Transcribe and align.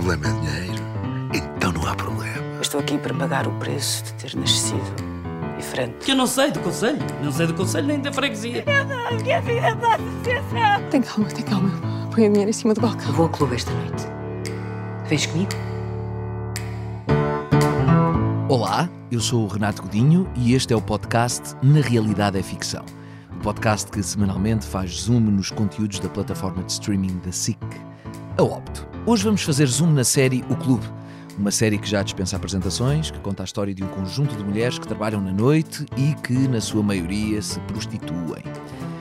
problema 0.00 0.26
é 0.26 0.32
dinheiro, 0.40 0.84
então 1.32 1.70
não 1.70 1.86
há 1.86 1.94
problema. 1.94 2.60
Estou 2.60 2.80
aqui 2.80 2.98
para 2.98 3.14
pagar 3.14 3.46
o 3.46 3.52
preço 3.60 4.02
de 4.02 4.14
ter 4.14 4.36
nascido 4.36 4.82
diferente. 5.56 6.04
Que 6.04 6.10
eu 6.10 6.16
não 6.16 6.26
sei 6.26 6.50
do 6.50 6.58
conselho. 6.58 6.98
Não 7.22 7.30
sei 7.30 7.46
do 7.46 7.54
conselho 7.54 7.86
nem 7.86 8.00
da 8.00 8.12
freguesia. 8.12 8.64
A 8.66 9.14
minha 9.14 9.40
vida 9.40 9.76
pode 9.76 10.02
ser 10.24 10.42
Tem 10.90 11.00
calma, 11.00 11.28
tem 11.28 11.44
calma. 11.44 11.70
Põe 12.12 12.26
o 12.26 12.28
dinheiro 12.28 12.50
em 12.50 12.52
cima 12.52 12.74
do 12.74 12.80
balcão. 12.80 13.12
Vou 13.12 13.26
ao 13.26 13.30
clube 13.30 13.54
esta 13.54 13.70
noite. 13.70 14.04
Vens 15.06 15.26
comigo? 15.26 15.52
Olá, 18.48 18.90
eu 19.12 19.20
sou 19.20 19.44
o 19.44 19.46
Renato 19.46 19.82
Godinho 19.82 20.28
e 20.34 20.54
este 20.54 20.72
é 20.72 20.76
o 20.76 20.82
podcast 20.82 21.54
Na 21.62 21.80
Realidade 21.80 22.36
é 22.36 22.42
Ficção. 22.42 22.84
O 23.36 23.44
podcast 23.44 23.92
que 23.92 24.02
semanalmente 24.02 24.66
faz 24.66 25.02
zoom 25.02 25.20
nos 25.20 25.52
conteúdos 25.52 26.00
da 26.00 26.08
plataforma 26.08 26.64
de 26.64 26.72
streaming 26.72 27.20
da 27.24 27.30
SIC, 27.30 27.60
a 28.36 28.42
Opto. 28.42 28.86
Hoje 29.06 29.24
vamos 29.24 29.42
fazer 29.42 29.66
zoom 29.66 29.92
na 29.92 30.02
série 30.02 30.44
O 30.48 30.56
Clube, 30.56 30.84
uma 31.38 31.50
série 31.50 31.78
que 31.78 31.88
já 31.88 32.02
dispensa 32.02 32.36
apresentações, 32.36 33.10
que 33.10 33.18
conta 33.20 33.42
a 33.42 33.44
história 33.44 33.74
de 33.74 33.84
um 33.84 33.88
conjunto 33.88 34.36
de 34.36 34.42
mulheres 34.42 34.78
que 34.78 34.88
trabalham 34.88 35.20
na 35.20 35.32
noite 35.32 35.86
e 35.96 36.14
que, 36.14 36.32
na 36.48 36.60
sua 36.60 36.82
maioria, 36.82 37.40
se 37.40 37.60
prostituem. 37.60 38.42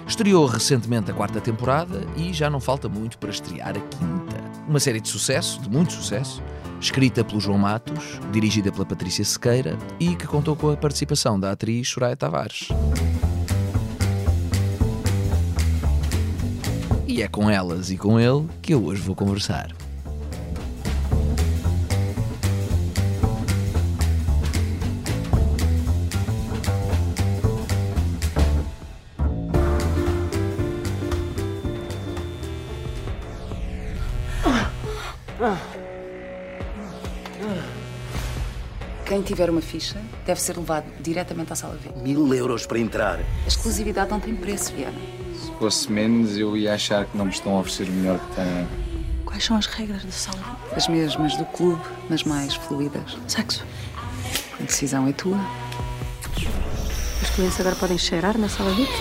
Estreou 0.08 0.46
recentemente 0.46 1.10
a 1.10 1.14
quarta 1.14 1.42
temporada 1.42 2.02
e 2.16 2.32
já 2.34 2.50
não 2.50 2.60
falta 2.60 2.88
muito 2.88 3.18
para 3.18 3.32
estrear 3.32 3.70
a 3.70 3.80
quinta. 3.80 4.44
Uma 4.68 4.80
série 4.80 5.00
de 5.00 5.08
sucesso, 5.08 5.60
de 5.62 5.70
muito 5.70 5.94
sucesso, 5.94 6.42
escrita 6.80 7.24
pelo 7.24 7.40
João 7.40 7.58
Matos, 7.58 8.20
dirigida 8.32 8.72
pela 8.72 8.86
Patrícia 8.86 9.26
Sequeira 9.26 9.78
e 10.00 10.16
que 10.16 10.28
contou 10.28 10.56
com 10.56 10.70
a 10.70 10.78
participação 10.78 11.40
da 11.40 11.52
atriz 11.52 11.90
Soraya 11.90 12.16
Tavares. 12.16 12.70
E 17.14 17.22
é 17.22 17.28
com 17.28 17.48
elas 17.48 17.92
e 17.92 17.96
com 17.96 18.20
ele 18.20 18.50
que 18.60 18.74
eu 18.74 18.84
hoje 18.84 19.00
vou 19.04 19.16
conversar. 19.16 19.72
Quem 39.06 39.22
tiver 39.22 39.52
uma 39.52 39.62
ficha 39.62 40.02
deve 40.26 40.42
ser 40.42 40.58
levado 40.58 40.86
diretamente 41.00 41.54
à 41.54 41.56
sala 41.56 41.76
VIP. 41.76 41.96
Mil 42.00 42.34
euros 42.34 42.66
para 42.66 42.80
entrar. 42.80 43.20
A 43.20 43.48
exclusividade 43.48 44.10
não 44.10 44.20
tem 44.20 44.36
preço, 44.36 44.74
Viana. 44.74 45.23
Se 45.64 45.68
fosse 45.70 45.92
menos, 45.94 46.38
eu 46.38 46.58
ia 46.58 46.74
achar 46.74 47.06
que 47.06 47.18
não 47.18 47.24
me 47.24 47.32
estão 47.32 47.56
a 47.56 47.62
oferecer 47.62 47.88
o 47.88 47.92
melhor 47.94 48.20
que 48.20 48.36
têm. 48.36 48.68
Quais 49.24 49.46
são 49.46 49.56
as 49.56 49.66
regras 49.66 50.04
da 50.04 50.12
sala 50.12 50.38
VIP? 50.38 50.76
As 50.76 50.88
mesmas 50.90 51.38
do 51.38 51.46
clube, 51.46 51.82
mas 52.10 52.26
mais 52.26 52.54
fluídas. 52.54 53.18
Sexo. 53.30 53.64
A 54.60 54.64
decisão 54.64 55.08
é 55.08 55.14
tua. 55.14 55.40
Os 57.22 57.30
clientes 57.30 57.58
agora 57.62 57.78
podem 57.78 57.98
cheirar 57.98 58.38
na 58.38 58.50
sala 58.50 58.74
VIP? 58.74 58.92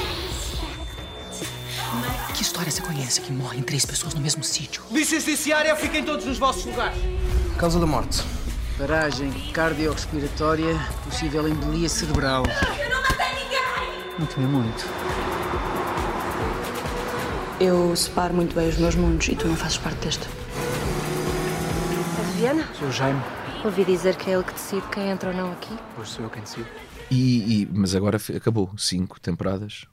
Que 2.33 2.43
história 2.45 2.71
você 2.71 2.81
conhece 2.81 3.21
que 3.21 3.33
morrem 3.33 3.61
três 3.61 3.85
pessoas 3.85 4.15
no 4.15 4.21
mesmo 4.21 4.45
sítio? 4.45 4.85
Licenciária, 4.93 5.75
fiquem 5.75 6.05
todos 6.05 6.25
nos 6.25 6.39
vossos 6.39 6.65
lugares. 6.65 6.97
Causa 7.59 7.81
da 7.81 7.87
morte. 7.87 8.23
Paragem 8.79 9.33
cardiorrespiratória, 9.53 10.79
possível 11.03 11.49
embolia 11.49 11.89
cerebral. 11.89 12.45
Não 14.17 14.27
tinha 14.27 14.47
muito. 14.47 15.12
Eu 17.65 17.95
separo 17.95 18.35
muito 18.35 18.55
bem 18.55 18.69
os 18.69 18.77
meus 18.79 18.95
mundos 18.95 19.29
e 19.29 19.37
tu 19.37 19.47
não 19.47 19.57
fazes 19.57 19.79
parte 19.79 19.99
deste. 20.05 20.25
És 22.19 22.35
Viana? 22.37 22.67
Sou 22.75 22.89
o 22.89 22.93
Jaime, 22.93 23.21
Ouvi 23.65 23.85
dizer 23.85 24.17
que 24.17 24.31
é 24.31 24.35
ele 24.35 24.43
que 24.45 24.53
decide 24.53 24.83
quem 24.89 25.09
entra 25.11 25.31
ou 25.31 25.37
não 25.37 25.53
aqui. 25.53 25.73
hoje 25.99 26.11
sou 26.11 26.25
eu 26.25 26.31
quem 26.31 26.43
decido. 26.43 26.67
E, 27.11 27.63
e- 27.63 27.67
mas 27.67 27.95
agora 27.95 28.19
acabou 28.37 28.73
Cinco 28.77 29.21
temporadas. 29.21 29.87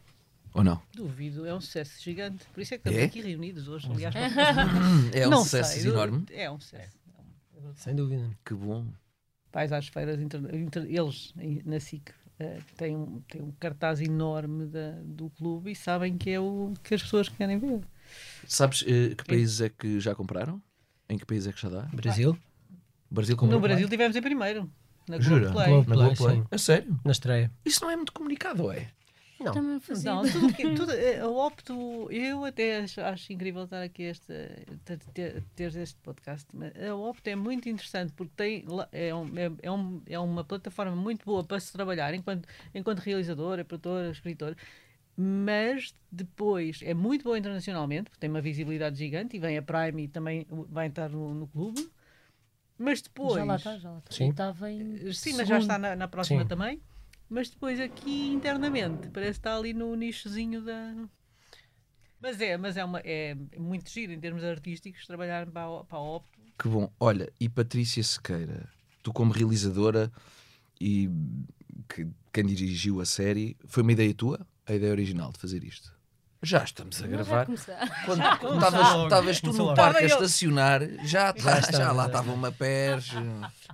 ou 0.53 0.63
não? 0.63 0.81
Duvido, 0.96 1.46
é 1.46 1.53
um 1.53 1.62
sucesso 1.62 2.02
gigante. 2.02 2.46
Por 2.53 2.62
isso 2.62 2.74
é 2.74 2.78
que 2.78 2.81
estamos 2.90 3.00
É? 3.00 3.06
aqui 3.06 3.22
reunidos 3.22 3.68
hoje. 3.68 3.88
Aliás, 3.91 4.16
É 5.13 5.28
um 5.28 5.29
não 5.31 5.44
sucesso 5.44 5.79
sei, 5.79 5.91
enorme. 5.91 6.25
É 6.31 6.50
um 6.50 6.59
sucesso. 6.59 6.97
Sem 7.75 7.96
dúvida. 7.96 8.28
Que 8.44 8.53
bom. 8.56 8.85
Vais 9.52 9.72
às 9.72 9.88
feiras, 9.88 10.19
inter- 10.19 10.56
inter- 10.56 10.85
eles 10.88 11.34
na 11.66 11.79
SIC 11.79 12.12
eh, 12.40 12.60
têm, 12.78 12.96
um, 12.96 13.22
têm 13.30 13.42
um 13.42 13.52
cartaz 13.60 14.00
enorme 14.02 14.66
da- 14.66 15.00
do 15.04 15.30
clube 15.32 15.72
e 15.72 15.76
sabem 15.76 16.18
que 16.18 16.30
é 16.30 16.40
o 16.40 16.74
que 16.84 16.94
as 16.96 17.02
pessoas 17.04 17.28
querem 17.30 17.58
ver. 17.60 17.82
Sabes 18.48 18.84
eh, 18.88 19.14
que 19.16 19.24
países 19.26 19.62
é 19.62 19.70
que 19.70 20.00
já 20.00 20.16
compraram? 20.16 20.62
Em 21.10 21.18
que 21.18 21.26
país 21.26 21.46
é 21.48 21.52
que 21.52 21.62
já 21.62 21.70
dá? 21.70 21.82
Brasil? 21.94 22.38
Brasil 23.12 23.36
comprou. 23.36 23.60
No 23.60 23.68
Brasil 23.68 23.88
tivemos 23.90 24.16
em 24.16 24.22
primeiro. 24.22 24.72
Na 25.08 25.20
Jura? 25.20 25.40
Globoplay. 25.50 25.68
Globo. 25.72 25.90
Na 25.90 25.96
Play, 25.96 26.16
Globoplay? 26.16 26.36
sim. 26.38 26.48
A 26.52 26.58
sério? 26.58 27.00
Na 27.04 27.12
estreia. 27.12 27.52
Isso 27.66 27.82
não 27.84 27.90
é 27.92 27.96
muito 27.96 28.14
comunicado, 28.14 28.72
é? 28.72 28.92
Não. 29.40 29.54
Também 29.54 29.80
fazia. 29.80 30.14
Não, 30.14 30.22
tudo 30.30 30.54
que, 30.54 30.76
tudo, 30.76 30.92
eh, 30.92 31.22
eu 31.22 31.36
opto, 31.36 32.12
eu 32.12 32.44
até 32.44 32.82
acho, 32.82 33.00
acho 33.00 33.32
incrível 33.32 33.64
estar 33.64 33.82
aqui 33.82 34.04
esta, 34.04 34.34
ter, 35.14 35.44
ter, 35.56 35.76
este 35.78 35.98
podcast, 36.02 36.48
mas 36.54 36.74
a 36.76 36.94
opto 36.94 37.30
é 37.30 37.36
muito 37.36 37.70
interessante 37.70 38.12
porque 38.14 38.34
tem, 38.36 38.66
é, 38.92 39.16
um, 39.16 39.26
é, 39.38 39.52
é, 39.62 39.72
um, 39.72 40.02
é 40.06 40.20
uma 40.20 40.44
plataforma 40.44 40.96
muito 40.96 41.26
boa 41.26 41.44
para 41.44 41.60
se 41.60 41.72
trabalhar 41.72 42.14
enquanto, 42.14 42.48
enquanto 42.76 43.00
realizadora, 43.00 43.64
produtora, 43.64 44.12
escritor, 44.12 44.58
mas 45.16 45.94
depois 46.12 46.82
é 46.84 46.94
muito 46.94 47.24
boa 47.24 47.38
internacionalmente, 47.38 48.10
porque 48.10 48.20
tem 48.20 48.30
uma 48.30 48.42
visibilidade 48.42 48.98
gigante 48.98 49.38
e 49.38 49.40
vem 49.40 49.58
a 49.58 49.62
Prime 49.62 50.04
e 50.04 50.08
também 50.08 50.46
vai 50.70 50.88
entrar 50.88 51.10
no, 51.10 51.34
no 51.34 51.48
clube, 51.48 51.90
mas 52.78 53.02
depois... 53.02 53.36
Já 53.36 53.44
lá 53.46 53.56
está, 53.56 53.78
já 53.78 53.92
lá 53.92 54.00
está. 54.00 54.12
Sim. 54.12 54.30
Estava 54.30 54.72
em. 54.72 55.14
Sim, 55.14 55.34
mas 55.36 55.48
já 55.48 55.60
está 55.60 55.78
na, 55.78 55.96
na 55.96 56.08
próxima 56.08 56.44
Sim. 56.44 56.48
também. 56.48 56.82
Mas 57.29 57.50
depois 57.50 57.79
aqui 57.79 58.28
internamente, 58.29 59.09
parece 59.09 59.40
está 59.40 59.56
ali 59.56 59.73
no 59.73 59.95
nichozinho 59.95 60.62
da. 60.62 60.95
Mas 62.19 62.41
é, 62.41 62.57
mas 62.57 62.75
é, 62.75 62.84
uma, 62.84 63.00
é 63.00 63.35
muito 63.57 63.90
giro 63.90 64.12
em 64.12 64.19
termos 64.19 64.44
artísticos 64.44 65.06
trabalhar 65.06 65.45
para 65.45 65.84
para 65.84 65.97
a 65.97 66.01
Opto. 66.01 66.40
Que 66.57 66.67
bom. 66.67 66.91
Olha, 67.00 67.31
e 67.40 67.47
Patrícia 67.47 68.03
Sequeira, 68.03 68.67
tu 69.03 69.13
como 69.13 69.31
realizadora 69.31 70.12
e 70.81 71.09
que, 71.88 72.07
quem 72.34 72.45
dirigiu 72.45 73.00
a 73.00 73.06
série, 73.06 73.56
foi 73.66 73.84
uma 73.84 73.91
ideia 73.91 74.13
tua? 74.13 74.46
A 74.66 74.73
ideia 74.73 74.91
original 74.91 75.31
de 75.31 75.40
fazer 75.40 75.63
isto? 75.63 75.99
Já 76.42 76.64
estamos 76.64 76.98
a 76.98 77.02
já 77.02 77.08
gravar. 77.08 77.46
Quando 78.06 78.22
quando 78.40 79.04
estavas 79.04 79.42
tu 79.42 79.52
no 79.52 79.74
parque 79.76 80.04
a 80.04 80.08
estacionar, 80.08 80.82
já, 81.04 81.34
tá- 81.34 81.60
estava, 81.60 81.78
já 81.78 81.92
lá 81.92 82.04
já. 82.04 82.08
estava 82.08 82.32
uma 82.32 82.52
perge. 82.52 83.18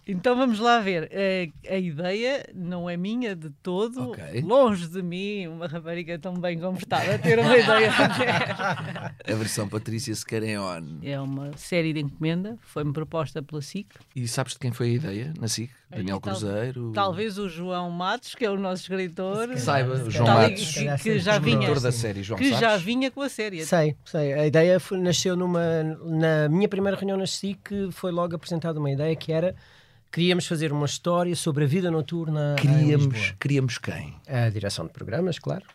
Então 0.07 0.35
vamos 0.35 0.59
lá 0.59 0.79
ver. 0.79 1.07
Eh, 1.11 1.49
A, 1.69 1.77
ideia 1.77 2.47
não 2.55 2.89
é 2.89 2.97
minha 2.97 3.35
de 3.35 3.49
todo. 3.61 4.09
Ok. 4.11 4.41
Longe 4.41 4.87
de 4.87 5.01
mim, 5.03 5.45
uma 5.47 5.67
rapariga 5.67 6.17
tão 6.17 6.33
bem 6.39 6.57
comportada, 6.59 7.19
ter 7.19 7.37
uma 7.37 7.55
ideia. 7.55 7.91
A 9.27 9.33
versão 9.35 9.67
Patrícia 9.67 10.13
Sequeira 10.15 10.45
em 10.47 10.57
on. 10.57 10.99
é 11.03 11.19
uma 11.19 11.55
série 11.57 11.93
de 11.93 11.99
encomenda, 12.01 12.57
foi-me 12.61 12.93
proposta 12.93 13.41
pela 13.41 13.61
SIC. 13.61 13.87
E 14.15 14.27
sabes 14.27 14.53
de 14.53 14.59
quem 14.59 14.71
foi 14.71 14.87
a 14.89 14.93
ideia 14.93 15.33
na 15.39 15.47
SIC? 15.47 15.69
Daniel 15.89 16.19
tal- 16.19 16.33
Cruzeiro? 16.33 16.91
Talvez 16.93 17.37
o 17.37 17.47
João 17.47 17.89
Matos, 17.89 18.35
que 18.35 18.43
é 18.45 18.49
o 18.49 18.57
nosso 18.57 18.81
escritor. 18.83 19.55
Saiba, 19.57 19.93
o 19.93 20.11
João 20.11 20.27
Matos, 20.27 20.71
que, 20.73 20.97
que 20.97 21.19
já 21.19 21.37
vinha, 21.39 21.55
escritor 21.59 21.79
da 21.81 21.91
série, 21.91 22.21
João 22.23 22.37
que 22.37 22.49
já 22.59 22.77
vinha 22.77 23.09
com 23.11 23.21
a 23.21 23.29
série. 23.29 23.65
Sei, 23.65 23.95
sei. 24.05 24.33
A 24.33 24.45
ideia 24.47 24.79
foi- 24.79 24.97
nasceu 24.99 25.35
numa. 25.35 25.61
Na 26.05 26.49
minha 26.49 26.67
primeira 26.67 26.97
reunião 26.97 27.17
na 27.17 27.27
SIC 27.27 27.91
foi 27.91 28.11
logo 28.11 28.35
apresentada 28.35 28.79
uma 28.79 28.91
ideia 28.91 29.15
que 29.15 29.31
era. 29.31 29.55
Queríamos 30.11 30.47
fazer 30.47 30.71
uma 30.71 30.85
história 30.85 31.35
sobre 31.35 31.65
a 31.65 31.67
vida 31.67 31.91
noturna. 31.91 32.55
Queríamos, 32.57 33.33
queríamos 33.39 33.77
quem? 33.77 34.15
A 34.27 34.49
direção 34.49 34.85
de 34.85 34.93
programas, 34.93 35.37
claro. 35.39 35.65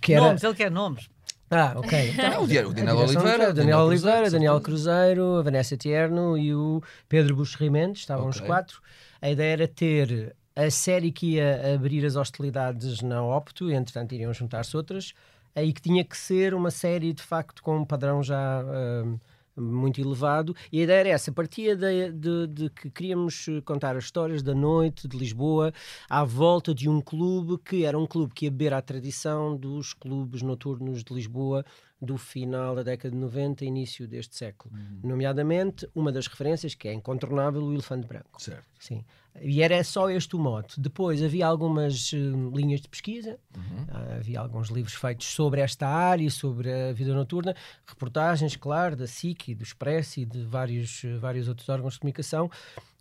Que 0.00 0.14
era... 0.14 0.24
Nomes, 0.26 0.44
ele 0.44 0.54
quer 0.54 0.70
nomes. 0.70 1.08
Ah, 1.50 1.72
ok. 1.76 2.14
Ah, 2.22 2.38
o 2.40 2.46
Daniel 2.46 2.72
de- 2.72 2.92
Oliveira, 2.92 3.50
o 3.50 3.52
Daniel 3.54 3.78
Oliveira, 3.80 4.30
Daniel. 4.30 4.60
Cruzeiro, 4.60 5.36
a 5.38 5.42
Vanessa 5.42 5.76
Tierno 5.76 6.38
e 6.38 6.54
o 6.54 6.80
Pedro 7.08 7.34
Buxo 7.34 7.56
Rimendes, 7.58 8.02
estavam 8.02 8.28
os 8.28 8.36
Ok. 8.36 8.46
quatro. 8.46 8.80
A 9.20 9.30
ideia 9.30 9.52
era 9.54 9.66
ter 9.66 10.36
a 10.54 10.70
série 10.70 11.10
que 11.10 11.34
ia 11.36 11.74
abrir 11.74 12.04
as 12.04 12.14
hostilidades 12.14 13.00
na 13.02 13.22
Opto, 13.24 13.68
e 13.70 13.74
entretanto 13.74 14.14
iriam 14.14 14.32
juntar-se 14.32 14.76
outras, 14.76 15.12
e 15.56 15.72
que 15.72 15.80
tinha 15.82 16.04
que 16.04 16.16
ser 16.16 16.54
uma 16.54 16.70
série 16.70 17.12
de 17.12 17.22
facto 17.22 17.62
com 17.62 17.78
um 17.78 17.84
padrão 17.84 18.22
já 18.22 18.60
ahm, 18.62 19.16
muito 19.56 20.00
elevado. 20.00 20.54
E 20.70 20.80
a 20.80 20.84
ideia 20.84 21.00
era 21.00 21.08
essa, 21.08 21.32
partia 21.32 21.74
de, 21.74 22.12
de- 22.12 22.46
de 22.46 22.70
que 22.70 22.88
queríamos 22.90 23.46
eh, 23.48 23.60
contar 23.62 23.96
as 23.96 24.04
histórias 24.04 24.40
da 24.40 24.54
noite 24.54 25.08
de 25.08 25.16
Lisboa 25.16 25.72
à 26.08 26.22
volta 26.22 26.72
de 26.72 26.88
um 26.88 27.00
clube 27.00 27.58
que 27.64 27.84
era 27.84 27.98
um 27.98 28.06
clube 28.06 28.32
que 28.32 28.44
ia 28.44 28.50
beber 28.52 28.72
à 28.72 28.80
tradição 28.80 29.56
dos 29.56 29.92
clubes 29.94 30.42
noturnos 30.42 31.02
de 31.02 31.12
Lisboa 31.12 31.64
do 32.00 32.16
final 32.16 32.76
da 32.76 32.84
década 32.84 33.10
de 33.12 33.20
90 33.20 33.64
e 33.64 33.66
início 33.66 34.06
deste 34.06 34.36
século. 34.36 34.72
Nomeadamente, 35.02 35.88
uma 35.92 36.12
das 36.12 36.28
referências 36.28 36.72
que 36.76 36.86
é 36.86 36.92
incontornável, 36.92 37.60
o 37.64 37.72
Elefante 37.72 38.06
Branco. 38.06 38.40
Certo. 38.40 38.62
Sim. 38.78 39.04
E 39.42 39.62
era 39.62 39.82
só 39.84 40.10
este 40.10 40.36
o 40.36 40.38
mote. 40.38 40.80
Depois 40.80 41.22
havia 41.22 41.46
algumas 41.46 42.12
uh, 42.12 42.50
linhas 42.54 42.80
de 42.80 42.88
pesquisa, 42.88 43.38
uhum. 43.56 43.84
uh, 43.84 44.16
havia 44.18 44.40
alguns 44.40 44.68
livros 44.68 44.94
feitos 44.94 45.26
sobre 45.26 45.60
esta 45.60 45.86
área, 45.86 46.30
sobre 46.30 46.72
a 46.72 46.92
vida 46.92 47.14
noturna, 47.14 47.54
reportagens, 47.86 48.56
claro, 48.56 48.96
da 48.96 49.06
SIC, 49.06 49.54
do 49.54 49.62
Expresso 49.62 50.20
e 50.20 50.24
de 50.24 50.44
vários, 50.44 51.04
uh, 51.04 51.18
vários 51.18 51.48
outros 51.48 51.68
órgãos 51.68 51.94
de 51.94 52.00
comunicação. 52.00 52.50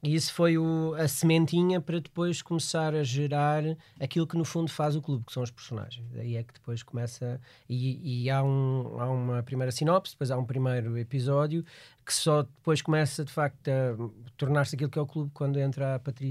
E 0.04 0.14
isso 0.14 0.32
foi 0.32 0.60
o, 0.60 0.94
a 0.96 1.08
sementinha 1.08 1.82
para 1.82 2.00
depois 2.00 2.44
começar 2.44 2.94
a 2.94 3.04
gerar 3.04 3.64
aquilo 4.00 4.28
que 4.28 4.38
no 4.38 4.46
fundo 4.46 4.70
faz 4.70 4.96
o 4.96 5.02
clube, 5.02 5.26
que 5.26 5.34
são 5.34 5.42
os 5.42 5.50
personagens. 5.50 6.06
Daí 6.12 6.36
é 6.36 6.44
que 6.44 6.54
depois 6.54 6.84
começa. 6.84 7.42
E, 7.68 8.24
e 8.24 8.30
há, 8.30 8.44
um, 8.44 9.00
há 9.00 9.10
uma 9.10 9.42
primeira 9.42 9.72
sinopse, 9.72 10.14
depois 10.14 10.30
há 10.30 10.38
um 10.38 10.46
primeiro 10.46 10.98
episódio, 11.00 11.66
que 12.06 12.14
só 12.14 12.44
depois 12.44 12.80
começa 12.82 13.26
de 13.26 13.32
facto 13.32 13.68
a 13.68 13.96
tornar-se 14.38 14.76
aquilo 14.76 14.90
que 14.90 15.00
é 15.00 15.02
o 15.02 15.08
clube 15.08 15.32
quando 15.34 15.60
entra 15.60 15.96
a 15.96 16.00
Patrícia, 16.00 16.27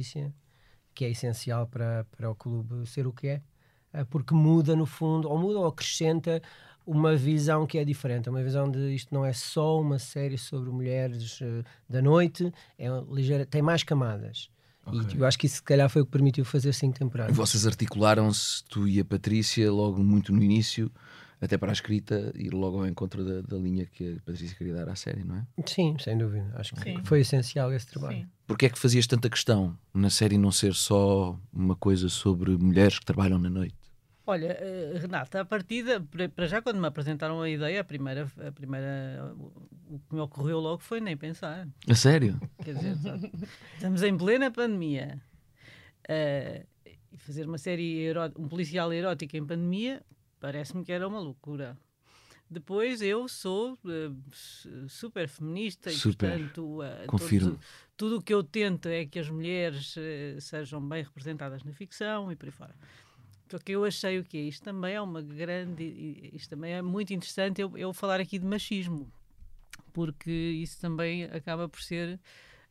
que 0.94 1.04
é 1.04 1.10
essencial 1.10 1.66
para, 1.66 2.06
para 2.16 2.30
o 2.30 2.34
clube 2.34 2.86
ser 2.86 3.06
o 3.06 3.12
que 3.12 3.28
é, 3.28 3.42
eh, 3.92 4.04
porque 4.04 4.34
muda 4.34 4.74
no 4.74 4.86
fundo, 4.86 5.28
ou 5.28 5.38
muda 5.38 5.58
ou 5.58 5.66
acrescenta 5.66 6.42
uma 6.86 7.16
visão 7.16 7.66
que 7.66 7.78
é 7.78 7.84
diferente, 7.84 8.30
uma 8.30 8.42
visão 8.42 8.70
de 8.70 8.94
isto 8.94 9.12
não 9.12 9.24
é 9.24 9.32
só 9.32 9.80
uma 9.80 9.98
série 9.98 10.38
sobre 10.38 10.70
mulheres 10.70 11.40
uh, 11.40 11.64
da 11.88 12.00
noite, 12.00 12.52
é 12.78 12.86
ligeira, 13.10 13.44
tem 13.44 13.60
mais 13.60 13.82
camadas. 13.82 14.48
Okay. 14.86 15.16
E 15.16 15.18
eu 15.18 15.26
acho 15.26 15.36
que 15.36 15.46
isso 15.46 15.56
se 15.56 15.62
calhar 15.62 15.90
foi 15.90 16.02
o 16.02 16.06
que 16.06 16.12
permitiu 16.12 16.44
fazer 16.44 16.72
cinco 16.72 16.96
temporadas. 16.96 17.36
Vocês 17.36 17.66
articularam-se, 17.66 18.62
tu 18.64 18.86
e 18.86 19.00
a 19.00 19.04
Patrícia, 19.04 19.70
logo 19.72 20.00
muito 20.00 20.32
no 20.32 20.40
início, 20.40 20.88
até 21.40 21.58
para 21.58 21.72
a 21.72 21.74
escrita, 21.74 22.32
e 22.36 22.48
logo 22.50 22.78
ao 22.78 22.86
encontro 22.86 23.24
da, 23.24 23.40
da, 23.40 23.56
linha 23.56 23.84
que 23.84 24.18
a 24.18 24.20
Patrícia 24.20 24.56
queria 24.56 24.74
dar 24.74 24.88
à 24.88 24.94
série, 24.94 25.24
não 25.24 25.38
é? 25.38 25.46
Sim, 25.66 25.96
sem 25.98 26.16
dúvida. 26.16 26.52
Acho 26.54 26.72
que 26.76 26.82
Sim. 26.82 27.04
foi 27.04 27.20
essencial 27.20 27.72
esse 27.72 27.88
trabalho. 27.88 28.18
Sim. 28.18 28.28
Porquê 28.46 28.66
é 28.66 28.68
que 28.70 28.78
fazias 28.78 29.06
tanta 29.06 29.28
questão 29.28 29.76
na 29.92 30.08
série 30.08 30.38
não 30.38 30.52
ser 30.52 30.74
só 30.74 31.38
uma 31.52 31.74
coisa 31.74 32.08
sobre 32.08 32.56
mulheres 32.56 32.98
que 32.98 33.04
trabalham 33.04 33.38
na 33.38 33.50
noite? 33.50 33.74
Olha, 34.24 34.58
uh, 34.60 34.98
Renata, 34.98 35.40
a 35.40 35.44
partida, 35.44 36.00
para 36.34 36.46
já 36.46 36.60
quando 36.60 36.80
me 36.80 36.86
apresentaram 36.86 37.40
a 37.40 37.48
ideia, 37.48 37.80
a 37.80 37.84
primeira, 37.84 38.30
a 38.44 38.52
primeira, 38.52 39.34
o 39.88 39.98
que 40.00 40.14
me 40.14 40.20
ocorreu 40.20 40.58
logo 40.58 40.82
foi 40.82 41.00
nem 41.00 41.16
pensar. 41.16 41.68
A 41.88 41.94
sério? 41.94 42.40
Quer 42.64 42.74
dizer, 42.74 42.96
estamos 43.74 44.02
em 44.02 44.16
plena 44.16 44.50
pandemia. 44.50 45.20
Uh, 46.08 46.66
fazer 47.18 47.46
uma 47.46 47.58
série, 47.58 48.12
um 48.36 48.48
policial 48.48 48.92
erótico 48.92 49.36
em 49.36 49.44
pandemia, 49.44 50.02
parece-me 50.40 50.84
que 50.84 50.92
era 50.92 51.06
uma 51.06 51.20
loucura. 51.20 51.76
Depois 52.48 53.02
eu 53.02 53.26
sou 53.28 53.76
uh, 53.84 54.88
super 54.88 55.28
feminista 55.28 55.90
super. 55.90 56.38
e, 56.38 56.42
portanto, 56.44 56.80
uh, 56.80 57.06
Confirmo. 57.06 57.58
Tudo 57.96 58.18
o 58.18 58.22
que 58.22 58.34
eu 58.34 58.42
tento 58.42 58.88
é 58.88 59.06
que 59.06 59.18
as 59.18 59.28
mulheres 59.28 59.94
sejam 60.40 60.80
bem 60.80 61.02
representadas 61.02 61.64
na 61.64 61.72
ficção 61.72 62.30
e 62.30 62.36
por 62.36 62.46
aí 62.46 62.52
fora. 62.52 62.74
Porque 63.48 63.72
eu 63.72 63.84
achei 63.84 64.18
o 64.18 64.24
quê? 64.24 64.38
Isto 64.38 64.64
também 64.64 64.94
é 64.94 65.00
uma 65.00 65.22
grande. 65.22 66.30
Isto 66.32 66.50
também 66.50 66.72
é 66.72 66.82
muito 66.82 67.12
interessante 67.12 67.60
eu, 67.60 67.76
eu 67.78 67.92
falar 67.92 68.20
aqui 68.20 68.38
de 68.38 68.44
machismo, 68.44 69.10
porque 69.92 70.30
isso 70.30 70.80
também 70.80 71.24
acaba 71.24 71.68
por 71.68 71.80
ser 71.80 72.18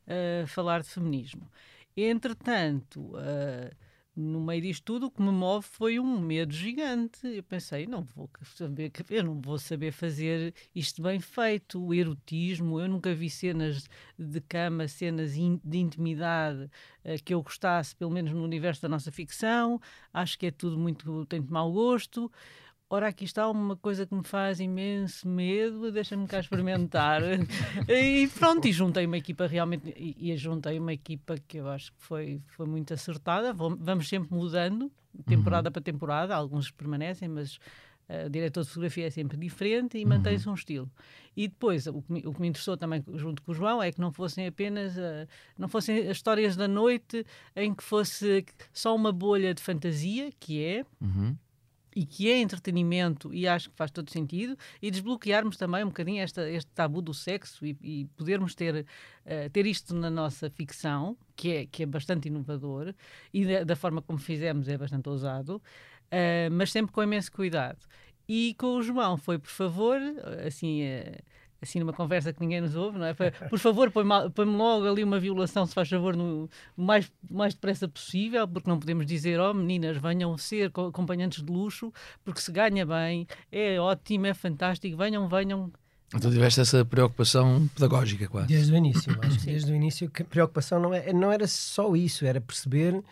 uh, 0.06 0.46
falar 0.46 0.82
de 0.82 0.88
feminismo. 0.88 1.50
Entretanto, 1.96 3.00
uh, 3.00 3.74
no 4.16 4.40
meio 4.40 4.62
disto 4.62 4.82
tudo, 4.82 5.06
o 5.06 5.10
que 5.10 5.20
me 5.20 5.30
move 5.30 5.66
foi 5.66 6.00
um 6.00 6.18
medo 6.18 6.54
gigante. 6.54 7.26
Eu 7.26 7.42
pensei, 7.42 7.86
não 7.86 8.02
vou 8.02 8.30
saber, 8.42 8.90
eu 9.10 9.22
não 9.22 9.40
vou 9.40 9.58
saber 9.58 9.92
fazer 9.92 10.54
isto 10.74 11.02
bem 11.02 11.20
feito. 11.20 11.84
O 11.84 11.92
erotismo, 11.92 12.80
eu 12.80 12.88
nunca 12.88 13.14
vi 13.14 13.28
cenas 13.28 13.86
de 14.18 14.40
cama, 14.40 14.88
cenas 14.88 15.34
de 15.34 15.78
intimidade 15.78 16.70
uh, 17.04 17.22
que 17.22 17.34
eu 17.34 17.42
gostasse, 17.42 17.94
pelo 17.94 18.10
menos 18.10 18.32
no 18.32 18.42
universo 18.42 18.80
da 18.80 18.88
nossa 18.88 19.12
ficção. 19.12 19.78
Acho 20.14 20.38
que 20.38 20.46
é 20.46 20.50
tudo 20.50 20.78
muito, 20.78 21.26
tem 21.26 21.42
de 21.42 21.52
mau 21.52 21.70
gosto. 21.70 22.32
Ora, 22.88 23.08
aqui 23.08 23.24
está 23.24 23.50
uma 23.50 23.76
coisa 23.76 24.06
que 24.06 24.14
me 24.14 24.22
faz 24.22 24.60
imenso 24.60 25.28
medo, 25.28 25.90
deixa-me 25.90 26.24
cá 26.28 26.38
experimentar. 26.38 27.20
e 27.88 28.28
pronto, 28.28 28.68
e 28.68 28.72
juntei 28.72 29.06
uma 29.06 29.18
equipa 29.18 29.44
realmente, 29.48 29.92
e, 29.96 30.30
e 30.30 30.36
juntei 30.36 30.78
uma 30.78 30.92
equipa 30.92 31.34
que 31.48 31.56
eu 31.56 31.68
acho 31.68 31.92
que 31.92 31.98
foi, 31.98 32.40
foi 32.46 32.64
muito 32.64 32.94
acertada. 32.94 33.52
Vamos 33.52 34.08
sempre 34.08 34.32
mudando, 34.32 34.90
temporada 35.26 35.68
uhum. 35.68 35.72
para 35.72 35.82
temporada, 35.82 36.36
alguns 36.36 36.70
permanecem, 36.70 37.28
mas 37.28 37.56
uh, 38.08 38.26
o 38.26 38.30
diretor 38.30 38.62
de 38.62 38.68
fotografia 38.68 39.08
é 39.08 39.10
sempre 39.10 39.36
diferente 39.36 39.98
e 39.98 40.04
uhum. 40.04 40.10
mantém-se 40.10 40.48
um 40.48 40.54
estilo. 40.54 40.88
E 41.36 41.48
depois, 41.48 41.88
o 41.88 42.00
que, 42.00 42.12
me, 42.12 42.20
o 42.24 42.32
que, 42.32 42.40
me, 42.40 42.46
interessou 42.46 42.76
também 42.76 43.02
junto 43.14 43.42
com 43.42 43.50
o 43.50 43.54
João 43.54 43.82
é 43.82 43.90
que 43.90 44.00
não 44.00 44.12
fossem 44.12 44.46
apenas, 44.46 44.96
uh, 44.96 45.26
não 45.58 45.66
fossem 45.66 46.06
as 46.08 46.18
histórias 46.18 46.54
da 46.54 46.68
noite 46.68 47.26
em 47.56 47.74
que 47.74 47.82
fosse 47.82 48.46
só 48.72 48.94
uma 48.94 49.10
bolha 49.10 49.52
de 49.52 49.60
fantasia, 49.60 50.30
que 50.38 50.62
é. 50.62 50.84
Uhum 51.00 51.36
e 51.96 52.04
que 52.04 52.30
é 52.30 52.38
entretenimento 52.38 53.32
e 53.32 53.48
acho 53.48 53.70
que 53.70 53.74
faz 53.74 53.90
todo 53.90 54.10
sentido 54.10 54.54
e 54.82 54.90
desbloquearmos 54.90 55.56
também 55.56 55.82
um 55.82 55.88
bocadinho 55.88 56.22
esta, 56.22 56.48
este 56.50 56.70
tabu 56.72 57.00
do 57.00 57.14
sexo 57.14 57.64
e, 57.64 57.74
e 57.82 58.04
podermos 58.18 58.54
ter, 58.54 58.84
uh, 59.24 59.48
ter 59.50 59.64
isto 59.64 59.94
na 59.94 60.10
nossa 60.10 60.50
ficção, 60.50 61.16
que 61.34 61.50
é, 61.50 61.66
que 61.66 61.84
é 61.84 61.86
bastante 61.86 62.28
inovador 62.28 62.94
e 63.32 63.46
da, 63.46 63.64
da 63.64 63.74
forma 63.74 64.02
como 64.02 64.18
fizemos 64.18 64.68
é 64.68 64.76
bastante 64.76 65.08
ousado, 65.08 65.56
uh, 65.56 66.52
mas 66.52 66.70
sempre 66.70 66.92
com 66.92 67.02
imenso 67.02 67.32
cuidado. 67.32 67.78
E 68.28 68.54
com 68.58 68.76
o 68.76 68.82
João 68.82 69.16
foi, 69.16 69.38
por 69.38 69.50
favor, 69.50 69.98
assim... 70.46 70.82
Uh, 70.82 71.36
assim 71.66 71.80
numa 71.80 71.92
conversa 71.92 72.32
que 72.32 72.40
ninguém 72.40 72.60
nos 72.60 72.74
ouve, 72.74 72.98
não 72.98 73.06
é? 73.06 73.14
Por 73.14 73.58
favor, 73.58 73.90
põe-me 73.90 74.30
põe 74.30 74.46
logo 74.46 74.86
ali 74.86 75.04
uma 75.04 75.18
violação, 75.18 75.66
se 75.66 75.74
faz 75.74 75.88
favor, 75.88 76.16
no 76.16 76.48
mais, 76.76 77.10
mais 77.28 77.54
depressa 77.54 77.88
possível, 77.88 78.46
porque 78.48 78.70
não 78.70 78.78
podemos 78.78 79.04
dizer, 79.04 79.38
oh 79.40 79.52
meninas, 79.52 79.96
venham 79.98 80.36
ser 80.38 80.66
acompanhantes 80.66 81.42
de 81.42 81.52
luxo, 81.52 81.92
porque 82.24 82.40
se 82.40 82.50
ganha 82.50 82.86
bem, 82.86 83.26
é 83.50 83.78
ótimo, 83.78 84.26
é 84.26 84.34
fantástico, 84.34 84.96
venham, 84.96 85.28
venham. 85.28 85.70
Então 86.14 86.30
tiveste 86.30 86.60
essa 86.60 86.84
preocupação 86.84 87.68
pedagógica 87.74 88.28
quase. 88.28 88.48
Desde 88.48 88.72
o 88.72 88.76
início, 88.76 89.18
acho 89.22 89.38
que 89.40 89.46
desde 89.46 89.72
o 89.72 89.74
início 89.74 90.08
que 90.08 90.22
a 90.22 90.24
preocupação 90.24 90.80
não, 90.80 90.94
é, 90.94 91.12
não 91.12 91.32
era 91.32 91.48
só 91.48 91.96
isso, 91.96 92.24
era 92.24 92.40
perceber 92.40 93.02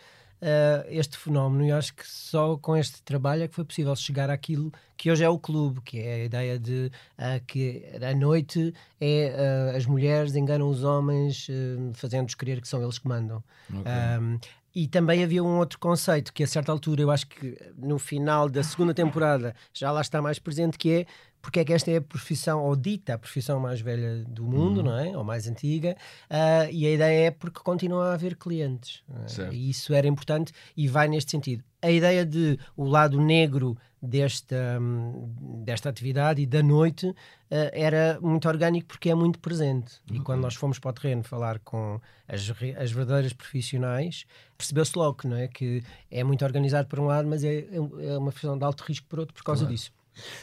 uh, 0.42 0.86
este 0.88 1.16
fenómeno 1.16 1.64
e 1.64 1.72
acho 1.72 1.94
que 1.94 2.06
só 2.06 2.56
com 2.56 2.76
este 2.76 3.02
trabalho 3.02 3.42
é 3.42 3.48
que 3.48 3.54
foi 3.54 3.64
possível 3.64 3.94
chegar 3.96 4.30
àquilo 4.30 4.72
que 4.96 5.10
hoje 5.10 5.24
é 5.24 5.28
o 5.28 5.38
clube, 5.38 5.80
que 5.80 5.98
é 5.98 6.14
a 6.14 6.24
ideia 6.24 6.58
de 6.58 6.90
uh, 7.18 7.44
que 7.46 7.84
à 8.00 8.14
noite 8.14 8.72
é 9.00 9.34
uh, 9.72 9.76
as 9.76 9.86
mulheres 9.86 10.34
enganam 10.34 10.68
os 10.68 10.84
homens 10.84 11.48
fazendo-os 11.94 12.34
crer 12.34 12.60
que 12.60 12.68
são 12.68 12.82
eles 12.82 12.98
que 12.98 13.08
mandam. 13.08 13.42
Okay. 13.68 13.92
Um, 14.20 14.38
e 14.74 14.88
também 14.88 15.22
havia 15.22 15.42
um 15.42 15.58
outro 15.58 15.78
conceito 15.78 16.32
que 16.32 16.42
a 16.42 16.46
certa 16.46 16.72
altura 16.72 17.02
eu 17.02 17.10
acho 17.10 17.28
que 17.28 17.56
no 17.76 17.98
final 17.98 18.48
da 18.48 18.62
segunda 18.62 18.92
temporada 18.92 19.54
já 19.72 19.92
lá 19.92 20.00
está 20.00 20.20
mais 20.20 20.38
presente 20.38 20.76
que 20.76 20.90
é 20.92 21.06
porque 21.44 21.60
é 21.60 21.64
que 21.64 21.74
esta 21.74 21.90
é 21.90 21.98
a 21.98 22.00
profissão, 22.00 22.64
ou 22.64 22.74
dita 22.74 23.12
a 23.12 23.18
profissão 23.18 23.60
mais 23.60 23.78
velha 23.78 24.24
do 24.24 24.44
mundo, 24.44 24.78
uhum. 24.78 24.84
não 24.84 24.98
é? 24.98 25.14
Ou 25.14 25.22
mais 25.22 25.46
antiga, 25.46 25.94
uh, 26.30 26.72
e 26.72 26.86
a 26.86 26.90
ideia 26.90 27.26
é 27.26 27.30
porque 27.30 27.60
continua 27.60 28.12
a 28.12 28.14
haver 28.14 28.34
clientes. 28.34 29.04
É? 29.38 29.52
E 29.52 29.68
isso 29.68 29.92
era 29.92 30.08
importante 30.08 30.54
e 30.74 30.88
vai 30.88 31.06
neste 31.06 31.30
sentido. 31.30 31.62
A 31.82 31.90
ideia 31.90 32.24
de 32.24 32.58
o 32.74 32.86
lado 32.86 33.20
negro 33.20 33.76
desta, 34.00 34.56
um, 34.80 35.62
desta 35.62 35.90
atividade 35.90 36.40
e 36.40 36.46
da 36.46 36.62
noite 36.62 37.08
uh, 37.08 37.14
era 37.50 38.18
muito 38.22 38.48
orgânico 38.48 38.86
porque 38.88 39.10
é 39.10 39.14
muito 39.14 39.38
presente. 39.38 40.00
E 40.10 40.20
quando 40.20 40.40
nós 40.40 40.54
fomos 40.54 40.78
para 40.78 40.92
o 40.92 40.94
terreno 40.94 41.24
falar 41.24 41.58
com 41.58 42.00
as, 42.26 42.40
as 42.78 42.90
verdadeiras 42.90 43.34
profissionais, 43.34 44.24
percebeu-se 44.56 44.96
logo 44.96 45.28
não 45.28 45.36
é? 45.36 45.46
que 45.46 45.82
é 46.10 46.24
muito 46.24 46.42
organizado 46.42 46.88
por 46.88 47.00
um 47.00 47.04
lado, 47.04 47.28
mas 47.28 47.44
é, 47.44 47.66
é 47.70 48.16
uma 48.16 48.30
profissão 48.30 48.56
de 48.56 48.64
alto 48.64 48.82
risco 48.82 49.06
por 49.06 49.18
outro 49.18 49.34
por 49.34 49.44
causa 49.44 49.60
claro. 49.60 49.74
disso. 49.74 49.92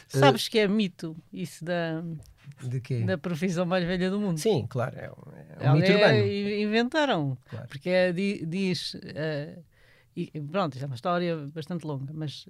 Sabes 0.08 0.48
que 0.48 0.58
é 0.58 0.68
mito 0.68 1.16
isso 1.32 1.64
da, 1.64 2.02
da 3.06 3.18
profissão 3.18 3.64
mais 3.66 3.84
velha 3.84 4.10
do 4.10 4.20
mundo? 4.20 4.38
Sim, 4.38 4.66
claro. 4.68 4.98
É 4.98 5.10
um, 5.10 5.66
é 5.66 5.70
um 5.70 5.74
mito 5.74 5.92
urbano. 5.92 6.26
Inventaram. 6.26 7.38
Claro. 7.48 7.68
Porque 7.68 7.90
é, 7.90 8.12
diz. 8.12 8.94
Uh, 8.94 9.62
e, 10.16 10.30
pronto, 10.40 10.74
isto 10.74 10.84
é 10.84 10.86
uma 10.86 10.94
história 10.94 11.36
bastante 11.54 11.86
longa, 11.86 12.12
mas 12.12 12.46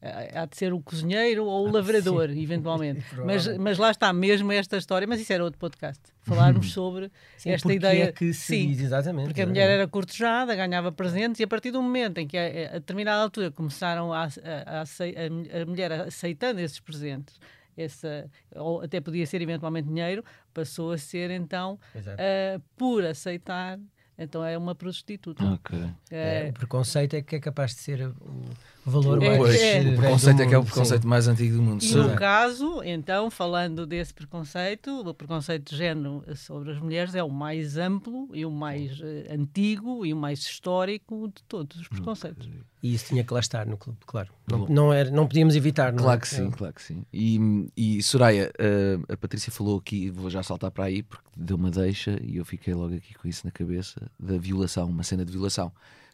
há 0.00 0.46
de 0.46 0.56
ser 0.56 0.72
o 0.72 0.80
cozinheiro 0.80 1.44
ou 1.44 1.66
o 1.66 1.68
ah, 1.68 1.72
lavrador, 1.72 2.30
Sim. 2.30 2.42
eventualmente. 2.42 3.04
mas, 3.24 3.46
mas 3.58 3.78
lá 3.78 3.90
está 3.90 4.12
mesmo 4.12 4.52
esta 4.52 4.76
história, 4.76 5.06
mas 5.06 5.20
isso 5.20 5.32
era 5.32 5.42
outro 5.42 5.58
podcast. 5.58 6.00
Falarmos 6.22 6.72
sobre 6.72 7.10
Sim, 7.36 7.50
esta 7.50 7.72
ideia. 7.72 8.04
É 8.04 8.12
que 8.12 8.32
se 8.32 8.54
Sim, 8.54 8.68
diz, 8.68 8.80
exatamente. 8.80 9.26
Porque 9.26 9.42
a 9.42 9.46
mulher 9.46 9.68
era 9.68 9.88
cortejada, 9.88 10.54
ganhava 10.54 10.92
presentes, 10.92 11.40
e 11.40 11.44
a 11.44 11.48
partir 11.48 11.70
do 11.70 11.82
momento 11.82 12.18
em 12.18 12.26
que, 12.26 12.36
a, 12.36 12.76
a 12.76 12.78
determinada 12.78 13.22
altura, 13.22 13.50
começaram 13.50 14.12
a, 14.12 14.24
a, 14.24 14.82
a, 14.82 15.62
a 15.62 15.66
mulher 15.66 15.92
aceitando 15.92 16.60
esses 16.60 16.78
presentes, 16.78 17.38
essa, 17.76 18.30
ou 18.54 18.82
até 18.82 19.00
podia 19.00 19.26
ser 19.26 19.40
eventualmente 19.40 19.88
dinheiro, 19.88 20.24
passou 20.52 20.92
a 20.92 20.98
ser 20.98 21.30
então, 21.30 21.78
uh, 21.94 22.62
por 22.76 23.04
aceitar 23.04 23.78
Então 24.18 24.44
é 24.44 24.58
uma 24.58 24.74
prostituta. 24.74 25.44
Ok. 25.44 25.78
É, 26.10 26.48
o 26.50 26.52
preconceito 26.52 27.14
é 27.14 27.22
que 27.22 27.36
é 27.36 27.40
capaz 27.40 27.72
de 27.74 27.80
ser 27.80 28.08
o 28.08 28.44
valor 28.84 29.22
É, 29.22 29.38
mais 29.38 29.54
é. 29.54 29.78
o 29.78 29.82
grande 29.84 29.96
preconceito 29.96 30.42
é 30.42 30.46
que 30.46 30.54
é 30.54 30.58
o 30.58 30.64
preconceito 30.64 31.02
sim. 31.02 31.08
mais 31.08 31.28
antigo 31.28 31.56
do 31.56 31.62
mundo. 31.62 31.82
E 31.82 31.86
Sim. 31.86 31.98
no 31.98 32.16
caso, 32.16 32.82
então, 32.82 33.30
falando 33.30 33.86
desse 33.86 34.12
preconceito, 34.12 35.08
o 35.08 35.14
preconceito 35.14 35.70
de 35.70 35.76
género 35.76 36.24
sobre 36.34 36.72
as 36.72 36.80
mulheres 36.80 37.14
é 37.14 37.22
o 37.22 37.30
mais 37.30 37.78
amplo 37.78 38.28
e 38.34 38.44
o 38.44 38.50
mais 38.50 39.00
eh, 39.00 39.32
antigo 39.32 40.04
e 40.04 40.12
o 40.12 40.16
mais 40.16 40.40
histórico 40.40 41.28
de 41.28 41.42
todos 41.44 41.78
os 41.78 41.86
preconceitos. 41.88 42.48
E 42.82 42.94
isso 42.94 43.06
tinha 43.06 43.24
que 43.24 43.32
lá 43.34 43.40
estar 43.40 43.66
no 43.66 43.76
clube, 43.76 43.98
claro. 44.06 44.30
Não, 44.48 44.66
não, 44.68 44.92
era, 44.92 45.10
não 45.10 45.26
podíamos 45.26 45.56
evitar, 45.56 45.92
não 45.92 46.00
é? 46.00 46.02
Claro 46.04 46.20
que 46.20 46.28
sim, 46.28 46.50
claro 46.50 46.74
que 46.74 46.82
sim. 46.82 47.04
E, 47.12 47.68
e 47.76 48.02
Soraya, 48.02 48.52
eh, 48.56 48.98
a 49.08 49.16
Patrícia 49.16 49.50
falou 49.50 49.78
aqui, 49.78 50.10
vou 50.10 50.30
já 50.30 50.42
saltar 50.44 50.70
para 50.70 50.84
aí 50.84 51.02
porque 51.02 51.28
deu 51.36 51.56
uma 51.56 51.70
deixa 51.72 52.18
e 52.22 52.36
eu 52.36 52.44
fiquei 52.44 52.72
logo 52.74 52.94
aqui 52.94 53.14
com 53.14 53.26
isso 53.26 53.44
na 53.44 53.50
cabeça, 53.50 54.08
da 54.18 54.38
violação, 54.38 54.88
uma 54.88 55.02
cena 55.02 55.24
de 55.24 55.32
violação, 55.32 55.72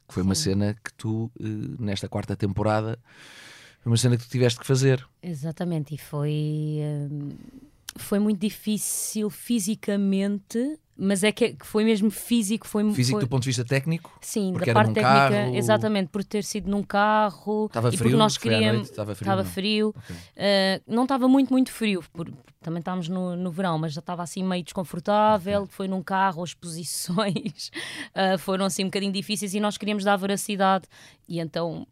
que 0.08 0.14
foi 0.14 0.22
uma 0.22 0.34
cena 0.34 0.74
que 0.74 0.92
tu, 0.94 1.30
eh, 1.38 1.44
nesta 1.78 2.08
quarta 2.08 2.34
temporada, 2.34 2.98
foi 3.80 3.90
uma 3.92 3.98
cena 3.98 4.16
que 4.16 4.24
tu 4.24 4.30
tiveste 4.30 4.58
que 4.58 4.66
fazer. 4.66 5.06
Exatamente, 5.22 5.94
e 5.94 5.98
foi, 5.98 6.78
hum, 6.80 7.30
foi 7.96 8.18
muito 8.18 8.40
difícil 8.40 9.28
fisicamente, 9.28 10.78
mas 10.96 11.24
é 11.24 11.32
que 11.32 11.56
foi 11.62 11.84
mesmo 11.84 12.10
físico. 12.10 12.66
Foi, 12.66 12.88
Físico 12.92 13.16
foi- 13.18 13.24
do 13.24 13.28
ponto 13.28 13.42
de 13.42 13.48
vista 13.48 13.64
técnico? 13.64 14.16
Sim, 14.20 14.52
da 14.52 14.60
parte 14.72 14.92
técnica, 14.92 15.28
carro, 15.30 15.56
exatamente, 15.56 16.08
por 16.08 16.22
ter 16.24 16.44
sido 16.44 16.70
num 16.70 16.82
carro 16.82 17.66
Estava 17.66 17.88
e 17.88 17.90
frio? 17.96 18.02
porque 18.10 18.16
nós 18.16 18.38
queríamos. 18.38 18.90
Estava 18.90 19.14
frio, 19.14 19.24
Estava 19.24 19.42
não? 19.42 19.50
frio. 19.50 19.88
Uh, 20.36 20.82
não 20.86 21.02
estava 21.04 21.28
muito, 21.28 21.52
muito 21.52 21.70
frio, 21.72 22.02
por- 22.12 22.30
também 22.60 22.78
estávamos 22.78 23.08
no, 23.08 23.36
no 23.36 23.50
verão, 23.50 23.78
mas 23.78 23.92
já 23.92 23.98
estava 24.00 24.22
assim 24.22 24.42
meio 24.42 24.62
desconfortável. 24.62 25.66
Foi 25.66 25.86
num 25.88 26.02
carro, 26.02 26.42
as 26.42 26.54
posições 26.54 27.70
uh, 28.14 28.38
foram 28.40 28.64
assim 28.64 28.82
um 28.84 28.86
bocadinho 28.88 29.12
difíceis 29.12 29.54
e 29.54 29.60
nós 29.60 29.76
queríamos 29.76 30.04
dar 30.04 30.16
veracidade. 30.16 30.86
E 31.28 31.40
então 31.40 31.86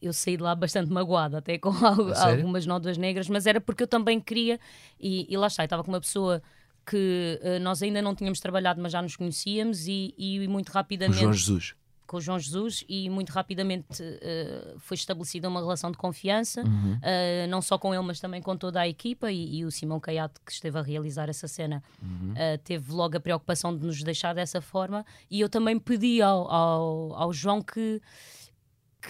eu 0.00 0.12
saí 0.12 0.36
de 0.36 0.42
lá 0.42 0.54
bastante 0.54 0.90
magoada, 0.92 1.38
até 1.38 1.58
com 1.58 1.70
al- 1.70 2.08
A 2.08 2.14
sério? 2.14 2.40
algumas 2.40 2.66
nódoas 2.66 2.96
negras, 2.98 3.28
mas 3.28 3.46
era 3.46 3.60
porque 3.60 3.82
eu 3.82 3.86
também 3.88 4.20
queria, 4.20 4.60
e, 5.00 5.26
e 5.32 5.36
lá 5.36 5.46
está, 5.48 5.64
estava 5.64 5.82
com 5.82 5.90
uma 5.90 6.00
pessoa 6.00 6.42
que 6.88 7.40
uh, 7.42 7.60
nós 7.60 7.82
ainda 7.82 8.00
não 8.00 8.14
tínhamos 8.14 8.40
trabalhado, 8.40 8.80
mas 8.80 8.92
já 8.92 9.02
nos 9.02 9.16
conhecíamos 9.16 9.86
e, 9.88 10.14
e 10.16 10.46
muito 10.48 10.66
Com 10.70 10.78
o 10.78 10.80
rapidamente 10.80 11.18
João 11.20 11.32
Jesus. 11.32 11.74
com 12.06 12.16
o 12.16 12.20
João 12.22 12.38
Jesus 12.38 12.82
e 12.88 13.10
muito 13.10 13.28
rapidamente 13.30 14.02
eh, 14.02 14.74
foi 14.78 14.94
estabelecida 14.94 15.46
uma 15.46 15.60
relação 15.60 15.90
de 15.90 15.98
confiança, 15.98 16.62
Uhum. 16.62 16.98
eh, 17.02 17.46
não 17.48 17.60
só 17.60 17.76
com 17.76 17.92
ele, 17.94 18.02
mas 18.02 18.18
também 18.18 18.40
com 18.40 18.56
toda 18.56 18.80
a 18.80 18.88
equipa. 18.88 19.30
E, 19.30 19.58
e 19.58 19.64
o 19.66 19.70
Simão 19.70 20.00
Caiado, 20.00 20.32
que 20.46 20.50
esteve 20.50 20.78
a 20.78 20.82
realizar 20.82 21.28
essa 21.28 21.46
cena, 21.46 21.82
Uhum. 22.02 22.32
eh, 22.34 22.56
teve 22.56 22.90
logo 22.92 23.14
a 23.18 23.20
preocupação 23.20 23.76
de 23.76 23.84
nos 23.84 24.02
deixar 24.02 24.34
dessa 24.34 24.62
forma. 24.62 25.04
E 25.30 25.38
eu 25.38 25.50
também 25.50 25.78
pedi 25.78 26.22
ao, 26.22 26.50
ao, 26.50 27.12
ao 27.14 27.30
João 27.30 27.60
que, 27.60 28.00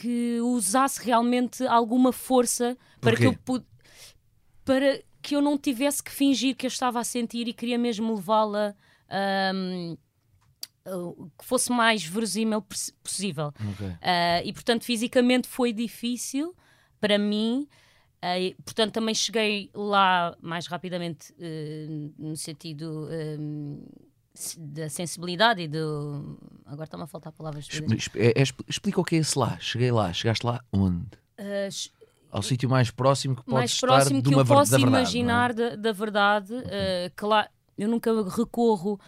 que 0.01 0.41
usasse 0.41 1.01
realmente 1.05 1.65
alguma 1.69 2.13
força 2.13 2.77
para 3.01 3.17
que 3.17 3.27
eu 3.27 3.33
pude. 3.45 3.65
Para 4.65 5.01
que 5.23 5.35
eu 5.37 5.41
não 5.43 5.57
tivesse 5.59 6.03
que 6.03 6.11
fingir 6.11 6.55
que 6.57 6.67
eu 6.67 6.69
estava 6.69 7.01
a 7.01 7.05
sentir 7.05 7.49
e 7.49 7.53
queria 7.53 7.79
mesmo 7.79 8.15
levá-la. 8.15 8.75
ahm, 9.11 9.97
uh, 10.87 11.31
que 11.39 11.45
fosse 11.45 11.71
mais 11.71 12.05
verosímil 12.05 12.63
poss- 12.63 12.93
possível. 13.03 13.49
Ok. 13.73 13.87
Uh, 13.87 13.95
e 14.45 14.53
portanto, 14.53 14.85
fisicamente 14.85 15.47
foi 15.49 15.73
difícil 15.73 16.55
para 17.01 17.19
mim. 17.19 17.67
uh, 18.23 18.39
e, 18.41 18.55
portanto, 18.65 18.93
também 18.93 19.15
cheguei 19.15 19.71
lá 19.75 20.37
mais 20.41 20.67
rapidamente 20.67 21.33
uh, 21.35 22.15
no 22.19 22.37
sentido 22.37 23.09
um, 23.39 23.85
se- 24.35 24.59
da 24.59 24.89
sensibilidade 24.89 25.63
e 25.63 25.69
do. 25.69 26.39
Agora 26.67 26.85
está-me 26.85 27.05
a 27.05 27.07
faltar 27.07 27.33
palavras. 27.33 27.67
Exp- 27.71 27.93
exp- 27.93 28.17
é- 28.17 28.41
é- 28.41 28.43
explica 28.69 29.01
o 29.01 29.05
que 29.05 29.17
é 29.17 29.19
esse 29.19 29.39
lá. 29.39 29.59
Cheguei 29.61 29.91
lá. 29.93 30.13
Chegaste 30.13 30.45
lá 30.47 30.63
onde? 30.73 31.07
Ao 32.31 32.43
sítio 32.43 32.69
mais 32.69 32.91
próximo 32.91 33.37
que 33.37 33.43
podes 33.43 33.55
mais 33.55 33.73
estar 33.73 33.87
próximo 33.87 34.23
que 34.23 34.35
eu 34.35 34.45
posso 34.45 34.71
da 34.71 34.77
verdade, 34.79 34.97
imaginar 35.01 35.55
não 35.55 35.65
é? 35.65 35.71
da, 35.71 35.77
da 35.77 35.93
verdade. 35.93 36.53
uh, 36.55 36.63
que 37.17 37.25
lá 37.25 37.49
eu 37.77 37.89
nunca 37.89 38.11
recorro 38.31 38.95
uh, 38.95 39.01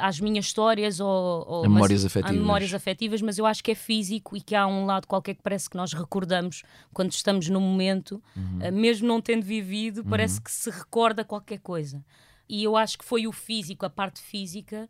às 0.00 0.20
minhas 0.20 0.44
histórias 0.44 1.00
ou, 1.00 1.44
ou 1.48 1.64
A 1.64 1.68
memórias 1.68 2.02
mas- 2.04 2.12
afetivas. 2.12 2.36
memórias 2.38 2.74
afetivas, 2.74 3.22
mas 3.22 3.38
eu 3.38 3.46
acho 3.46 3.64
que 3.64 3.70
é 3.72 3.74
físico 3.74 4.36
e 4.36 4.40
que 4.40 4.54
há 4.54 4.66
um 4.66 4.84
lado 4.86 5.06
qualquer 5.08 5.34
que 5.34 5.42
parece 5.42 5.68
que 5.70 5.76
nós 5.76 5.92
recordamos 5.92 6.62
quando 6.92 7.10
estamos 7.12 7.48
no 7.48 7.60
momento, 7.60 8.22
Uhum. 8.36 8.68
uh, 8.68 8.72
mesmo 8.72 9.08
não 9.08 9.20
tendo 9.20 9.42
vivido, 9.44 10.04
parece 10.04 10.40
que 10.40 10.50
se 10.52 10.70
recorda 10.70 11.24
qualquer 11.24 11.58
coisa. 11.58 12.04
E 12.48 12.62
eu 12.64 12.76
acho 12.76 12.98
que 12.98 13.04
foi 13.04 13.26
o 13.26 13.32
físico, 13.32 13.84
a 13.86 13.90
parte 13.90 14.20
física, 14.20 14.88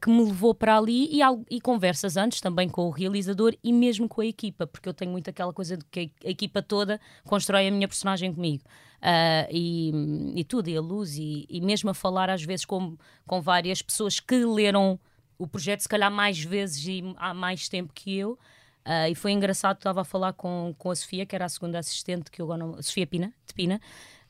que 0.00 0.08
me 0.08 0.24
levou 0.24 0.54
para 0.54 0.78
ali 0.78 1.10
e, 1.12 1.20
e 1.50 1.60
conversas 1.60 2.16
antes 2.16 2.40
também 2.40 2.68
com 2.68 2.86
o 2.86 2.90
realizador 2.90 3.54
e 3.62 3.72
mesmo 3.72 4.08
com 4.08 4.20
a 4.20 4.26
equipa, 4.26 4.66
porque 4.66 4.88
eu 4.88 4.94
tenho 4.94 5.10
muito 5.10 5.28
aquela 5.28 5.52
coisa 5.52 5.76
de 5.76 5.84
que 5.84 6.10
a 6.24 6.30
equipa 6.30 6.62
toda 6.62 7.00
constrói 7.24 7.68
a 7.68 7.70
minha 7.70 7.86
personagem 7.86 8.32
comigo. 8.32 8.64
Ah, 9.02 9.46
e, 9.50 9.92
e 10.34 10.44
tudo, 10.44 10.68
e 10.68 10.76
a 10.76 10.80
luz, 10.80 11.16
e, 11.16 11.46
e 11.48 11.60
mesmo 11.60 11.90
a 11.90 11.94
falar 11.94 12.30
às 12.30 12.42
vezes 12.42 12.64
com, 12.64 12.96
com 13.26 13.40
várias 13.40 13.80
pessoas 13.82 14.20
que 14.20 14.44
leram 14.44 14.98
o 15.38 15.46
projeto, 15.46 15.80
se 15.80 15.88
calhar 15.88 16.10
mais 16.10 16.42
vezes 16.42 16.86
e 16.86 17.14
há 17.16 17.32
mais 17.32 17.68
tempo 17.68 17.92
que 17.94 18.16
eu. 18.16 18.38
Ah, 18.84 19.08
e 19.08 19.14
foi 19.14 19.32
engraçado, 19.32 19.76
estava 19.76 20.02
a 20.02 20.04
falar 20.04 20.32
com, 20.32 20.74
com 20.78 20.90
a 20.90 20.96
Sofia, 20.96 21.26
que 21.26 21.34
era 21.34 21.44
a 21.44 21.48
segunda 21.48 21.78
assistente, 21.78 22.30
que 22.30 22.40
eu 22.40 22.46
agora 22.46 22.58
não, 22.58 22.82
Sofia 22.82 23.06
Pina, 23.06 23.32
de 23.46 23.54
Pina, 23.54 23.80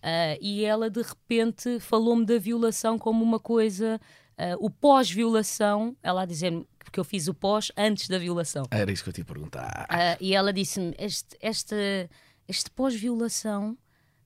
ah, 0.02 0.36
e 0.40 0.64
ela 0.64 0.88
de 0.88 1.02
repente 1.02 1.80
falou-me 1.80 2.24
da 2.24 2.38
violação 2.38 2.98
como 2.98 3.24
uma 3.24 3.40
coisa, 3.40 4.00
ah, 4.40 4.56
o 4.58 4.70
pós-violação, 4.70 5.94
ela 6.02 6.22
a 6.22 6.24
dizer-me, 6.24 6.66
porque 6.78 6.98
eu 6.98 7.04
fiz 7.04 7.28
o 7.28 7.34
pós 7.34 7.70
antes 7.76 8.08
da 8.08 8.18
violação. 8.18 8.64
Era 8.70 8.90
isso 8.90 9.02
que 9.02 9.10
eu 9.10 9.12
te 9.12 9.18
ia 9.18 9.24
perguntar. 9.24 9.86
Ah, 9.90 10.16
e 10.18 10.34
ela 10.34 10.50
disse-me: 10.50 10.94
este, 10.98 11.36
este, 11.42 12.08
este 12.48 12.70
pós-violação, 12.70 13.76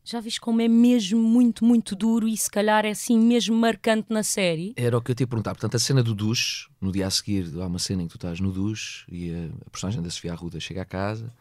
já 0.04 0.20
viste 0.20 0.40
como 0.40 0.60
é 0.62 0.68
mesmo 0.68 1.18
muito, 1.18 1.64
muito 1.64 1.96
duro 1.96 2.28
e 2.28 2.36
se 2.36 2.48
calhar 2.48 2.86
é 2.86 2.90
assim 2.90 3.18
mesmo 3.18 3.56
marcante 3.56 4.06
na 4.08 4.22
série. 4.22 4.72
Era 4.76 4.96
o 4.96 5.02
que 5.02 5.10
eu 5.10 5.16
te 5.16 5.22
ia 5.22 5.26
perguntar. 5.26 5.50
Portanto, 5.50 5.74
a 5.74 5.80
cena 5.80 6.00
do 6.00 6.14
duche, 6.14 6.68
no 6.80 6.92
dia 6.92 7.08
a 7.08 7.10
seguir 7.10 7.50
há 7.60 7.66
uma 7.66 7.80
cena 7.80 8.02
em 8.02 8.06
que 8.06 8.12
tu 8.12 8.16
estás 8.16 8.38
no 8.38 8.52
duche 8.52 9.04
e 9.10 9.34
a, 9.34 9.66
a 9.66 9.70
personagem 9.70 10.00
da 10.00 10.10
Sofia 10.10 10.32
Arruda 10.32 10.60
chega 10.60 10.82
a 10.82 10.84
casa 10.84 11.32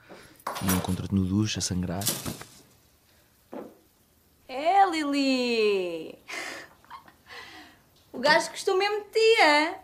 e 0.64 0.74
encontra-te 0.74 1.14
no 1.14 1.26
duche 1.26 1.60
a 1.60 1.62
sangrar. 1.62 2.04
É, 4.48 4.90
Lili! 4.90 6.18
O 8.14 8.20
gajo 8.20 8.52
gostou 8.52 8.78
mesmo 8.78 9.06
de 9.06 9.10
ti, 9.10 9.42
é? 9.42 9.80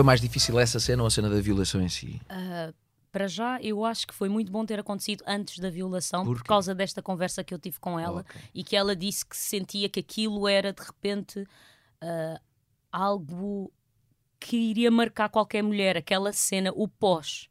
Foi 0.00 0.04
mais 0.06 0.18
difícil 0.22 0.58
essa 0.58 0.80
cena 0.80 1.02
ou 1.02 1.08
a 1.08 1.10
cena 1.10 1.28
da 1.28 1.38
violação 1.42 1.78
em 1.78 1.88
si? 1.90 2.22
Ah, 2.26 2.72
para 3.12 3.28
já, 3.28 3.60
eu 3.60 3.84
acho 3.84 4.06
que 4.06 4.14
foi 4.14 4.30
muito 4.30 4.50
bom 4.50 4.64
ter 4.64 4.80
acontecido 4.80 5.22
antes 5.26 5.58
da 5.58 5.68
violação, 5.68 6.24
por 6.24 6.42
causa 6.42 6.74
desta 6.74 7.02
conversa 7.02 7.44
que 7.44 7.52
eu 7.52 7.58
tive 7.58 7.78
com 7.78 8.00
ela 8.00 8.24
e 8.54 8.64
que 8.64 8.74
ela 8.74 8.96
disse 8.96 9.26
que 9.26 9.36
sentia 9.36 9.90
que 9.90 10.00
aquilo 10.00 10.48
era 10.48 10.72
de 10.72 10.82
repente 10.82 11.46
ah, 12.00 12.40
algo 12.90 13.70
que 14.38 14.56
iria 14.56 14.90
marcar 14.90 15.28
qualquer 15.28 15.62
mulher, 15.62 15.98
aquela 15.98 16.32
cena, 16.32 16.72
o 16.74 16.88
pós. 16.88 17.50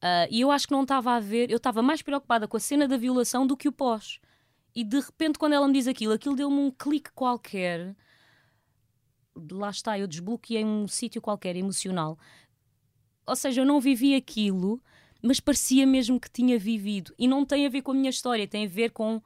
Ah, 0.00 0.28
e 0.30 0.42
eu 0.42 0.52
acho 0.52 0.68
que 0.68 0.72
não 0.72 0.84
estava 0.84 1.16
a 1.16 1.18
ver, 1.18 1.50
eu 1.50 1.56
estava 1.56 1.82
mais 1.82 2.00
preocupada 2.00 2.46
com 2.46 2.56
a 2.56 2.60
cena 2.60 2.86
da 2.86 2.96
violação 2.96 3.44
do 3.44 3.56
que 3.56 3.66
o 3.66 3.72
pós. 3.72 4.20
E 4.72 4.84
de 4.84 5.00
repente, 5.00 5.36
quando 5.36 5.54
ela 5.54 5.66
me 5.66 5.72
diz 5.72 5.88
aquilo, 5.88 6.12
aquilo 6.12 6.36
deu-me 6.36 6.60
um 6.60 6.70
clique 6.70 7.10
qualquer. 7.10 7.96
Lá 9.50 9.70
está, 9.70 9.98
eu 9.98 10.06
desbloqueei 10.06 10.64
um 10.64 10.88
sítio 10.88 11.20
qualquer 11.20 11.56
emocional. 11.56 12.18
Ou 13.26 13.36
seja, 13.36 13.60
eu 13.60 13.66
não 13.66 13.80
vivi 13.80 14.14
aquilo, 14.14 14.80
mas 15.22 15.40
parecia 15.40 15.86
mesmo 15.86 16.20
que 16.20 16.30
tinha 16.30 16.58
vivido. 16.58 17.12
E 17.18 17.26
não 17.26 17.44
tem 17.44 17.66
a 17.66 17.68
ver 17.68 17.82
com 17.82 17.92
a 17.92 17.94
minha 17.94 18.10
história, 18.10 18.46
tem 18.46 18.64
a 18.66 18.68
ver 18.68 18.90
com 18.90 19.20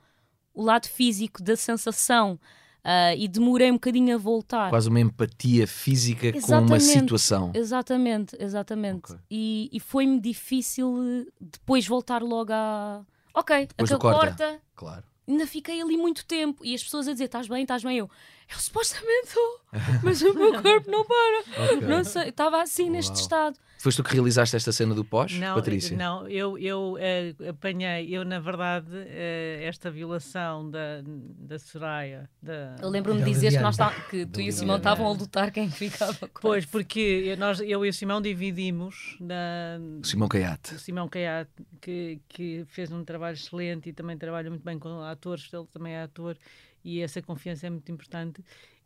o 0.55 0.63
lado 0.63 0.89
físico 0.89 1.43
da 1.43 1.57
sensação. 1.57 2.39
Uh, 2.81 3.13
e 3.19 3.29
demorei 3.29 3.71
um 3.71 3.75
bocadinho 3.75 4.15
a 4.15 4.19
voltar. 4.19 4.71
Quase 4.71 4.89
uma 4.89 5.01
empatia 5.01 5.67
física 5.67 6.29
exatamente, 6.29 6.69
com 6.69 6.73
uma 6.73 6.81
situação. 6.81 7.53
Exatamente, 7.55 8.37
exatamente. 8.41 9.13
Okay. 9.13 9.19
E, 9.31 9.69
e 9.71 9.79
foi-me 9.79 10.19
difícil 10.19 11.27
depois 11.39 11.87
voltar 11.87 12.23
logo 12.23 12.53
a. 12.55 13.05
Ok, 13.35 13.67
depois 13.67 13.93
aquele 13.93 14.15
corta. 14.15 14.27
corta. 14.27 14.61
Claro. 14.75 15.05
Ainda 15.29 15.47
fiquei 15.47 15.81
ali 15.81 15.97
muito 15.97 16.25
tempo 16.25 16.65
e 16.65 16.75
as 16.75 16.83
pessoas 16.83 17.07
a 17.07 17.13
dizer: 17.13 17.25
estás 17.25 17.47
bem, 17.47 17.63
estás 17.63 17.85
bem? 17.85 17.99
Eu, 17.99 18.11
eu 18.53 18.59
supostamente 18.59 19.29
estou, 19.29 19.61
mas 20.03 20.21
o 20.23 20.35
meu 20.35 20.61
corpo 20.61 20.91
não 20.91 21.05
para. 21.05 21.41
Okay. 21.77 21.89
Não 21.89 22.05
sei, 22.05 22.29
estava 22.29 22.61
assim 22.61 22.85
Uau. 22.85 22.93
neste 22.93 23.15
estado. 23.15 23.57
Foste 23.79 23.97
tu 23.97 24.05
que 24.05 24.13
realizaste 24.13 24.55
esta 24.57 24.73
cena 24.73 24.95
do 24.95 25.03
pós, 25.03 25.33
não, 25.33 25.55
Patrícia? 25.55 25.97
Não, 25.97 26.29
eu, 26.29 26.59
eu 26.59 26.95
uh, 26.95 27.49
apanhei, 27.49 28.15
eu 28.15 28.27
na 28.27 28.39
verdade, 28.39 28.91
uh, 28.91 29.63
esta 29.63 29.91
violação 29.91 30.71
da, 30.71 31.01
da 31.03 31.59
Soraya. 31.59 32.29
Da... 32.43 32.77
Eu 32.83 32.91
lembro-me 32.91 33.23
de 33.23 33.31
dizer 33.31 33.53
que, 33.53 33.59
nós 33.59 33.79
tá, 33.79 33.91
que 34.11 34.27
tu 34.27 34.41
e 34.41 34.51
o 34.51 34.53
Simão 34.53 34.77
estavam 34.77 35.07
a 35.07 35.13
lutar 35.13 35.51
quem 35.51 35.71
ficava 35.71 36.29
com 36.29 36.41
Pois, 36.43 36.67
porque 36.67 37.35
nós, 37.39 37.59
eu 37.61 37.87
e 37.87 37.89
o 37.89 37.93
Simão 37.93 38.21
dividimos. 38.21 39.17
Na, 39.19 39.79
o 40.03 40.07
Simão 40.07 40.29
Caiate. 40.29 40.75
O 40.75 40.79
Simão 40.79 41.09
Caiate, 41.09 41.51
que, 41.81 42.21
que 42.29 42.67
fez 42.69 42.93
um 42.93 43.03
trabalho 43.03 43.35
excelente 43.35 43.89
e 43.89 43.93
também 43.95 44.19
trabalha 44.19 44.51
muito 44.51 44.65
bem 44.65 44.79
com 44.79 45.01
atores, 45.01 45.49
ele 45.55 45.67
também 45.73 45.95
é 45.95 46.03
ator 46.03 46.37
e 46.85 47.01
essa 47.01 47.21
confiança 47.23 47.67
é 47.67 47.71
muito 47.71 47.91
importante 47.91 48.43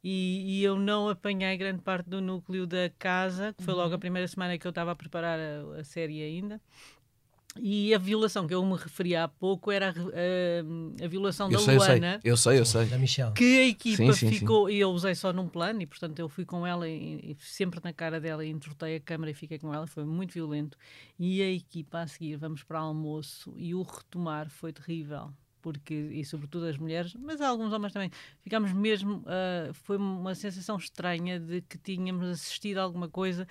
e, 0.06 0.58
e, 0.58 0.62
eu 0.62 0.76
não 0.76 1.08
apanhei 1.08 1.56
grande 1.56 1.80
parte 1.80 2.10
do 2.10 2.20
núcleo 2.20 2.66
da 2.66 2.90
casa, 2.98 3.54
que 3.54 3.64
foi 3.64 3.72
logo 3.72 3.88
a 3.88 3.94
uhum. 3.94 3.98
primeira 3.98 4.28
semana 4.28 4.58
que 4.58 4.66
eu 4.66 4.68
estava 4.68 4.90
a 4.90 4.94
preparar 4.94 5.38
a, 5.40 5.80
a 5.80 5.84
série 5.84 6.22
ainda. 6.22 6.60
E 7.58 7.94
a 7.94 7.98
violação 7.98 8.46
que 8.46 8.52
eu 8.52 8.62
me 8.66 8.76
referi 8.76 9.16
há 9.16 9.26
pouco 9.26 9.72
era 9.72 9.88
a, 9.88 9.92
a, 9.92 11.04
a 11.04 11.08
violação 11.08 11.46
eu 11.46 11.52
da 11.52 11.64
sei, 11.64 11.76
Luana. 11.76 12.20
Eu 12.22 12.36
sei, 12.36 12.58
eu 12.58 12.66
sei, 12.66 12.82
eu 12.82 12.84
sei. 12.84 12.86
Da 12.90 12.98
Michelle. 12.98 13.32
Que 13.32 13.60
a 13.60 13.66
equipa 13.66 14.12
sim, 14.12 14.12
sim, 14.12 14.28
ficou, 14.32 14.68
sim. 14.68 14.74
e 14.74 14.80
eu 14.80 14.90
usei 14.90 15.14
só 15.14 15.32
num 15.32 15.48
plano, 15.48 15.80
e 15.80 15.86
portanto 15.86 16.18
eu 16.18 16.28
fui 16.28 16.44
com 16.44 16.66
ela, 16.66 16.86
e, 16.86 17.30
e 17.30 17.36
sempre 17.40 17.80
na 17.82 17.92
cara 17.92 18.20
dela, 18.20 18.44
e 18.44 18.50
entortei 18.50 18.96
a 18.96 19.00
câmera 19.00 19.30
e 19.30 19.34
fiquei 19.34 19.58
com 19.58 19.72
ela, 19.72 19.86
foi 19.86 20.04
muito 20.04 20.34
violento. 20.34 20.76
E 21.18 21.40
a 21.40 21.50
equipa 21.50 22.00
a 22.00 22.06
seguir, 22.06 22.36
vamos 22.36 22.62
para 22.62 22.78
almoço, 22.78 23.54
e 23.56 23.74
o 23.74 23.80
retomar 23.80 24.50
foi 24.50 24.70
terrível 24.70 25.32
porque 25.64 25.94
e 25.94 26.22
sobretudo 26.26 26.66
as 26.66 26.76
mulheres, 26.76 27.14
mas 27.14 27.40
alguns 27.40 27.72
homens 27.72 27.90
também, 27.90 28.10
ficámos 28.42 28.70
mesmo, 28.70 29.20
uh, 29.20 29.72
foi 29.72 29.96
uma 29.96 30.34
sensação 30.34 30.76
estranha 30.76 31.40
de 31.40 31.62
que 31.62 31.78
tínhamos 31.78 32.28
assistido 32.28 32.76
a 32.76 32.82
alguma 32.82 33.08
coisa 33.08 33.48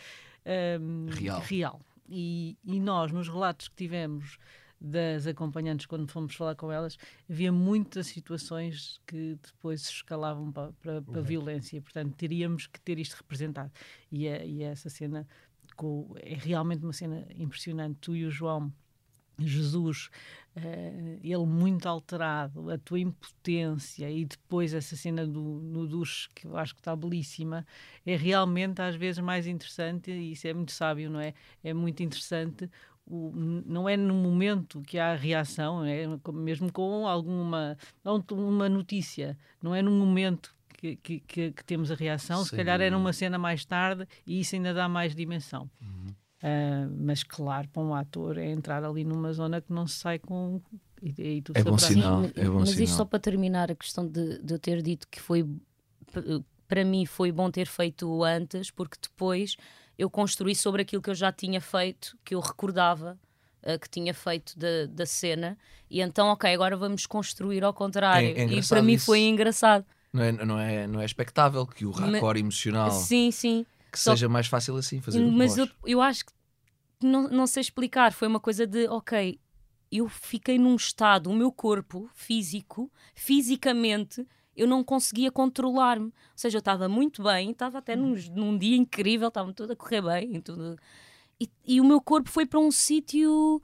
um, 0.79 1.07
real. 1.09 1.39
real. 1.39 1.81
E, 2.07 2.55
e 2.63 2.79
nós, 2.79 3.11
nos 3.11 3.27
relatos 3.27 3.67
que 3.67 3.75
tivemos 3.75 4.37
das 4.79 5.25
acompanhantes 5.25 5.87
quando 5.87 6.07
fomos 6.07 6.35
falar 6.35 6.53
com 6.53 6.71
elas, 6.71 6.99
havia 7.27 7.51
muitas 7.51 8.05
situações 8.05 9.01
que 9.07 9.35
depois 9.41 9.81
se 9.81 9.91
escalavam 9.93 10.51
para, 10.51 10.71
para, 10.73 11.01
para 11.01 11.19
uhum. 11.19 11.25
violência, 11.25 11.81
portanto 11.81 12.13
teríamos 12.15 12.67
que 12.67 12.79
ter 12.79 12.99
isto 12.99 13.15
representado. 13.15 13.71
E, 14.11 14.27
é, 14.27 14.45
e 14.45 14.61
é 14.61 14.67
essa 14.67 14.87
cena 14.87 15.27
com, 15.75 16.13
é 16.21 16.35
realmente 16.35 16.83
uma 16.83 16.93
cena 16.93 17.25
impressionante. 17.35 17.97
Tu 18.01 18.15
e 18.17 18.25
o 18.25 18.29
João 18.29 18.71
Jesus, 19.47 20.09
uh, 20.55 21.19
ele 21.23 21.45
muito 21.45 21.87
alterado, 21.87 22.69
a 22.69 22.77
tua 22.77 22.99
impotência 22.99 24.09
e 24.09 24.25
depois 24.25 24.73
essa 24.73 24.95
cena 24.95 25.25
do, 25.25 25.41
no 25.41 25.87
duche, 25.87 26.29
que 26.33 26.45
eu 26.45 26.57
acho 26.57 26.73
que 26.73 26.81
está 26.81 26.95
belíssima, 26.95 27.65
é 28.05 28.15
realmente 28.15 28.81
às 28.81 28.95
vezes 28.95 29.19
mais 29.19 29.47
interessante 29.47 30.11
e 30.11 30.31
isso 30.31 30.47
é 30.47 30.53
muito 30.53 30.71
sábio, 30.71 31.09
não 31.09 31.19
é? 31.19 31.33
É 31.63 31.73
muito 31.73 32.01
interessante. 32.03 32.69
O, 33.05 33.31
não 33.35 33.89
é 33.89 33.97
no 33.97 34.13
momento 34.13 34.81
que 34.81 34.97
há 34.97 35.11
a 35.11 35.15
reação, 35.15 35.83
é 35.83 36.05
mesmo 36.33 36.71
com 36.71 37.05
alguma 37.05 37.77
uma 38.31 38.69
notícia, 38.69 39.37
não 39.61 39.75
é 39.75 39.81
no 39.81 39.91
momento 39.91 40.55
que, 40.73 41.19
que, 41.21 41.51
que, 41.51 41.63
temos 41.65 41.91
a 41.91 41.95
reação, 41.95 42.43
Sim. 42.43 42.49
se 42.49 42.55
calhar 42.55 42.81
é 42.81 42.89
numa 42.89 43.13
cena 43.13 43.37
mais 43.37 43.63
tarde 43.63 44.05
e 44.25 44.39
isso 44.39 44.55
ainda 44.55 44.73
dá 44.73 44.89
mais 44.89 45.15
dimensão. 45.15 45.69
Uhum. 45.81 46.13
Uh, 46.43 46.93
mas 46.99 47.23
claro, 47.23 47.69
para 47.69 47.81
um 47.81 47.95
ator 47.95 48.37
é 48.37 48.51
entrar 48.51 48.83
ali 48.83 49.05
numa 49.05 49.31
zona 49.31 49.61
que 49.61 49.71
não 49.71 49.87
se 49.87 49.95
sai 49.95 50.19
com. 50.19 50.59
E, 51.01 51.37
e 51.37 51.41
tudo 51.41 51.57
é 51.57 51.63
bom 51.63 51.77
sinal. 51.77 52.25
É 52.35 52.43
bom 52.43 52.59
mas 52.59 52.71
sinal. 52.71 52.83
isto 52.83 52.97
só 52.97 53.05
para 53.05 53.17
terminar, 53.17 53.71
a 53.71 53.75
questão 53.75 54.05
de, 54.05 54.39
de 54.39 54.53
eu 54.53 54.59
ter 54.59 54.81
dito 54.81 55.07
que 55.07 55.21
foi. 55.21 55.47
Para 56.67 56.83
mim 56.83 57.05
foi 57.05 57.31
bom 57.31 57.49
ter 57.49 57.65
feito 57.65 58.23
antes, 58.25 58.69
porque 58.69 58.97
depois 59.01 59.55
eu 59.97 60.09
construí 60.09 60.53
sobre 60.53 60.81
aquilo 60.81 61.01
que 61.01 61.09
eu 61.09 61.15
já 61.15 61.31
tinha 61.31 61.61
feito, 61.61 62.17
que 62.25 62.35
eu 62.35 62.41
recordava 62.41 63.17
uh, 63.63 63.79
que 63.79 63.89
tinha 63.89 64.13
feito 64.13 64.59
da, 64.59 64.85
da 64.89 65.05
cena, 65.05 65.57
e 65.89 66.01
então, 66.01 66.27
ok, 66.27 66.53
agora 66.53 66.75
vamos 66.75 67.05
construir 67.05 67.63
ao 67.63 67.73
contrário. 67.73 68.27
É, 68.27 68.41
é 68.41 68.45
e 68.47 68.67
para 68.67 68.81
mim 68.81 68.93
isso. 68.93 69.05
foi 69.05 69.21
engraçado. 69.21 69.85
Não 70.11 70.21
é, 70.21 70.31
não, 70.31 70.59
é, 70.59 70.87
não 70.87 70.99
é 70.99 71.05
expectável 71.05 71.65
que 71.65 71.85
o 71.85 71.91
raccord 71.91 72.37
emocional. 72.39 72.91
Sim, 72.91 73.31
sim 73.31 73.65
que 73.93 73.99
Só... 73.99 74.11
seja 74.11 74.27
mais 74.27 74.47
fácil 74.47 74.75
assim 74.75 74.99
fazer 74.99 75.23
Mas 75.31 75.55
eu, 75.55 75.69
eu 75.85 76.01
acho 76.01 76.25
que 76.25 76.33
não, 76.99 77.29
não 77.29 77.45
sei 77.45 77.61
explicar. 77.61 78.11
Foi 78.11 78.27
uma 78.27 78.39
coisa 78.39 78.65
de, 78.65 78.87
ok, 78.87 79.39
eu 79.91 80.09
fiquei 80.09 80.57
num 80.57 80.75
estado, 80.75 81.29
o 81.29 81.35
meu 81.35 81.51
corpo 81.51 82.09
físico, 82.15 82.91
fisicamente, 83.13 84.27
eu 84.55 84.67
não 84.67 84.83
conseguia 84.83 85.31
controlar-me. 85.31 86.07
Ou 86.07 86.13
seja, 86.35 86.57
eu 86.57 86.59
estava 86.59 86.89
muito 86.89 87.21
bem, 87.21 87.51
estava 87.51 87.77
até 87.77 87.95
num, 87.95 88.15
num 88.31 88.57
dia 88.57 88.75
incrível, 88.75 89.27
estava 89.27 89.53
tudo 89.53 89.73
a 89.73 89.75
correr 89.75 90.01
bem. 90.01 90.41
Tudo... 90.41 90.75
E, 91.39 91.47
e 91.63 91.79
o 91.79 91.85
meu 91.85 92.01
corpo 92.01 92.31
foi 92.31 92.47
para 92.47 92.59
um 92.59 92.71
sítio 92.71 93.61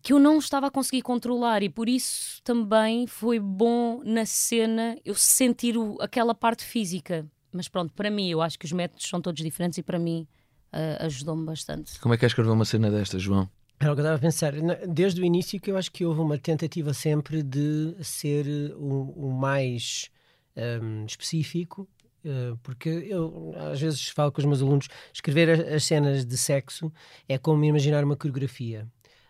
que 0.00 0.14
eu 0.14 0.18
não 0.18 0.38
estava 0.38 0.68
a 0.68 0.70
conseguir 0.70 1.02
controlar 1.02 1.62
e 1.62 1.68
por 1.68 1.88
isso 1.88 2.42
também 2.42 3.06
foi 3.06 3.38
bom 3.38 4.02
na 4.04 4.26
cena 4.26 4.98
eu 5.02 5.14
sentir 5.14 5.78
o, 5.78 5.96
aquela 6.00 6.34
parte 6.34 6.62
física 6.62 7.26
mas 7.56 7.68
pronto, 7.68 7.92
para 7.94 8.10
mim, 8.10 8.28
eu 8.28 8.42
acho 8.42 8.58
que 8.58 8.66
os 8.66 8.72
métodos 8.72 9.06
são 9.06 9.20
todos 9.20 9.42
diferentes 9.42 9.78
e 9.78 9.82
para 9.82 9.98
mim 9.98 10.26
uh, 10.72 11.04
ajudou-me 11.04 11.44
bastante. 11.44 11.98
Como 12.00 12.14
é 12.14 12.18
que 12.18 12.24
é 12.24 12.28
escrever 12.28 12.50
uma 12.50 12.64
cena 12.64 12.90
desta, 12.90 13.18
João? 13.18 13.48
Era 13.80 13.92
o 13.92 13.94
que 13.94 14.00
eu 14.00 14.04
estava 14.04 14.16
a 14.16 14.18
pensar. 14.18 14.52
Desde 14.88 15.20
o 15.20 15.24
início 15.24 15.60
que 15.60 15.70
eu 15.70 15.76
acho 15.76 15.90
que 15.90 16.04
houve 16.04 16.20
uma 16.20 16.38
tentativa 16.38 16.94
sempre 16.94 17.42
de 17.42 17.94
ser 18.02 18.46
o, 18.76 19.12
o 19.16 19.32
mais 19.32 20.10
um, 20.56 21.04
específico, 21.04 21.88
uh, 22.24 22.56
porque 22.62 22.88
eu 22.88 23.54
às 23.70 23.80
vezes 23.80 24.08
falo 24.08 24.32
com 24.32 24.40
os 24.40 24.46
meus 24.46 24.62
alunos, 24.62 24.88
escrever 25.12 25.74
as 25.74 25.84
cenas 25.84 26.24
de 26.24 26.36
sexo 26.36 26.92
é 27.28 27.36
como 27.36 27.64
imaginar 27.64 28.04
uma 28.04 28.16
coreografia. 28.16 28.86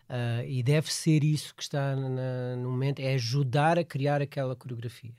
Uh, 0.07 0.45
e 0.47 0.61
deve 0.61 0.93
ser 0.93 1.23
isso 1.23 1.55
que 1.55 1.63
está 1.63 1.95
na, 1.95 2.55
no 2.55 2.69
momento, 2.69 2.99
é 2.99 3.15
ajudar 3.15 3.79
a 3.79 3.83
criar 3.83 4.21
aquela 4.21 4.55
coreografia. 4.55 5.13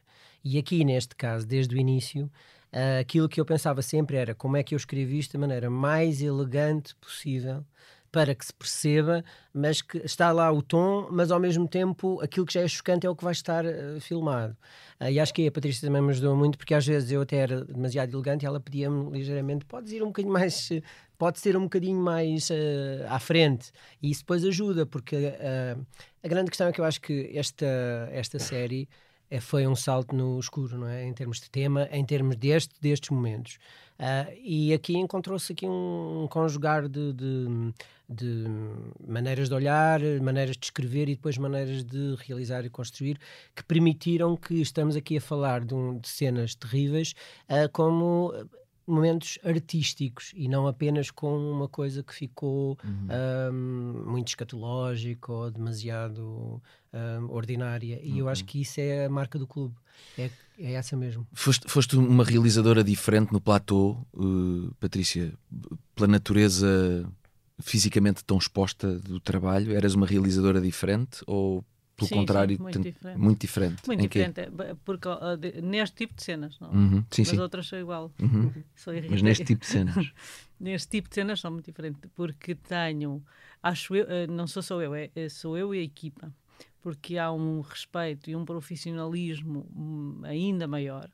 E 0.45 0.59
aqui, 0.59 0.85
neste 0.85 1.17
caso, 1.17 1.45
desde 1.45 1.75
o 1.75 1.79
início, 1.79 2.31
Uh, 2.77 3.01
aquilo 3.01 3.27
que 3.27 3.41
eu 3.41 3.45
pensava 3.47 3.81
sempre 3.81 4.19
era 4.19 4.35
como 4.35 4.55
é 4.55 4.63
que 4.63 4.75
eu 4.75 4.77
escrevi 4.77 5.19
isto 5.19 5.33
da 5.33 5.39
maneira 5.39 5.71
mais 5.71 6.21
elegante 6.21 6.95
possível 6.97 7.65
para 8.13 8.35
que 8.35 8.45
se 8.45 8.53
perceba, 8.53 9.25
mas 9.53 9.81
que 9.81 9.97
está 9.99 10.31
lá 10.31 10.53
o 10.53 10.61
tom, 10.61 11.09
mas 11.11 11.31
ao 11.31 11.41
mesmo 11.41 11.67
tempo 11.67 12.21
aquilo 12.21 12.45
que 12.45 12.53
já 12.53 12.61
é 12.61 12.69
chocante 12.69 13.07
é 13.07 13.11
o 13.11 13.17
que 13.17 13.25
vai 13.25 13.33
estar 13.33 13.65
uh, 13.65 13.99
filmado. 13.99 14.55
Uh, 15.01 15.09
e 15.09 15.19
acho 15.19 15.33
que 15.33 15.47
a 15.47 15.51
Patrícia 15.51 15.89
também 15.89 16.03
me 16.03 16.11
ajudou 16.11 16.37
muito, 16.37 16.59
porque 16.59 16.75
às 16.75 16.87
vezes 16.87 17.11
eu 17.11 17.23
até 17.23 17.37
era 17.37 17.65
demasiado 17.65 18.15
elegante 18.15 18.43
e 18.43 18.47
ela 18.47 18.61
pedia-me 18.61 19.11
ligeiramente: 19.11 19.65
podes 19.65 19.93
ir 19.93 20.03
um 20.03 20.09
bocadinho 20.09 20.35
mais, 20.35 20.69
pode 21.17 21.39
ser 21.39 21.57
um 21.57 21.63
bocadinho 21.63 21.99
mais 21.99 22.51
uh, 22.51 23.07
à 23.09 23.19
frente. 23.19 23.73
E 24.03 24.11
isso 24.11 24.21
depois 24.21 24.45
ajuda, 24.45 24.85
porque 24.85 25.17
a 26.23 26.29
grande 26.29 26.51
questão 26.51 26.67
é 26.69 26.73
que 26.73 26.81
eu 26.83 26.85
acho 26.85 27.01
que 27.01 27.31
esta, 27.35 27.67
esta 28.13 28.39
série 28.39 28.87
é, 29.31 29.41
foi 29.41 29.67
um 29.67 29.75
salto 29.75 30.15
no 30.15 30.39
escuro, 30.39 30.79
não 30.79 30.89
é? 30.89 31.05
Em 31.05 31.13
termos 31.13 31.41
de 31.41 31.51
tema, 31.51 31.89
em 31.91 32.05
termos 32.05 32.37
deste, 32.37 32.75
destes 32.81 33.11
momentos. 33.11 33.59
Uh, 33.99 34.31
e 34.43 34.75
aqui 34.75 34.97
encontrou-se 34.97 35.53
aqui 35.53 35.67
um, 35.67 36.25
um 36.25 36.29
conjugar 36.29 36.87
de, 36.87 37.15
de, 37.15 37.73
de, 38.09 38.45
maneiras 39.07 39.49
de 39.49 39.55
olhar, 39.55 40.01
maneiras 40.21 40.57
de 40.57 40.67
escrever 40.67 41.09
e 41.09 41.15
depois 41.15 41.39
maneiras 41.39 41.83
de 41.83 42.15
realizar 42.27 42.65
e 42.67 42.69
construir 42.69 43.19
que 43.55 43.65
permitiram 43.65 44.37
que 44.37 44.61
estamos 44.61 44.97
aqui 44.97 45.17
a 45.17 45.21
falar 45.21 45.65
de, 45.65 45.75
um, 45.75 45.99
de 45.99 46.09
cenas 46.09 46.55
terríveis 46.55 47.15
uh, 47.49 47.71
como 47.73 48.35
momentos 48.87 49.39
artísticos 49.45 50.33
e 50.35 50.49
não 50.49 50.67
apenas 50.67 51.11
com 51.11 51.37
uma 51.51 51.69
coisa 51.69 52.03
que 52.03 52.15
ficou 52.15 52.79
uhum. 52.85 53.53
um, 53.53 54.11
muito 54.11 54.29
escatológica 54.29 55.33
ou 55.33 55.51
demasiado 55.51 56.63
um, 56.93 57.31
ordinária. 57.31 58.01
E 58.03 58.13
uhum. 58.13 58.19
eu 58.19 58.29
acho 58.29 58.45
que 58.45 58.61
isso 58.61 58.81
é 58.81 59.07
a 59.07 59.11
marca 59.11 59.39
do 59.39 59.47
clube. 59.47 59.75
É, 60.17 60.31
é 60.59 60.73
essa 60.73 60.97
mesmo. 60.97 61.27
Foste, 61.33 61.69
foste 61.69 61.97
uma 61.97 62.25
realizadora 62.25 62.85
diferente 62.85 63.33
no 63.33 63.41
platô, 63.41 63.97
uh, 64.15 64.75
Patrícia, 64.79 65.33
pela 65.95 66.07
natureza 66.07 67.07
fisicamente 67.59 68.25
tão 68.25 68.39
exposta 68.39 68.99
do 68.99 69.19
trabalho? 69.19 69.75
Eras 69.75 69.95
uma 69.95 70.07
realizadora 70.07 70.61
diferente 70.61 71.23
ou 71.27 71.65
pelo 71.97 72.09
sim, 72.09 72.15
contrário, 72.17 72.57
sim, 72.57 72.63
muito, 72.63 72.81
diferente. 72.81 73.19
muito 73.19 73.41
diferente. 73.41 73.83
Muito 73.87 74.01
diferente, 74.03 74.41
é, 74.41 74.51
porque 74.85 75.09
uh, 75.09 75.63
neste 75.63 75.97
tipo 75.97 76.15
de 76.15 76.23
cenas, 76.23 76.59
não? 76.61 76.71
Uhum, 76.71 77.05
sim, 77.11 77.23
Nas 77.23 77.31
sim. 77.31 77.39
outras 77.41 77.67
sou 77.67 77.79
igual. 77.79 78.13
Uhum. 78.21 78.53
Sou 78.77 78.93
Mas 79.11 79.23
neste 79.23 79.45
tipo 79.45 79.63
de 79.63 79.67
cenas. 79.67 80.13
neste 80.61 80.89
tipo 80.89 81.09
de 81.09 81.15
cenas 81.15 81.41
são 81.41 81.51
muito 81.51 81.65
diferentes, 81.67 82.01
porque 82.15 82.55
tenho, 82.55 83.25
acho 83.63 83.97
eu, 83.97 84.05
uh, 84.05 84.31
não 84.31 84.47
sou 84.47 84.63
só 84.63 84.81
eu, 84.83 84.95
é, 84.95 85.11
é, 85.17 85.29
sou 85.29 85.57
eu 85.57 85.75
e 85.75 85.79
a 85.79 85.83
equipa. 85.83 86.31
porque 86.83 87.19
há 87.19 87.33
um 87.33 87.63
respeito 87.63 88.31
e 88.31 88.37
um 88.37 88.45
profissionalismo 88.45 89.67
hum, 89.75 90.21
ainda 90.25 90.69
maior. 90.69 91.11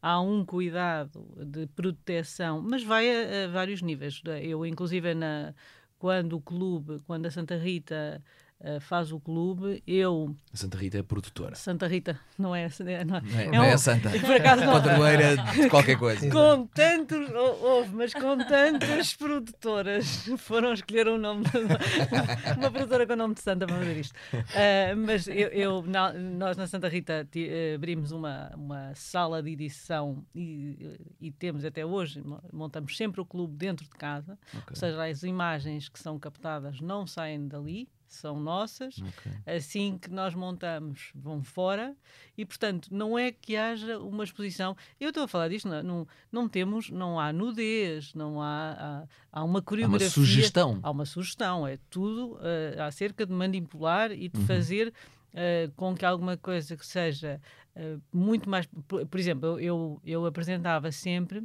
Há 0.00 0.20
um 0.20 0.44
cuidado 0.44 1.26
de 1.44 1.66
proteção, 1.68 2.62
mas 2.62 2.84
vai 2.84 3.08
a, 3.10 3.46
a 3.46 3.48
vários 3.48 3.82
níveis. 3.82 4.22
Eu, 4.42 4.64
inclusive, 4.64 5.14
na, 5.14 5.52
quando 5.98 6.34
o 6.36 6.40
clube, 6.40 7.00
quando 7.06 7.26
a 7.26 7.30
Santa 7.30 7.56
Rita 7.56 8.22
uh, 8.60 8.80
faz 8.80 9.12
o 9.12 9.20
clube, 9.20 9.82
eu... 9.86 10.36
A 10.52 10.56
Santa 10.56 10.78
Rita 10.78 10.98
é 10.98 11.02
produtora. 11.02 11.54
Santa 11.54 11.86
Rita, 11.86 12.18
não 12.38 12.54
é... 12.54 12.68
Não 12.80 12.88
é, 12.88 13.04
não 13.04 13.16
é, 13.16 13.22
é, 13.44 13.50
não 13.50 13.64
é 13.64 13.72
a 13.72 13.78
Santa. 13.78 14.10
Por 14.18 14.34
acaso 14.34 14.64
não... 14.64 14.72
Padroeira 14.72 15.36
de 15.36 15.68
qualquer 15.68 15.98
coisa. 15.98 16.30
Com 16.30 16.66
tantos... 16.66 17.30
Houve, 17.30 17.94
mas 17.94 18.12
com 18.12 18.38
tantas 18.38 19.14
produtoras 19.14 20.26
foram 20.38 20.72
escolher 20.72 21.08
um 21.08 21.18
nome... 21.18 21.44
De 21.44 21.58
uma, 21.58 22.56
uma 22.58 22.70
produtora 22.70 23.06
com 23.06 23.12
o 23.12 23.16
nome 23.16 23.34
de 23.34 23.40
Santa 23.40 23.66
para 23.66 23.76
fazer 23.76 23.96
isto. 23.98 24.14
Uh, 24.32 24.96
mas 25.06 25.28
eu, 25.28 25.48
eu 25.48 25.82
na, 25.82 26.12
nós 26.12 26.56
na 26.56 26.66
Santa 26.66 26.88
Rita 26.88 27.26
abrimos 27.74 28.12
uma, 28.12 28.50
uma 28.54 28.94
sala 28.94 29.42
de 29.42 29.50
edição 29.50 30.24
e, 30.34 30.98
e, 31.20 31.30
temos 31.30 31.64
até 31.64 31.84
hoje, 31.84 32.22
montamos 32.52 32.96
sempre 32.96 33.20
o 33.20 33.24
clube 33.24 33.56
dentro 33.56 33.84
de 33.84 33.90
casa, 33.90 34.38
okay. 34.48 34.62
ou 34.70 34.76
seja, 34.76 35.04
as 35.04 35.22
imagens 35.22 35.88
que 35.88 35.98
são 35.98 36.18
captadas 36.18 36.80
não 36.80 37.06
saem 37.06 37.46
dali, 37.46 37.88
são 38.08 38.38
nossas. 38.40 38.96
Okay. 38.98 39.32
Assim 39.56 39.98
que 39.98 40.10
nós 40.10 40.34
montamos, 40.34 41.10
vão 41.14 41.42
fora. 41.42 41.94
E, 42.36 42.44
portanto, 42.44 42.88
não 42.90 43.18
é 43.18 43.32
que 43.32 43.56
haja 43.56 43.98
uma 43.98 44.24
exposição. 44.24 44.76
Eu 45.00 45.08
estou 45.08 45.24
a 45.24 45.28
falar 45.28 45.48
disto, 45.48 45.68
não, 45.68 45.82
não, 45.82 46.08
não 46.30 46.48
temos, 46.48 46.90
não 46.90 47.18
há 47.18 47.32
nudez, 47.32 48.14
não 48.14 48.40
há, 48.40 48.72
há, 48.72 49.06
há 49.32 49.44
uma 49.44 49.62
coreografia. 49.62 50.06
Há 50.06 50.08
uma 50.08 50.14
sugestão. 50.14 50.80
Há 50.82 50.90
uma 50.90 51.04
sugestão. 51.04 51.66
É 51.66 51.78
tudo 51.90 52.34
uh, 52.34 52.82
acerca 52.82 53.26
de 53.26 53.32
manipular 53.32 54.12
e 54.12 54.28
de 54.28 54.38
uhum. 54.38 54.46
fazer 54.46 54.92
uh, 55.32 55.72
com 55.76 55.94
que 55.94 56.04
alguma 56.04 56.36
coisa 56.36 56.76
que 56.76 56.86
seja 56.86 57.40
uh, 57.74 58.00
muito 58.12 58.48
mais. 58.48 58.66
Por, 58.86 59.06
por 59.06 59.20
exemplo, 59.20 59.46
eu, 59.46 59.60
eu, 59.60 60.00
eu 60.04 60.26
apresentava 60.26 60.90
sempre 60.92 61.42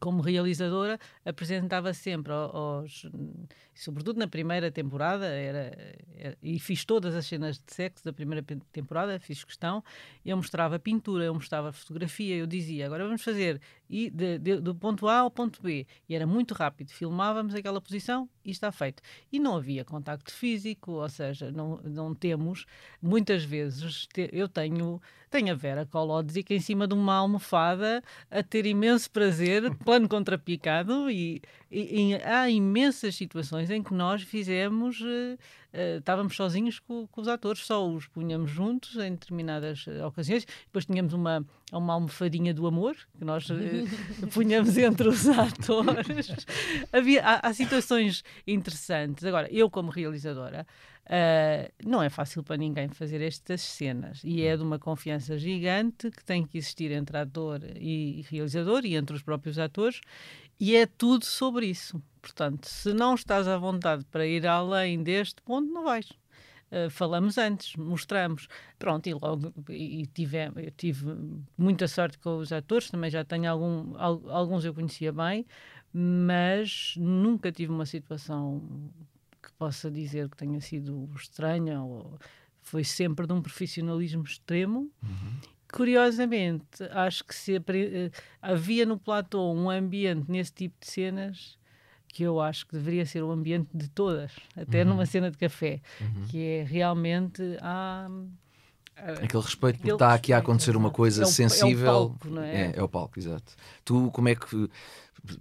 como 0.00 0.22
realizadora, 0.22 0.98
apresentava 1.24 1.92
sempre 1.92 2.32
aos. 2.32 3.06
Sobretudo 3.74 4.18
na 4.18 4.26
primeira 4.26 4.70
temporada, 4.70 5.26
era, 5.26 5.72
era, 6.16 6.36
e 6.42 6.58
fiz 6.58 6.84
todas 6.84 7.14
as 7.14 7.26
cenas 7.26 7.58
de 7.58 7.72
sexo 7.72 8.04
da 8.04 8.12
primeira 8.12 8.44
temporada, 8.72 9.18
fiz 9.20 9.44
questão. 9.44 9.84
Eu 10.24 10.36
mostrava 10.36 10.78
pintura, 10.78 11.24
eu 11.24 11.34
mostrava 11.34 11.72
fotografia, 11.72 12.36
eu 12.36 12.46
dizia: 12.46 12.86
agora 12.86 13.04
vamos 13.04 13.22
fazer 13.22 13.60
e 13.88 14.10
de, 14.10 14.38
de, 14.38 14.60
do 14.60 14.74
ponto 14.74 15.08
A 15.08 15.20
ao 15.20 15.30
ponto 15.30 15.62
B. 15.62 15.86
E 16.08 16.14
era 16.14 16.26
muito 16.26 16.54
rápido, 16.54 16.90
filmávamos 16.90 17.54
aquela 17.54 17.80
posição 17.80 18.28
e 18.44 18.50
está 18.50 18.70
feito. 18.70 19.02
E 19.32 19.38
não 19.38 19.56
havia 19.56 19.84
contacto 19.84 20.32
físico, 20.32 20.92
ou 20.92 21.08
seja, 21.08 21.50
não, 21.50 21.80
não 21.84 22.14
temos. 22.14 22.66
Muitas 23.00 23.44
vezes 23.44 24.06
te, 24.06 24.28
eu 24.32 24.48
tenho, 24.48 25.00
tenho 25.30 25.52
a 25.52 25.54
Vera 25.54 25.86
Colódzica 25.86 26.54
em 26.54 26.60
cima 26.60 26.86
de 26.86 26.94
uma 26.94 27.14
almofada 27.14 28.02
a 28.30 28.42
ter 28.42 28.66
imenso 28.66 29.10
prazer 29.10 29.74
plano 29.84 30.08
contrapicado 30.08 31.10
e, 31.10 31.40
e, 31.70 32.12
e, 32.12 32.14
há 32.22 32.48
imensas 32.48 33.14
situações 33.14 33.70
em 33.70 33.82
que 33.82 33.92
nós 33.92 34.22
fizemos, 34.22 35.00
uh, 35.00 35.04
uh, 35.04 35.98
estávamos 35.98 36.34
sozinhos 36.34 36.78
com, 36.78 37.06
com, 37.06 37.20
os 37.20 37.28
atores, 37.28 37.66
só 37.66 37.86
os 37.86 38.06
punhamos 38.06 38.50
juntos 38.50 38.96
em 38.96 39.10
determinadas 39.10 39.86
uh, 39.86 40.06
ocasiões, 40.06 40.46
depois 40.64 40.86
tínhamos 40.86 41.12
uma, 41.12 41.44
uma 41.70 41.92
almofadinha 41.92 42.54
do 42.54 42.66
amor 42.66 42.96
que 43.18 43.24
nós 43.24 43.46
punhamos 44.32 44.78
entre 44.78 45.08
os 45.08 45.28
atores. 45.28 46.46
Havia, 46.90 47.22
há, 47.22 47.48
há, 47.48 47.52
situações 47.52 48.24
interessantes. 48.46 49.22
Agora, 49.26 49.46
eu 49.52 49.68
como 49.68 49.90
realizadora, 49.90 50.66
não 51.86 52.02
é 52.02 52.10
fácil 52.10 52.42
para 52.42 52.58
ninguém 52.58 52.88
fazer 52.88 53.22
estas 53.22 53.62
cenas 53.62 54.20
e 54.22 54.42
é 54.42 54.54
de 54.54 54.62
uma 54.62 54.78
confiança 54.78 55.38
gigante 55.38 56.10
que 56.10 56.22
tem 56.22 56.44
que 56.44 56.58
existir 56.58 56.90
entre 56.92 57.16
ator 57.16 57.62
e 57.76 58.26
realizador 58.28 58.84
e 58.84 58.94
entre 58.94 59.16
os 59.16 59.22
próprios 59.22 59.58
atores 59.58 60.02
e 60.58 60.76
é 60.76 60.86
tudo 60.86 61.24
sobre 61.24 61.66
isso. 61.66 62.02
Portanto, 62.20 62.66
se 62.66 62.92
não 62.92 63.14
estás 63.14 63.46
à 63.46 63.56
vontade 63.56 64.04
para 64.10 64.26
ir 64.26 64.46
além 64.46 65.02
deste 65.02 65.40
ponto, 65.42 65.72
não 65.72 65.84
vais. 65.84 66.10
Uh, 66.70 66.90
falamos 66.90 67.38
antes, 67.38 67.74
mostramos. 67.76 68.48
Pronto, 68.78 69.06
e 69.08 69.14
logo 69.14 69.52
e 69.70 70.06
tive, 70.06 70.38
tive 70.76 71.06
muita 71.56 71.88
sorte 71.88 72.18
com 72.18 72.38
os 72.38 72.52
atores, 72.52 72.90
também 72.90 73.10
já 73.10 73.24
tenho 73.24 73.50
algum, 73.50 73.96
alguns 73.96 74.64
eu 74.64 74.74
conhecia 74.74 75.12
bem, 75.12 75.46
mas 75.92 76.94
nunca 76.98 77.50
tive 77.50 77.72
uma 77.72 77.86
situação 77.86 78.62
que 79.42 79.50
possa 79.52 79.90
dizer 79.90 80.28
que 80.28 80.36
tenha 80.36 80.60
sido 80.60 81.08
estranha 81.16 81.82
ou 81.82 82.18
foi 82.60 82.84
sempre 82.84 83.26
de 83.26 83.32
um 83.32 83.40
profissionalismo 83.40 84.24
extremo. 84.24 84.90
Uhum. 85.02 85.40
Curiosamente, 85.72 86.82
acho 86.90 87.24
que 87.24 87.34
se 87.34 87.56
eh, 87.56 88.10
havia 88.40 88.86
no 88.86 88.98
platô 88.98 89.52
um 89.52 89.68
ambiente 89.68 90.30
nesse 90.30 90.52
tipo 90.52 90.74
de 90.80 90.86
cenas 90.86 91.58
que 92.08 92.22
eu 92.22 92.40
acho 92.40 92.66
que 92.66 92.72
deveria 92.72 93.04
ser 93.04 93.22
o 93.22 93.30
ambiente 93.30 93.68
de 93.74 93.88
todas, 93.88 94.32
até 94.56 94.82
uhum. 94.82 94.90
numa 94.90 95.06
cena 95.06 95.30
de 95.30 95.36
café, 95.36 95.80
uhum. 96.00 96.26
que 96.26 96.42
é 96.42 96.62
realmente 96.64 97.42
há 97.60 98.08
Aquele 98.96 99.42
respeito 99.42 99.76
porque 99.76 99.92
está 99.92 100.12
aqui 100.12 100.32
a 100.32 100.38
acontecer 100.38 100.76
uma 100.76 100.90
coisa 100.90 101.22
é 101.22 101.26
o, 101.26 101.28
sensível. 101.28 101.86
É 101.86 101.90
o 101.90 101.94
palco, 101.94 102.28
não 102.28 102.42
é? 102.42 102.56
é? 102.56 102.72
É, 102.76 102.82
o 102.82 102.88
palco, 102.88 103.18
exato. 103.18 103.54
Tu, 103.84 104.10
como 104.10 104.28
é 104.28 104.34
que, 104.34 104.68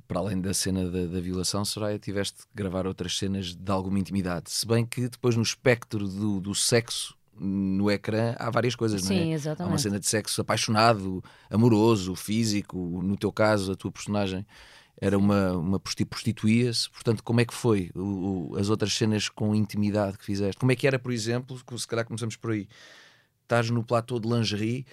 para 0.07 0.19
além 0.19 0.39
da 0.39 0.53
cena 0.53 0.89
da, 0.89 1.07
da 1.07 1.19
violação, 1.19 1.65
Soraya, 1.65 1.97
tiveste 1.97 2.41
que 2.41 2.53
gravar 2.53 2.85
outras 2.85 3.17
cenas 3.17 3.55
de 3.55 3.71
alguma 3.71 3.97
intimidade? 3.97 4.51
Se 4.51 4.67
bem 4.67 4.85
que 4.85 5.09
depois 5.09 5.35
no 5.35 5.41
espectro 5.41 6.07
do, 6.07 6.39
do 6.39 6.53
sexo 6.53 7.16
no 7.39 7.89
ecrã 7.91 8.35
há 8.37 8.49
várias 8.49 8.75
coisas, 8.75 9.01
Sim, 9.03 9.15
não 9.15 9.21
é? 9.21 9.33
Exatamente. 9.33 9.69
Há 9.69 9.73
uma 9.73 9.77
cena 9.77 9.99
de 9.99 10.07
sexo 10.07 10.41
apaixonado, 10.41 11.23
amoroso, 11.49 12.15
físico. 12.15 12.77
No 13.03 13.17
teu 13.17 13.31
caso, 13.31 13.71
a 13.71 13.75
tua 13.75 13.91
personagem 13.91 14.45
era 14.99 15.17
uma, 15.17 15.53
uma 15.53 15.79
prostituía-se. 15.79 16.89
Portanto, 16.89 17.23
como 17.23 17.39
é 17.39 17.45
que 17.45 17.53
foi 17.53 17.91
o, 17.95 18.51
o, 18.51 18.57
as 18.57 18.69
outras 18.69 18.93
cenas 18.93 19.29
com 19.29 19.53
intimidade 19.53 20.17
que 20.17 20.25
fizeste? 20.25 20.59
Como 20.59 20.71
é 20.71 20.75
que 20.75 20.87
era, 20.87 20.97
por 20.97 21.11
exemplo, 21.11 21.57
se 21.77 21.87
calhar 21.87 22.05
começamos 22.05 22.35
por 22.35 22.51
aí, 22.51 22.67
estás 23.43 23.69
no 23.69 23.83
platô 23.83 24.19
de 24.19 24.27
lingerie 24.27 24.85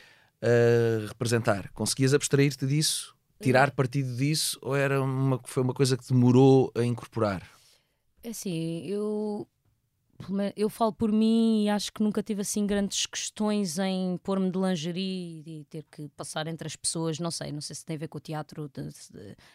a 0.42 1.06
representar. 1.08 1.70
Conseguias 1.72 2.12
abstrair-te 2.12 2.66
disso? 2.66 3.14
Tirar 3.40 3.70
partido 3.72 4.14
disso? 4.16 4.58
Ou 4.62 4.76
era 4.76 5.02
uma, 5.02 5.40
foi 5.44 5.62
uma 5.62 5.74
coisa 5.74 5.96
que 5.96 6.06
demorou 6.06 6.70
a 6.74 6.84
incorporar? 6.84 7.42
É 8.22 8.30
assim, 8.30 8.86
eu 8.86 9.46
eu 10.56 10.68
falo 10.68 10.92
por 10.92 11.10
mim 11.10 11.64
e 11.64 11.68
acho 11.68 11.92
que 11.92 12.02
nunca 12.02 12.22
tive 12.22 12.42
assim 12.42 12.66
grandes 12.66 13.06
questões 13.06 13.78
em 13.78 14.16
pôr-me 14.18 14.50
de 14.50 14.58
lingerie 14.58 15.42
e 15.46 15.64
ter 15.68 15.84
que 15.90 16.08
passar 16.10 16.46
entre 16.46 16.66
as 16.66 16.76
pessoas, 16.76 17.18
não 17.18 17.30
sei, 17.30 17.52
não 17.52 17.60
sei 17.60 17.76
se 17.76 17.84
tem 17.84 17.96
a 17.96 17.98
ver 17.98 18.08
com 18.08 18.18
o 18.18 18.20
teatro. 18.20 18.70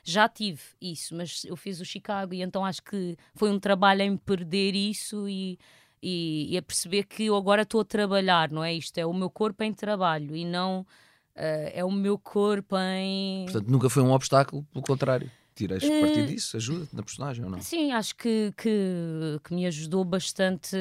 Já 0.04 0.28
tive 0.28 0.62
isso, 0.82 1.15
mas 1.15 1.43
eu 1.45 1.56
fiz 1.56 1.80
o 1.80 1.86
Chicago 1.86 2.34
e 2.34 2.41
então 2.41 2.65
acho 2.65 2.84
que 2.84 3.17
foi 3.36 3.50
um 3.50 3.60
trabalho 3.60 4.02
em 4.02 4.17
perder 4.17 4.76
isso 4.76 5.28
e 5.28 5.58
e, 6.02 6.48
e 6.54 6.58
a 6.58 6.62
perceber 6.62 7.04
que 7.04 7.26
eu 7.26 7.36
agora 7.36 7.63
estou 7.63 7.82
a 7.82 7.86
trabalhar, 7.86 8.50
não 8.50 8.63
é? 8.63 8.74
Isto 8.74 8.98
é 8.98 9.06
o 9.06 9.13
meu 9.13 9.30
corpo 9.30 9.63
em 9.63 9.74
trabalho 9.74 10.36
e 10.36 10.45
não 10.45 10.82
uh, 10.82 11.72
é 11.74 11.84
o 11.84 11.91
meu 11.91 12.17
corpo 12.17 12.78
em. 12.78 13.45
Portanto, 13.45 13.69
nunca 13.69 13.89
foi 13.89 14.04
um 14.04 14.12
obstáculo, 14.12 14.65
pelo 14.72 14.84
contrário. 14.84 15.30
Tiras 15.60 15.84
uh, 15.84 16.00
partido 16.00 16.28
disso, 16.28 16.56
ajuda-te 16.56 16.95
na 16.95 17.04
personagem 17.04 17.43
ou 17.43 17.52
não? 17.52 17.60
Sim, 17.60 17.91
acho 17.91 18.15
que, 18.15 18.54
que, 18.56 19.41
que 19.43 19.54
me 19.54 19.65
ajudou 19.65 20.06
bastante 20.06 20.78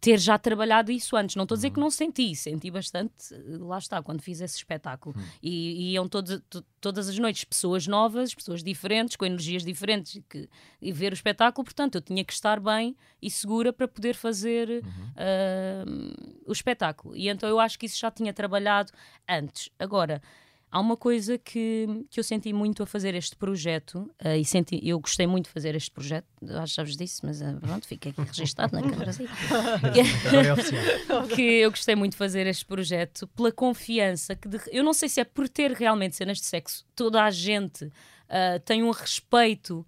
ter 0.00 0.20
já 0.20 0.38
trabalhado 0.38 0.92
isso 0.92 1.16
antes. 1.16 1.34
Não 1.34 1.42
estou 1.42 1.56
a 1.56 1.58
dizer 1.58 1.70
que 1.70 1.80
não 1.80 1.90
senti, 1.90 2.36
senti 2.36 2.70
bastante, 2.70 3.12
lá 3.58 3.78
está, 3.78 4.00
quando 4.00 4.22
fiz 4.22 4.40
esse 4.40 4.56
espetáculo. 4.56 5.16
Uhum. 5.18 5.24
E, 5.42 5.50
e 5.72 5.92
iam 5.94 6.08
todos, 6.08 6.40
todas 6.80 7.08
as 7.08 7.18
noites 7.18 7.42
pessoas 7.42 7.88
novas, 7.88 8.32
pessoas 8.32 8.62
diferentes, 8.62 9.16
com 9.16 9.24
energias 9.24 9.64
diferentes, 9.64 10.14
e, 10.14 10.22
que, 10.22 10.48
e 10.80 10.92
ver 10.92 11.12
o 11.12 11.14
espetáculo. 11.14 11.64
Portanto, 11.64 11.96
eu 11.96 12.00
tinha 12.00 12.24
que 12.24 12.32
estar 12.32 12.60
bem 12.60 12.94
e 13.20 13.28
segura 13.28 13.72
para 13.72 13.88
poder 13.88 14.14
fazer 14.14 14.68
uhum. 14.68 15.10
uh, 15.16 16.42
o 16.46 16.52
espetáculo. 16.52 17.16
E 17.16 17.28
então 17.28 17.48
eu 17.48 17.58
acho 17.58 17.76
que 17.76 17.86
isso 17.86 17.98
já 17.98 18.08
tinha 18.08 18.32
trabalhado 18.32 18.92
antes. 19.28 19.70
Agora 19.76 20.22
Há 20.70 20.80
uma 20.80 20.96
coisa 20.96 21.38
que, 21.38 21.86
que 22.10 22.18
eu 22.18 22.24
senti 22.24 22.52
muito 22.52 22.82
a 22.82 22.86
fazer 22.86 23.14
este 23.14 23.36
projeto, 23.36 24.10
uh, 24.24 24.36
e 24.36 24.44
senti, 24.44 24.80
eu 24.82 24.98
gostei 24.98 25.26
muito 25.26 25.46
de 25.46 25.52
fazer 25.52 25.74
este 25.74 25.90
projeto, 25.90 26.26
acho 26.42 26.72
que 26.72 26.74
sabes 26.74 26.96
disso, 26.96 27.20
mas 27.24 27.40
uh, 27.40 27.58
pronto, 27.60 27.86
fica 27.86 28.10
aqui 28.10 28.20
registado 28.20 28.74
na 28.74 28.82
câmara. 28.82 29.10
Assim. 29.10 29.26
que 31.34 31.42
eu 31.42 31.70
gostei 31.70 31.94
muito 31.94 32.12
de 32.12 32.18
fazer 32.18 32.46
este 32.46 32.64
projeto 32.64 33.26
pela 33.28 33.52
confiança 33.52 34.34
que 34.34 34.48
de, 34.48 34.58
eu 34.70 34.82
não 34.82 34.92
sei 34.92 35.08
se 35.08 35.20
é 35.20 35.24
por 35.24 35.48
ter 35.48 35.72
realmente 35.72 36.16
cenas 36.16 36.38
de 36.38 36.44
sexo, 36.44 36.84
toda 36.94 37.22
a 37.22 37.30
gente 37.30 37.84
uh, 37.84 38.60
tem 38.64 38.82
um 38.82 38.90
respeito 38.90 39.86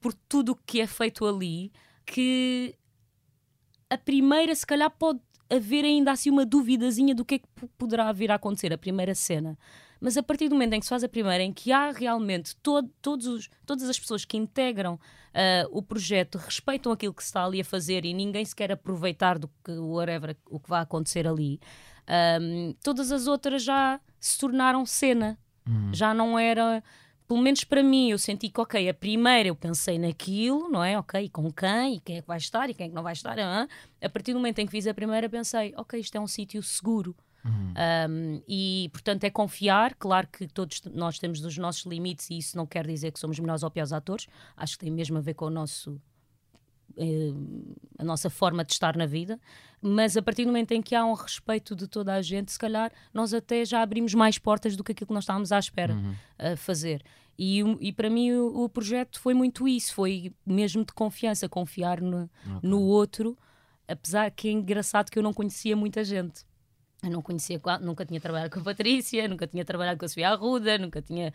por 0.00 0.12
tudo 0.12 0.50
o 0.50 0.56
que 0.56 0.80
é 0.80 0.88
feito 0.88 1.24
ali 1.24 1.70
que 2.04 2.74
a 3.88 3.96
primeira, 3.96 4.54
se 4.54 4.66
calhar, 4.66 4.90
pode 4.90 5.20
haver 5.50 5.84
ainda 5.84 6.12
assim 6.12 6.30
uma 6.30 6.44
duvidazinha 6.44 7.14
do 7.14 7.24
que 7.24 7.36
é 7.36 7.38
que 7.38 7.48
poderá 7.78 8.10
vir 8.12 8.30
a 8.30 8.34
acontecer, 8.34 8.72
a 8.72 8.78
primeira 8.78 9.14
cena. 9.14 9.58
Mas 10.00 10.16
a 10.16 10.22
partir 10.22 10.48
do 10.48 10.54
momento 10.54 10.74
em 10.74 10.80
que 10.80 10.86
se 10.86 10.90
faz 10.90 11.02
a 11.02 11.08
primeira, 11.08 11.42
em 11.42 11.52
que 11.52 11.72
há 11.72 11.90
realmente 11.90 12.54
todo, 12.56 12.90
todos 13.02 13.26
os, 13.26 13.50
todas 13.66 13.88
as 13.88 13.98
pessoas 13.98 14.24
que 14.24 14.36
integram 14.36 14.94
uh, 14.94 15.68
o 15.70 15.82
projeto 15.82 16.38
respeitam 16.38 16.92
aquilo 16.92 17.14
que 17.14 17.22
se 17.22 17.28
está 17.28 17.44
ali 17.44 17.60
a 17.60 17.64
fazer 17.64 18.04
e 18.04 18.14
ninguém 18.14 18.44
se 18.44 18.54
quer 18.54 18.70
aproveitar 18.70 19.38
do 19.38 19.48
que 19.64 19.72
whatever, 19.72 20.36
o 20.46 20.60
que 20.60 20.68
vai 20.68 20.82
acontecer 20.82 21.26
ali, 21.26 21.60
um, 22.40 22.74
todas 22.82 23.12
as 23.12 23.26
outras 23.26 23.62
já 23.62 24.00
se 24.18 24.38
tornaram 24.38 24.86
cena. 24.86 25.38
Uhum. 25.66 25.92
Já 25.92 26.14
não 26.14 26.38
era 26.38 26.82
pelo 27.28 27.42
menos 27.42 27.62
para 27.62 27.82
mim, 27.82 28.10
eu 28.10 28.18
senti 28.18 28.48
que, 28.48 28.58
ok, 28.58 28.88
a 28.88 28.94
primeira 28.94 29.50
eu 29.50 29.54
pensei 29.54 29.98
naquilo, 29.98 30.70
não 30.70 30.82
é? 30.82 30.98
Ok, 30.98 31.28
com 31.28 31.52
quem, 31.52 31.96
e 31.96 32.00
quem 32.00 32.16
é 32.16 32.22
que 32.22 32.26
vai 32.26 32.38
estar, 32.38 32.70
e 32.70 32.74
quem 32.74 32.86
é 32.86 32.88
que 32.88 32.94
não 32.94 33.02
vai 33.02 33.12
estar. 33.12 33.38
Ah? 33.38 33.68
A 34.02 34.08
partir 34.08 34.32
do 34.32 34.38
momento 34.38 34.60
em 34.60 34.64
que 34.64 34.72
fiz 34.72 34.86
a 34.86 34.94
primeira, 34.94 35.28
pensei, 35.28 35.74
ok, 35.76 36.00
isto 36.00 36.16
é 36.16 36.20
um 36.20 36.26
sítio 36.26 36.62
seguro. 36.62 37.14
Uhum. 37.44 37.74
Um, 38.10 38.42
e 38.48 38.88
portanto 38.92 39.24
é 39.24 39.30
confiar, 39.30 39.94
claro 39.94 40.26
que 40.26 40.46
todos 40.48 40.82
nós 40.92 41.18
temos 41.18 41.44
os 41.44 41.56
nossos 41.56 41.84
limites 41.86 42.28
e 42.30 42.38
isso 42.38 42.56
não 42.56 42.66
quer 42.66 42.86
dizer 42.86 43.12
que 43.12 43.18
somos 43.18 43.38
melhores 43.38 43.62
ou 43.62 43.70
piores 43.70 43.92
atores, 43.92 44.26
acho 44.56 44.76
que 44.76 44.84
tem 44.84 44.92
mesmo 44.92 45.18
a 45.18 45.20
ver 45.20 45.34
com 45.34 45.46
o 45.46 45.50
nosso 45.50 46.00
eh, 46.96 47.32
a 47.96 48.04
nossa 48.04 48.28
forma 48.28 48.64
de 48.64 48.72
estar 48.72 48.96
na 48.96 49.06
vida, 49.06 49.40
mas 49.80 50.16
a 50.16 50.22
partir 50.22 50.44
do 50.44 50.48
momento 50.48 50.72
em 50.72 50.82
que 50.82 50.94
há 50.94 51.04
um 51.04 51.14
respeito 51.14 51.76
de 51.76 51.86
toda 51.86 52.12
a 52.14 52.22
gente, 52.22 52.50
se 52.50 52.58
calhar 52.58 52.90
nós 53.14 53.32
até 53.32 53.64
já 53.64 53.82
abrimos 53.82 54.14
mais 54.14 54.36
portas 54.38 54.74
do 54.74 54.82
que 54.82 54.92
aquilo 54.92 55.06
que 55.06 55.14
nós 55.14 55.24
estávamos 55.24 55.52
à 55.52 55.58
espera 55.58 55.94
uhum. 55.94 56.14
a 56.38 56.56
fazer. 56.56 57.02
E, 57.38 57.60
e 57.80 57.92
para 57.92 58.10
mim 58.10 58.32
o, 58.32 58.64
o, 58.64 58.68
projeto 58.68 59.20
foi 59.20 59.32
muito 59.32 59.68
isso, 59.68 59.94
foi 59.94 60.32
mesmo 60.44 60.84
de 60.84 60.92
confiança, 60.92 61.48
confiar 61.48 62.00
no, 62.00 62.24
okay. 62.24 62.68
no 62.68 62.80
outro, 62.80 63.38
apesar 63.86 64.30
que 64.32 64.48
é 64.48 64.50
engraçado 64.50 65.08
que 65.08 65.18
eu 65.18 65.22
não 65.22 65.32
conhecia 65.32 65.76
muita 65.76 66.02
gente. 66.02 66.44
Eu 67.02 67.10
não 67.10 67.22
conhecia, 67.22 67.60
nunca 67.80 68.04
tinha 68.04 68.20
trabalhado 68.20 68.50
com 68.50 68.60
a 68.60 68.64
Patrícia, 68.64 69.28
nunca 69.28 69.46
tinha 69.46 69.64
trabalhado 69.64 69.98
com 69.98 70.04
a 70.04 70.08
Sofia 70.08 70.30
Arruda, 70.30 70.78
nunca 70.78 71.00
tinha 71.00 71.32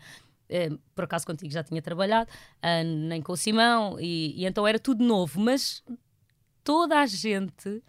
eh, 0.48 0.70
por 0.94 1.04
acaso 1.04 1.26
contigo 1.26 1.50
já 1.52 1.62
tinha 1.62 1.80
trabalhado, 1.80 2.30
uh, 2.30 2.84
nem 3.08 3.22
com 3.22 3.32
o 3.32 3.36
Simão, 3.36 3.98
e, 3.98 4.42
e, 4.42 4.44
então 4.46 4.66
era 4.66 4.78
tudo 4.78 5.02
novo, 5.02 5.40
mas 5.40 5.82
toda 6.62 7.00
a 7.00 7.06
gente 7.06 7.82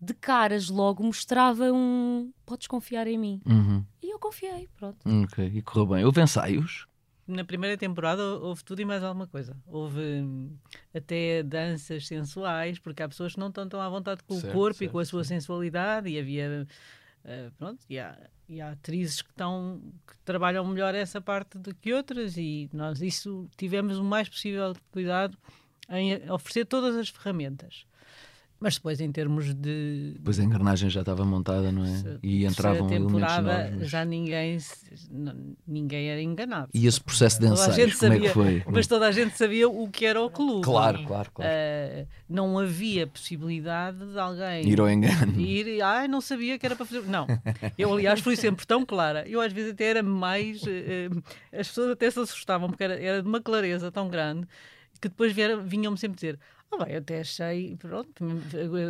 de 0.00 0.14
caras 0.14 0.68
logo 0.68 1.02
mostrava 1.02 1.72
um 1.72 2.30
podes 2.44 2.66
confiar 2.66 3.06
em 3.06 3.18
mim. 3.18 3.40
Uhum. 3.46 3.84
E 4.02 4.12
eu 4.12 4.18
confiei, 4.18 4.68
pronto. 4.76 4.98
Ok, 5.24 5.52
e 5.54 5.62
correu 5.62 5.86
bem. 5.86 6.04
Houve 6.04 6.20
ensaios? 6.20 6.86
Na 7.26 7.44
primeira 7.44 7.76
temporada 7.76 8.22
houve 8.22 8.62
tudo 8.62 8.80
e 8.80 8.84
mais 8.84 9.02
alguma 9.02 9.26
coisa. 9.26 9.56
Houve 9.66 10.00
hum, 10.00 10.56
até 10.94 11.42
danças 11.42 12.06
sensuais, 12.06 12.78
porque 12.78 13.02
há 13.02 13.08
pessoas 13.08 13.32
que 13.34 13.40
não 13.40 13.48
estão 13.48 13.68
tão 13.68 13.80
à 13.80 13.88
vontade 13.88 14.22
com 14.22 14.34
certo, 14.34 14.50
o 14.50 14.52
corpo 14.52 14.78
certo, 14.78 14.90
e 14.90 14.92
com 14.92 14.98
a 14.98 15.04
sua 15.04 15.24
sim. 15.24 15.34
sensualidade, 15.34 16.08
e 16.08 16.18
havia. 16.18 16.66
Uh, 17.26 17.50
pronto, 17.58 17.84
e 17.90 17.98
há, 17.98 18.16
e 18.48 18.60
há 18.60 18.70
atrizes 18.70 19.20
que, 19.20 19.30
estão, 19.30 19.82
que 20.06 20.16
trabalham 20.24 20.64
melhor 20.64 20.94
essa 20.94 21.20
parte 21.20 21.58
do 21.58 21.74
que 21.74 21.92
outras 21.92 22.36
e 22.36 22.70
nós 22.72 23.02
isso 23.02 23.50
tivemos 23.56 23.98
o 23.98 24.04
mais 24.04 24.28
possível 24.28 24.72
de 24.72 24.80
cuidado 24.92 25.36
em 25.88 26.30
oferecer 26.30 26.66
todas 26.66 26.94
as 26.94 27.08
ferramentas. 27.08 27.84
Mas 28.58 28.76
depois, 28.76 29.00
em 29.00 29.12
termos 29.12 29.52
de. 29.54 30.14
Depois 30.16 30.40
a 30.40 30.44
engrenagem 30.44 30.88
já 30.88 31.00
estava 31.00 31.24
montada, 31.24 31.70
não 31.70 31.84
é? 31.84 32.18
E 32.22 32.46
entravam 32.46 32.86
temporada 32.86 33.70
novos. 33.70 33.88
já 33.88 34.02
ninguém, 34.02 34.58
ninguém 35.66 36.08
era 36.08 36.22
enganado. 36.22 36.70
E 36.72 36.86
esse 36.86 37.00
processo 37.00 37.38
de 37.38 37.46
ensaios, 37.48 37.96
como 37.96 38.12
sabia, 38.12 38.18
é 38.18 38.20
que 38.22 38.28
foi? 38.30 38.64
Mas 38.66 38.86
toda 38.86 39.06
a 39.06 39.12
gente 39.12 39.36
sabia 39.36 39.68
o 39.68 39.88
que 39.90 40.06
era 40.06 40.22
o 40.22 40.30
clube. 40.30 40.62
Claro, 40.62 41.04
claro, 41.04 41.30
claro. 41.32 41.50
Uh, 41.50 42.06
não 42.28 42.58
havia 42.58 43.06
possibilidade 43.06 43.98
de 43.98 44.18
alguém 44.18 44.66
ir 44.66 44.80
ao 44.80 44.88
engano. 44.88 45.38
Ir 45.38 45.66
e, 45.66 45.82
ai, 45.82 46.08
não 46.08 46.22
sabia 46.22 46.58
que 46.58 46.64
era 46.64 46.74
para 46.74 46.86
fazer. 46.86 47.02
Não. 47.02 47.26
Eu, 47.76 47.92
aliás, 47.92 48.20
fui 48.20 48.36
sempre 48.36 48.66
tão 48.66 48.86
clara. 48.86 49.28
Eu, 49.28 49.40
às 49.42 49.52
vezes, 49.52 49.72
até 49.72 49.84
era 49.84 50.02
mais. 50.02 50.62
Uh, 50.62 51.22
as 51.52 51.68
pessoas 51.68 51.90
até 51.90 52.10
se 52.10 52.18
assustavam, 52.20 52.70
porque 52.70 52.84
era, 52.84 52.98
era 52.98 53.22
de 53.22 53.28
uma 53.28 53.40
clareza 53.40 53.92
tão 53.92 54.08
grande 54.08 54.46
que 54.98 55.10
depois 55.10 55.30
vinham-me 55.66 55.98
sempre 55.98 56.16
dizer 56.16 56.38
Oh, 56.70 56.84
bem, 56.84 56.94
eu 56.94 56.98
até 56.98 57.20
achei, 57.20 57.76
pronto, 57.76 58.24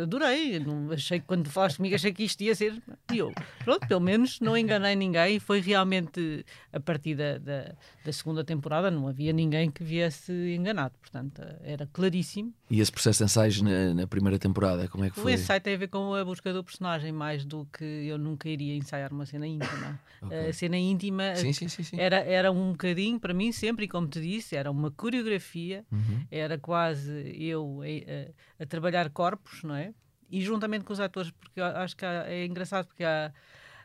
adorei. 0.03 0.59
Não, 0.59 0.91
achei 0.91 1.19
que 1.19 1.25
quando 1.25 1.49
falaste 1.49 1.77
comigo, 1.77 1.95
achei 1.95 2.11
que 2.11 2.23
isto 2.23 2.41
ia 2.41 2.55
ser. 2.55 2.81
E 3.13 3.19
eu, 3.19 3.31
pronto, 3.63 3.87
pelo 3.87 4.01
menos 4.01 4.39
não 4.39 4.57
enganei 4.57 4.95
ninguém. 4.95 5.39
Foi 5.39 5.59
realmente 5.61 6.45
a 6.73 6.79
partir 6.79 7.15
da, 7.15 7.37
da, 7.37 7.75
da, 8.07 8.13
segunda 8.13 8.43
temporada, 8.43 8.89
não 8.89 9.07
havia 9.07 9.33
ninguém 9.33 9.69
que 9.69 9.83
viesse 9.83 10.31
enganado. 10.55 10.95
Portanto, 10.99 11.41
era 11.61 11.87
claríssimo. 11.91 12.53
E 12.69 12.79
esse 12.79 12.91
processo 12.91 13.19
de 13.19 13.25
ensaios 13.25 13.61
na, 13.61 13.93
na 13.93 14.07
primeira 14.07 14.39
temporada, 14.39 14.87
como 14.87 15.03
é 15.03 15.09
que 15.09 15.15
foi? 15.15 15.31
O 15.31 15.35
ensaio 15.35 15.61
tem 15.61 15.75
a 15.75 15.77
ver 15.77 15.87
com 15.87 16.13
a 16.13 16.23
busca 16.23 16.51
do 16.53 16.63
personagem, 16.63 17.11
mais 17.11 17.45
do 17.45 17.65
que 17.65 17.83
eu 17.83 18.17
nunca 18.17 18.49
iria 18.49 18.75
ensaiar 18.75 19.11
uma 19.11 19.25
cena 19.25 19.47
íntima. 19.47 19.99
okay. 20.21 20.49
A 20.49 20.53
cena 20.53 20.77
íntima 20.77 21.35
sim, 21.35 21.53
sim, 21.53 21.67
sim, 21.67 21.99
Era, 21.99 22.17
era 22.17 22.51
um 22.51 22.71
bocadinho, 22.71 23.19
para 23.19 23.33
mim, 23.33 23.51
sempre, 23.51 23.85
e 23.85 23.87
como 23.87 24.07
te 24.07 24.21
disse, 24.21 24.55
era 24.55 24.71
uma 24.71 24.91
coreografia, 24.91 25.85
uhum. 25.91 26.25
era 26.31 26.57
quase 26.57 27.11
eu 27.37 27.81
a, 27.81 28.63
a, 28.63 28.65
trabalhar 28.65 29.09
corpos, 29.09 29.63
não 29.63 29.75
é? 29.75 29.93
E 30.29 30.41
juntamente 30.41 30.83
com 30.83 30.91
os 30.91 30.99
atores, 30.99 31.31
porque 31.31 31.61
acho 31.61 31.95
que 31.95 32.05
há, 32.05 32.25
é 32.27 32.45
engraçado 32.45 32.85
porque 32.87 33.03
há, 33.03 33.31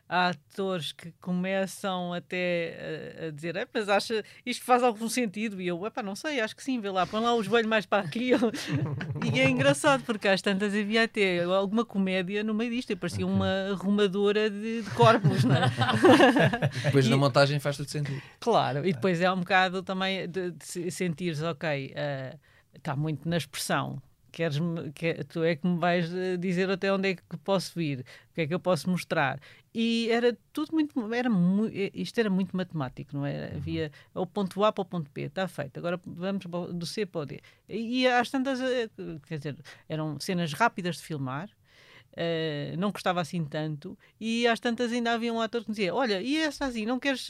há 0.07 0.29
atores 0.29 0.91
que 0.91 1.11
começam 1.21 2.13
até 2.13 3.19
a, 3.21 3.25
a 3.27 3.31
dizer, 3.31 3.55
é, 3.55 3.67
mas 3.73 3.89
acha 3.89 4.23
isto 4.45 4.63
faz 4.63 4.83
algum 4.83 5.09
sentido? 5.09 5.61
E 5.61 5.67
eu, 5.67 5.85
epá, 5.85 6.03
não 6.03 6.15
sei, 6.15 6.39
acho 6.39 6.55
que 6.55 6.63
sim, 6.63 6.79
vê 6.79 6.89
lá, 6.89 7.05
põe 7.05 7.21
lá 7.21 7.33
o 7.33 7.43
joelho 7.43 7.67
mais 7.67 7.85
para 7.85 8.03
aqui. 8.03 8.31
e 9.33 9.39
é 9.39 9.49
engraçado, 9.49 10.03
porque 10.03 10.27
às 10.27 10.41
tantas 10.41 10.73
havia 10.73 11.03
até 11.03 11.43
alguma 11.43 11.85
comédia 11.85 12.43
no 12.43 12.53
meio 12.53 12.71
disto, 12.71 12.91
eu 12.91 12.97
parecia 12.97 13.25
okay. 13.25 13.35
uma 13.35 13.71
arrumadora 13.71 14.49
de, 14.49 14.83
de 14.83 14.89
corpos, 14.91 15.43
não 15.43 15.55
é? 15.55 15.69
depois 16.85 17.05
e, 17.05 17.09
na 17.09 17.17
montagem 17.17 17.59
faz 17.59 17.77
tudo 17.77 17.89
sentido. 17.89 18.21
Claro, 18.39 18.87
e 18.87 18.93
depois 18.93 19.21
é 19.21 19.31
um 19.31 19.39
bocado 19.39 19.81
também 19.81 20.29
de, 20.29 20.51
de 20.51 20.91
sentires, 20.91 21.41
ok. 21.41 21.93
Uh, 21.93 22.37
está 22.75 22.95
muito 22.95 23.27
na 23.27 23.37
expressão. 23.37 24.01
Queres 24.33 24.57
que, 24.95 25.23
tu 25.25 25.43
é 25.43 25.55
que 25.55 25.67
me 25.67 25.77
vais 25.77 26.11
eh, 26.11 26.37
dizer 26.37 26.67
até 26.67 26.91
onde 26.91 27.09
é 27.09 27.15
que 27.15 27.37
posso 27.43 27.71
vir, 27.75 27.99
o 27.99 28.33
que 28.33 28.41
é 28.41 28.47
que 28.47 28.53
eu 28.53 28.59
posso 28.59 28.89
mostrar. 28.89 29.39
E 29.71 30.09
era 30.09 30.35
tudo 30.51 30.71
muito. 30.71 31.13
Era 31.13 31.29
eh, 31.71 31.91
isto 31.93 32.19
era 32.19 32.31
muito 32.31 32.57
matemático, 32.57 33.15
não 33.15 33.27
é? 33.27 33.53
Havia 33.55 33.91
o 34.15 34.25
ponto 34.25 34.63
A 34.63 34.71
para 34.71 34.81
o 34.81 34.85
ponto 34.85 35.07
B, 35.13 35.21
está 35.21 35.47
feito. 35.47 35.77
Agora 35.77 36.01
vamos 36.03 36.45
do 36.73 36.85
C 36.85 37.05
para 37.05 37.21
o 37.21 37.25
D. 37.27 37.41
E 37.69 38.07
às 38.07 38.31
tantas, 38.31 38.59
eh, 38.59 38.89
quer 39.27 39.37
dizer, 39.37 39.55
eram 39.87 40.19
cenas 40.19 40.51
rápidas 40.53 40.97
de 40.97 41.03
filmar, 41.03 41.49
Uh, 42.13 42.77
não 42.77 42.91
gostava 42.91 43.19
assim 43.19 43.43
tanto 43.43 43.97
e 44.21 44.45
às 44.45 44.59
tantas 44.59 44.91
ainda 44.91 45.13
havia 45.13 45.33
um 45.33 45.41
ator 45.41 45.63
que 45.63 45.71
dizia 45.71 45.95
olha, 45.95 46.21
e 46.21 46.37
essa 46.37 46.65
assim, 46.67 46.85
não 46.85 46.99
queres 46.99 47.27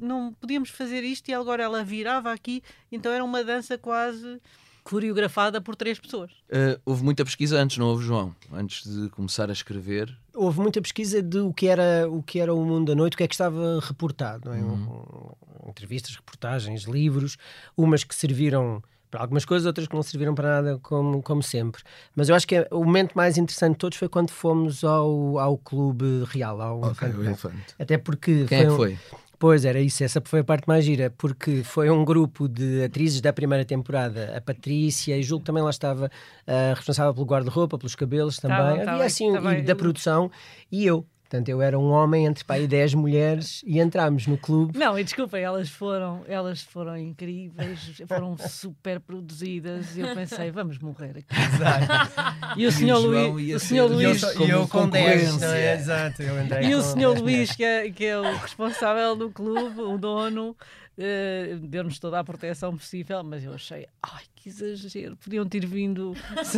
não 0.00 0.32
podíamos 0.32 0.70
fazer 0.70 1.04
isto 1.04 1.28
e 1.28 1.34
agora 1.34 1.62
ela 1.62 1.84
virava 1.84 2.32
aqui 2.32 2.62
então 2.90 3.12
era 3.12 3.22
uma 3.22 3.44
dança 3.44 3.76
quase 3.76 4.40
coreografada 4.84 5.60
por 5.60 5.74
três 5.74 5.98
pessoas. 5.98 6.30
Uh, 6.50 6.78
houve 6.84 7.02
muita 7.02 7.24
pesquisa 7.24 7.58
antes, 7.58 7.78
não 7.78 7.86
houve, 7.86 8.04
João? 8.04 8.36
Antes 8.52 8.86
de 8.86 9.08
começar 9.08 9.48
a 9.48 9.52
escrever? 9.52 10.14
Houve 10.34 10.60
muita 10.60 10.80
pesquisa 10.82 11.22
de 11.22 11.38
o 11.38 11.52
que 11.52 11.66
era 11.66 12.08
o, 12.08 12.22
que 12.22 12.38
era 12.38 12.54
o 12.54 12.64
mundo 12.64 12.88
da 12.88 12.94
noite, 12.94 13.14
o 13.14 13.16
que 13.16 13.24
é 13.24 13.28
que 13.28 13.34
estava 13.34 13.80
reportado. 13.80 14.52
É? 14.52 14.58
Uhum. 14.58 15.32
Entrevistas, 15.66 16.14
reportagens, 16.14 16.84
livros, 16.84 17.38
umas 17.76 18.04
que 18.04 18.14
serviram 18.14 18.82
para 19.10 19.22
algumas 19.22 19.44
coisas, 19.44 19.64
outras 19.64 19.86
que 19.86 19.94
não 19.94 20.02
serviram 20.02 20.34
para 20.34 20.60
nada, 20.60 20.78
como, 20.82 21.22
como 21.22 21.40
sempre. 21.40 21.82
Mas 22.16 22.28
eu 22.28 22.34
acho 22.34 22.48
que 22.48 22.56
é, 22.56 22.68
o 22.72 22.84
momento 22.84 23.14
mais 23.14 23.38
interessante 23.38 23.74
de 23.74 23.78
todos 23.78 23.96
foi 23.96 24.08
quando 24.08 24.30
fomos 24.30 24.82
ao, 24.82 25.38
ao 25.38 25.56
Clube 25.56 26.24
Real, 26.26 26.60
ao 26.60 26.84
okay, 26.86 27.10
Elefante. 27.10 27.74
Até 27.78 27.96
porque. 27.96 28.44
Quem 28.48 28.58
foi 28.58 28.58
é 28.58 28.66
que 28.66 28.76
foi? 28.76 28.92
Um, 28.92 29.23
Pois 29.44 29.66
era 29.66 29.78
isso, 29.78 30.02
essa 30.02 30.22
foi 30.24 30.40
a 30.40 30.44
parte 30.44 30.66
mais 30.66 30.86
gira, 30.86 31.12
porque 31.18 31.62
foi 31.62 31.90
um 31.90 32.02
grupo 32.02 32.48
de 32.48 32.82
atrizes 32.82 33.20
da 33.20 33.30
primeira 33.30 33.62
temporada, 33.62 34.34
a 34.34 34.40
Patrícia, 34.40 35.18
e 35.18 35.22
julgo 35.22 35.44
também 35.44 35.62
lá 35.62 35.68
estava 35.68 36.06
uh, 36.06 36.74
responsável 36.74 37.12
pelo 37.12 37.26
guarda-roupa, 37.26 37.76
pelos 37.76 37.94
cabelos 37.94 38.38
também, 38.38 38.56
tá 38.56 38.70
havia 38.70 38.86
tá 38.86 39.04
assim, 39.04 39.34
tá 39.34 39.58
e 39.58 39.60
da 39.60 39.76
produção, 39.76 40.30
e 40.72 40.86
eu. 40.86 41.04
Portanto, 41.34 41.48
eu 41.48 41.60
era 41.60 41.76
um 41.76 41.90
homem 41.90 42.26
entre 42.26 42.44
pai 42.44 42.62
e 42.62 42.68
10 42.68 42.94
mulheres 42.94 43.60
e 43.66 43.80
entramos 43.80 44.24
no 44.28 44.38
clube. 44.38 44.78
Não, 44.78 44.96
e 44.96 45.02
desculpem, 45.02 45.42
elas 45.42 45.68
foram, 45.68 46.22
elas 46.28 46.62
foram 46.62 46.96
incríveis, 46.96 48.00
foram 48.06 48.36
super 48.38 49.00
produzidas 49.00 49.96
e 49.96 50.00
eu 50.02 50.14
pensei, 50.14 50.52
vamos 50.52 50.78
morrer 50.78 51.10
aqui. 51.10 51.26
Exato. 51.54 52.54
E 52.56 52.64
o 52.64 52.70
senhor 52.70 52.98
Luís, 52.98 53.56
o 53.56 53.66
senhor 53.66 53.90
Luís 53.90 54.22
e 54.22 54.48
eu, 54.48 54.68
com 54.68 54.88
10, 54.88 55.42
é? 55.42 55.74
Exato, 55.74 56.22
eu 56.22 56.40
entrei 56.40 56.68
E 56.68 56.74
o 56.76 56.82
senhor 56.82 57.18
Luís, 57.18 57.50
que 57.50 57.64
é, 57.64 57.90
que 57.90 58.04
é 58.04 58.16
o 58.16 58.36
responsável 58.36 59.16
do 59.16 59.28
clube, 59.28 59.80
o 59.80 59.98
dono, 59.98 60.56
Uh, 60.96 61.58
deu-nos 61.58 61.98
toda 61.98 62.20
a 62.20 62.24
proteção 62.24 62.76
possível, 62.76 63.24
mas 63.24 63.42
eu 63.42 63.52
achei, 63.52 63.86
ai 64.00 64.22
que 64.36 64.48
exagero, 64.48 65.16
podiam 65.16 65.44
ter 65.44 65.66
vindo 65.66 66.14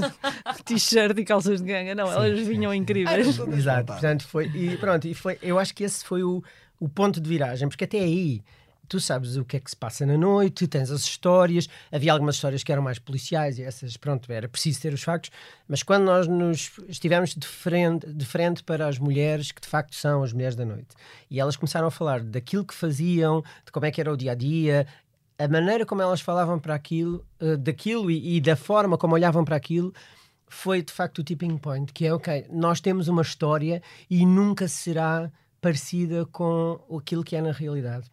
t-shirt 0.64 1.18
e 1.18 1.25
calças 1.25 1.62
de 1.62 1.66
ganga, 1.66 1.94
não, 1.94 2.07
Sim. 2.07 2.12
elas 2.12 2.46
vinham 2.46 2.75
incríveis. 2.75 3.38
Exato, 3.38 3.87
portanto 3.87 4.27
foi, 4.27 4.46
e 4.49 4.77
pronto, 4.77 5.09
e 5.09 5.14
foi, 5.14 5.38
eu 5.40 5.59
acho 5.59 5.75
que 5.75 5.85
esse 5.85 6.05
foi 6.05 6.22
o, 6.22 6.42
o 6.79 6.87
ponto 6.87 7.18
de 7.18 7.29
viragem, 7.29 7.66
porque 7.68 7.85
até 7.85 8.01
aí 8.01 8.42
tu 8.88 9.01
sabes 9.01 9.37
o 9.37 9.44
que 9.44 9.57
é 9.57 9.61
que 9.61 9.70
se 9.70 9.77
passa 9.77 10.07
na 10.07 10.16
noite, 10.16 10.66
tens 10.66 10.90
as 10.90 11.03
histórias, 11.03 11.68
havia 11.90 12.12
algumas 12.12 12.37
histórias 12.37 12.62
que 12.62 12.72
eram 12.72 12.83
mais 12.83 12.99
policiais 12.99 13.59
e 13.59 13.62
essas, 13.62 13.96
pronto, 13.96 14.31
era 14.31 14.49
preciso 14.49 14.81
ter 14.81 14.92
os 14.92 15.03
factos, 15.03 15.31
mas 15.68 15.83
quando 15.83 16.05
nós 16.05 16.27
nos 16.27 16.72
estivemos 16.88 17.35
de 17.35 17.46
frente, 17.46 18.07
de 18.12 18.25
frente 18.25 18.62
para 18.62 18.87
as 18.87 18.99
mulheres 18.99 19.53
que 19.53 19.61
de 19.61 19.68
facto 19.68 19.94
são 19.94 20.22
as 20.22 20.33
mulheres 20.33 20.57
da 20.57 20.64
noite 20.64 20.94
e 21.31 21.40
elas 21.40 21.57
começaram 21.57 21.88
a 21.88 21.90
falar 21.90 22.20
daquilo 22.22 22.64
que 22.64 22.75
faziam, 22.75 23.42
de 23.64 23.72
como 23.72 23.87
é 23.87 23.90
que 23.90 24.01
era 24.01 24.12
o 24.12 24.16
dia 24.16 24.33
a 24.33 24.35
dia, 24.35 24.87
a 25.38 25.49
maneira 25.49 25.85
como 25.85 26.03
elas 26.03 26.20
falavam 26.20 26.59
para 26.59 26.75
aquilo, 26.75 27.25
uh, 27.40 27.57
daquilo 27.57 28.11
e, 28.11 28.37
e 28.37 28.40
da 28.40 28.57
forma 28.57 28.96
como 28.96 29.14
olhavam 29.14 29.44
para 29.44 29.57
aquilo 29.57 29.92
foi 30.49 30.81
de 30.83 30.92
facto 30.92 31.18
o 31.18 31.25
tipping 31.25 31.59
point, 31.59 31.92
que 31.92 32.07
é 32.07 32.14
ok, 32.14 32.46
nós 32.51 32.81
temos 32.81 33.09
uma 33.09 33.22
história 33.22 33.83
e 34.09 34.25
nunca 34.25 34.68
será 34.68 35.31
parecida 35.61 36.25
com 36.27 36.81
aquilo 36.96 37.25
que 37.25 37.35
é 37.35 37.42
na 37.42 37.51
realidade 37.51 38.09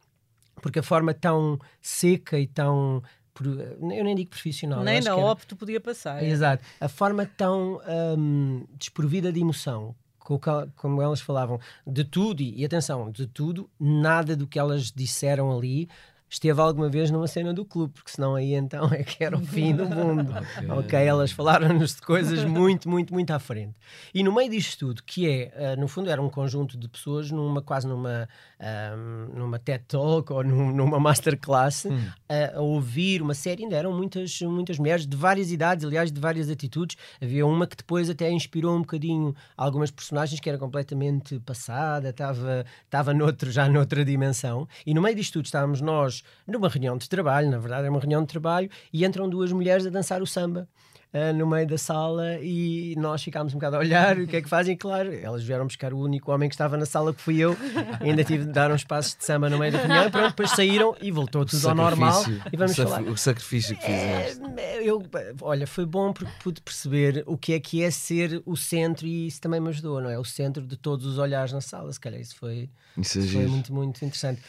porque 0.64 0.80
a 0.80 0.84
forma 0.84 1.14
tão 1.14 1.60
seca 1.82 2.40
e 2.40 2.48
tão 2.48 3.04
eu 3.42 4.04
nem 4.04 4.16
digo 4.16 4.30
profissional. 4.30 4.84
Nem 4.84 5.02
na 5.02 5.16
opto 5.16 5.56
podia 5.56 5.82
passar. 5.82 6.24
Exato. 6.24 6.64
A 6.80 6.88
forma 6.88 7.26
tão 7.26 7.82
um, 8.18 8.66
desprovida 8.78 9.32
de 9.32 9.42
emoção, 9.42 9.94
como 10.18 11.02
elas 11.02 11.20
falavam, 11.20 11.60
de 11.86 12.04
tudo, 12.04 12.42
e 12.42 12.64
atenção, 12.64 13.12
de 13.12 13.28
tudo, 13.28 13.70
nada 13.80 14.36
do 14.36 14.48
que 14.48 14.58
elas 14.58 14.92
disseram 14.92 15.56
ali 15.56 15.90
esteve 16.34 16.60
alguma 16.60 16.90
vez 16.90 17.12
numa 17.12 17.28
cena 17.28 17.54
do 17.54 17.64
clube, 17.64 17.94
porque 17.94 18.12
senão 18.12 18.36
aí 18.36 18.54
então 18.54 18.88
é 18.92 19.04
que 19.04 19.24
era 19.24 19.38
o 19.38 19.46
fim 19.46 19.76
do 19.76 19.86
mundo. 19.86 20.34
okay. 20.58 20.70
ok, 20.70 21.00
elas 21.00 21.32
falaram-nos 21.32 21.96
de 21.96 22.02
coisas 22.02 22.44
muito, 22.44 22.90
muito, 22.90 23.14
muito 23.14 23.32
à 23.32 23.40
frente. 23.40 23.76
E 24.14 24.24
no 24.24 24.34
meio 24.34 24.50
disto 24.50 24.80
tudo, 24.80 25.04
que 25.04 25.30
é, 25.30 25.76
uh, 25.76 25.80
no 25.80 25.88
fundo, 25.88 26.10
era 26.10 26.22
um 26.22 26.30
conjunto 26.30 26.78
de 26.78 26.88
pessoas 26.88 27.30
numa 27.30 27.62
quase 27.62 27.88
numa, 27.88 28.28
um, 28.60 29.40
numa 29.40 29.60
TED 29.60 29.84
Talk 29.88 30.34
ou 30.34 30.44
num, 30.44 30.74
numa 30.74 31.00
masterclass 31.00 31.86
hum. 31.86 32.08
a, 32.28 32.58
a, 32.58 32.62
ouvir 32.62 33.22
uma 33.22 33.36
série, 33.36 33.64
ainda 33.64 33.76
eram 33.76 33.94
muitas, 33.94 34.42
muitas 34.42 34.80
mulheres 34.80 35.06
de 35.06 35.16
várias 35.16 35.52
idades, 35.52 35.86
aliás, 35.86 36.12
de 36.12 36.20
várias 36.20 36.50
atitudes. 36.50 36.98
Havia 37.22 37.46
uma 37.46 37.68
que 37.68 37.78
depois 37.78 38.10
até 38.10 38.32
inspirou 38.32 38.76
um 38.76 38.82
bocadinho 38.82 39.36
algumas 39.56 39.92
personagens 39.92 40.40
que 40.40 40.50
era 40.50 40.58
completamente 40.58 41.40
passada, 41.42 42.10
estava, 42.10 42.66
estava 42.86 43.14
noutro, 43.14 43.52
já 43.52 43.70
noutra 43.70 44.04
dimensão. 44.04 44.68
E 44.86 44.94
no 44.94 45.02
meio 45.02 45.16
disto 45.16 45.34
tudo 45.34 45.46
estávamos 45.46 45.80
nós 45.80 46.23
numa 46.48 46.70
reunião 46.70 46.98
de 46.98 47.08
trabalho, 47.10 47.50
na 47.50 47.58
verdade 47.58 47.88
é 47.88 47.90
uma 47.90 48.00
reunião 48.00 48.22
de 48.22 48.28
trabalho, 48.28 48.70
e 48.92 49.06
entram 49.06 49.30
duas 49.30 49.52
mulheres 49.52 49.86
a 49.86 49.90
dançar 49.90 50.22
o 50.22 50.28
samba. 50.28 50.68
Uh, 51.14 51.32
no 51.32 51.46
meio 51.46 51.68
da 51.68 51.78
sala 51.78 52.40
e 52.42 52.96
nós 52.98 53.22
ficámos 53.22 53.54
um 53.54 53.58
bocado 53.58 53.76
a 53.76 53.80
olhar 53.80 54.18
o 54.18 54.26
que 54.26 54.38
é 54.38 54.42
que 54.42 54.50
fazem, 54.50 54.76
claro, 54.76 55.14
elas 55.14 55.44
vieram 55.44 55.68
buscar 55.68 55.94
o 55.94 56.00
único 56.00 56.32
homem 56.32 56.50
que 56.50 56.56
estava 56.56 56.76
na 56.76 56.88
sala 56.88 57.14
que 57.14 57.22
fui 57.22 57.38
eu, 57.38 57.56
ainda 58.02 58.24
tive 58.24 58.46
de 58.46 58.52
dar 58.52 58.72
uns 58.72 58.84
passos 58.84 59.16
de 59.16 59.24
samba 59.24 59.48
no 59.48 59.60
meio 59.60 59.72
da 59.72 59.78
reunião, 59.78 60.10
pronto, 60.10 60.30
depois 60.30 60.50
saíram 60.50 60.96
e 61.00 61.12
voltou 61.12 61.46
tudo 61.46 61.70
ao 61.70 61.76
normal 61.76 62.24
e 62.52 62.58
vamos 62.58 62.76
o 62.76 62.84
falar. 62.84 63.04
O 63.04 63.16
sacrifício 63.16 63.78
que 63.78 63.86
fizeste. 63.86 64.42
É, 64.58 64.82
eu, 64.84 65.04
olha, 65.42 65.68
foi 65.68 65.86
bom 65.86 66.12
porque 66.12 66.34
pude 66.42 66.62
perceber 66.62 67.24
o 67.28 67.38
que 67.38 67.54
é 67.54 67.60
que 67.60 67.84
é 67.84 67.92
ser 67.92 68.42
o 68.44 68.58
centro 68.58 69.06
e 69.06 69.28
isso 69.28 69.40
também 69.40 69.60
me 69.60 69.70
ajudou, 69.70 70.02
não 70.02 70.10
é? 70.10 70.18
O 70.18 70.26
centro 70.26 70.66
de 70.66 70.78
todos 70.78 71.06
os 71.06 71.20
olhares 71.20 71.54
na 71.54 71.62
sala, 71.62 71.94
se 71.94 72.00
calhar 72.00 72.20
isso 72.20 72.36
foi, 72.38 72.72
isso 72.98 73.20
é 73.20 73.22
foi 73.22 73.46
muito, 73.46 73.72
muito 73.72 73.98
interessante. 73.98 74.42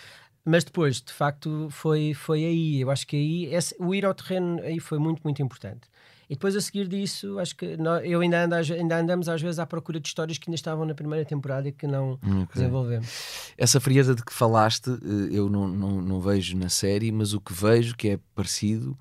Mas 0.45 0.63
depois, 0.63 1.01
de 1.01 1.13
facto, 1.13 1.69
foi, 1.71 2.13
foi 2.13 2.45
aí. 2.45 2.81
Eu 2.81 2.91
acho 2.91 3.07
que 3.07 3.17
aí 3.17 3.55
esse, 3.55 3.75
o 3.79 3.95
ir 3.95 4.05
ao 4.05 4.15
terreno 4.15 4.61
aí 4.63 4.79
foi 4.79 4.99
muito, 4.99 5.23
muito 5.25 5.41
importante. 5.41 5.89
E 6.29 6.35
depois 6.35 6.57
a 6.57 6.61
seguir 6.61 6.89
disso, 6.89 7.39
acho 7.39 7.55
que 7.55 7.77
nós, 7.77 8.03
eu 8.05 8.21
ainda, 8.21 8.45
ando, 8.45 8.55
ainda 8.55 8.99
andamos 8.99 9.29
às 9.29 9.41
vezes 9.43 9.59
à 9.59 9.67
procura 9.67 10.01
de 10.01 10.09
histórias 10.09 10.39
que 10.39 10.49
ainda 10.49 10.57
estavam 10.57 10.85
na 10.87 10.95
primeira 10.95 11.25
temporada 11.25 11.69
e 11.69 11.73
que 11.73 11.87
não 11.87 12.13
okay. 12.13 12.47
desenvolvemos. 12.55 13.53
Essa 13.59 13.79
frieza 13.79 14.15
de 14.15 14.25
que 14.25 14.33
falaste, 14.33 14.91
eh, 14.91 15.29
eu 15.31 15.51
não, 15.51 15.69
não, 15.69 16.01
não 16.01 16.21
vejo 16.21 16.57
na 16.57 16.69
série, 16.69 17.13
mas 17.13 17.35
o 17.35 17.41
que 17.41 17.53
vejo 17.53 17.95
que 17.95 18.09
é 18.09 18.19
parecido 18.35 18.99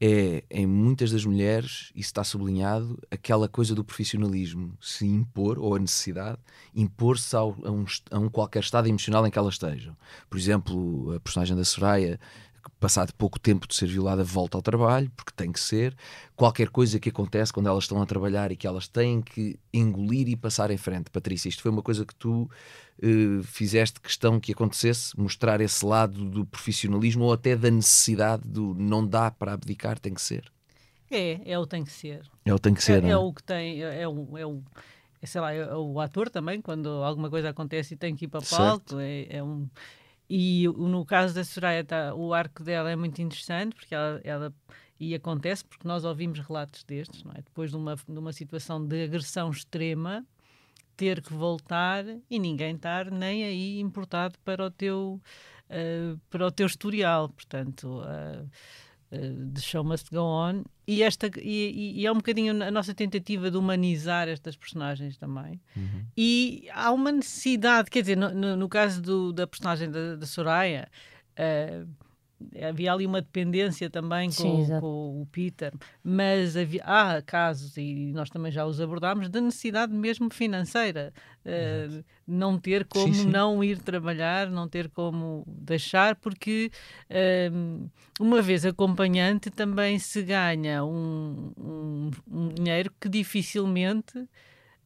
é 0.00 0.42
em 0.50 0.66
muitas 0.66 1.12
das 1.12 1.26
mulheres, 1.26 1.92
isso 1.94 2.08
está 2.08 2.24
sublinhado, 2.24 2.98
aquela 3.10 3.46
coisa 3.48 3.74
do 3.74 3.84
profissionalismo 3.84 4.72
se 4.80 5.04
impor, 5.06 5.58
ou 5.58 5.74
a 5.74 5.78
necessidade, 5.78 6.38
impor-se 6.74 7.36
a, 7.36 7.44
um, 7.44 7.84
a 8.10 8.18
um 8.18 8.28
qualquer 8.30 8.62
estado 8.62 8.88
emocional 8.88 9.26
em 9.26 9.30
que 9.30 9.38
elas 9.38 9.54
estejam. 9.54 9.94
Por 10.28 10.38
exemplo, 10.38 11.12
a 11.14 11.20
personagem 11.20 11.54
da 11.54 11.64
Soraya 11.64 12.18
passado 12.78 13.12
pouco 13.14 13.38
tempo 13.38 13.66
de 13.66 13.74
ser 13.74 13.86
violada, 13.86 14.24
volta 14.24 14.58
ao 14.58 14.62
trabalho, 14.62 15.10
porque 15.16 15.32
tem 15.34 15.50
que 15.52 15.60
ser. 15.60 15.94
Qualquer 16.36 16.68
coisa 16.68 16.98
que 16.98 17.08
acontece 17.08 17.52
quando 17.52 17.68
elas 17.68 17.84
estão 17.84 18.00
a 18.00 18.06
trabalhar 18.06 18.50
e 18.52 18.56
que 18.56 18.66
elas 18.66 18.88
têm 18.88 19.22
que 19.22 19.58
engolir 19.72 20.28
e 20.28 20.36
passar 20.36 20.70
em 20.70 20.76
frente. 20.76 21.10
Patrícia, 21.10 21.48
isto 21.48 21.62
foi 21.62 21.70
uma 21.70 21.82
coisa 21.82 22.04
que 22.04 22.14
tu 22.14 22.50
uh, 23.02 23.42
fizeste 23.44 24.00
questão 24.00 24.40
que 24.40 24.52
acontecesse, 24.52 25.18
mostrar 25.18 25.60
esse 25.60 25.84
lado 25.84 26.24
do 26.24 26.44
profissionalismo 26.44 27.24
ou 27.24 27.32
até 27.32 27.56
da 27.56 27.70
necessidade 27.70 28.42
do 28.46 28.74
não 28.74 29.06
dá 29.06 29.30
para 29.30 29.52
abdicar, 29.52 29.98
tem 29.98 30.14
que 30.14 30.22
ser. 30.22 30.50
É, 31.10 31.52
é 31.52 31.58
o 31.58 31.66
tem 31.66 31.84
que 31.84 31.92
ser. 31.92 32.22
É 32.44 32.54
o 32.54 32.58
tem 32.58 32.72
que 32.72 32.82
ser. 32.82 33.04
É, 33.04 33.10
é 33.10 33.16
o 33.16 33.32
que 33.32 33.42
tem, 33.42 33.82
é, 33.82 34.02
é 34.02 34.08
o, 34.08 34.38
é 34.38 34.46
o 34.46 34.62
sei 35.26 35.40
lá, 35.40 35.52
é 35.52 35.74
o 35.74 36.00
ator 36.00 36.30
também, 36.30 36.60
quando 36.60 36.88
alguma 36.88 37.28
coisa 37.28 37.50
acontece 37.50 37.94
e 37.94 37.96
tem 37.96 38.14
que 38.14 38.24
ir 38.24 38.28
para 38.28 38.40
palco, 38.40 38.98
é, 38.98 39.26
é, 39.28 39.42
um, 39.42 39.68
e 40.32 40.68
no 40.68 41.04
caso 41.04 41.34
da 41.34 41.42
Soraya, 41.42 41.84
tá, 41.84 42.14
o 42.14 42.32
arco 42.32 42.62
dela 42.62 42.88
é 42.88 42.94
muito 42.94 43.20
interessante, 43.20 43.74
porque 43.74 43.92
ela, 43.92 44.20
ela 44.22 44.54
e 45.00 45.12
acontece 45.12 45.64
porque 45.64 45.88
nós 45.88 46.04
ouvimos 46.04 46.38
relatos 46.38 46.84
destes, 46.84 47.24
é? 47.34 47.42
Depois 47.42 47.70
de 47.70 47.76
uma, 47.76 47.96
de 47.96 48.18
uma 48.18 48.32
situação 48.32 48.86
de 48.86 49.02
agressão 49.02 49.50
extrema, 49.50 50.24
ter 50.96 51.20
que 51.20 51.32
voltar 51.32 52.04
e 52.30 52.38
ninguém 52.38 52.76
estar 52.76 53.10
nem 53.10 53.42
aí 53.42 53.80
importado 53.80 54.38
para 54.44 54.66
o 54.66 54.70
teu, 54.70 55.20
uh, 55.68 56.20
para 56.30 56.46
o 56.46 56.52
teu 56.52 56.66
historial. 56.66 57.28
Portanto, 57.30 58.02
uh, 58.02 58.48
The 59.10 59.60
Show 59.60 59.82
Must 59.82 60.10
Go 60.10 60.22
On. 60.22 60.62
E, 60.86 61.02
esta, 61.02 61.30
e, 61.38 62.00
e, 62.00 62.06
é 62.06 62.12
um 62.12 62.16
bocadinho 62.16 62.62
a 62.62 62.70
nossa 62.70 62.94
tentativa 62.94 63.50
de 63.50 63.56
humanizar 63.56 64.28
estas 64.28 64.56
personagens 64.56 65.16
também. 65.16 65.60
Uhum. 65.76 66.04
E 66.16 66.68
há 66.72 66.92
uma 66.92 67.10
necessidade, 67.10 67.90
quer 67.90 68.00
dizer, 68.02 68.16
no, 68.16 68.30
no, 68.30 68.56
no 68.56 68.68
caso 68.68 69.02
do, 69.02 69.32
da 69.32 69.46
personagem 69.46 69.90
da, 69.90 70.16
da 70.16 70.26
Soraya. 70.26 70.88
Uh, 71.32 71.88
havia 72.68 72.92
ali 72.92 73.06
uma 73.06 73.20
dependência 73.20 73.88
também 73.90 74.28
com, 74.28 74.32
Sim, 74.32 74.80
com, 74.80 75.22
o 75.22 75.26
Peter, 75.30 75.72
mas 76.02 76.56
havia, 76.56 76.82
há 76.84 77.22
casos, 77.22 77.76
e 77.76 78.12
nós 78.12 78.30
também 78.30 78.50
já 78.50 78.64
os 78.66 78.80
abordámos, 78.80 79.28
de 79.28 79.40
necessidade 79.40 79.92
mesmo 79.92 80.32
financeira. 80.32 81.12
Uh, 81.40 82.04
não 82.26 82.58
ter 82.58 82.84
como 82.84 83.14
sim, 83.14 83.22
sim. 83.22 83.30
não 83.30 83.64
ir 83.64 83.78
trabalhar, 83.78 84.50
não 84.50 84.68
ter 84.68 84.90
como 84.90 85.42
deixar, 85.46 86.14
porque 86.16 86.70
uh, 87.10 87.90
uma 88.20 88.42
vez 88.42 88.66
acompanhante 88.66 89.50
também 89.50 89.98
se 89.98 90.22
ganha 90.22 90.84
um, 90.84 91.52
um, 91.56 92.10
um 92.30 92.48
dinheiro 92.48 92.92
que 93.00 93.08
dificilmente 93.08 94.28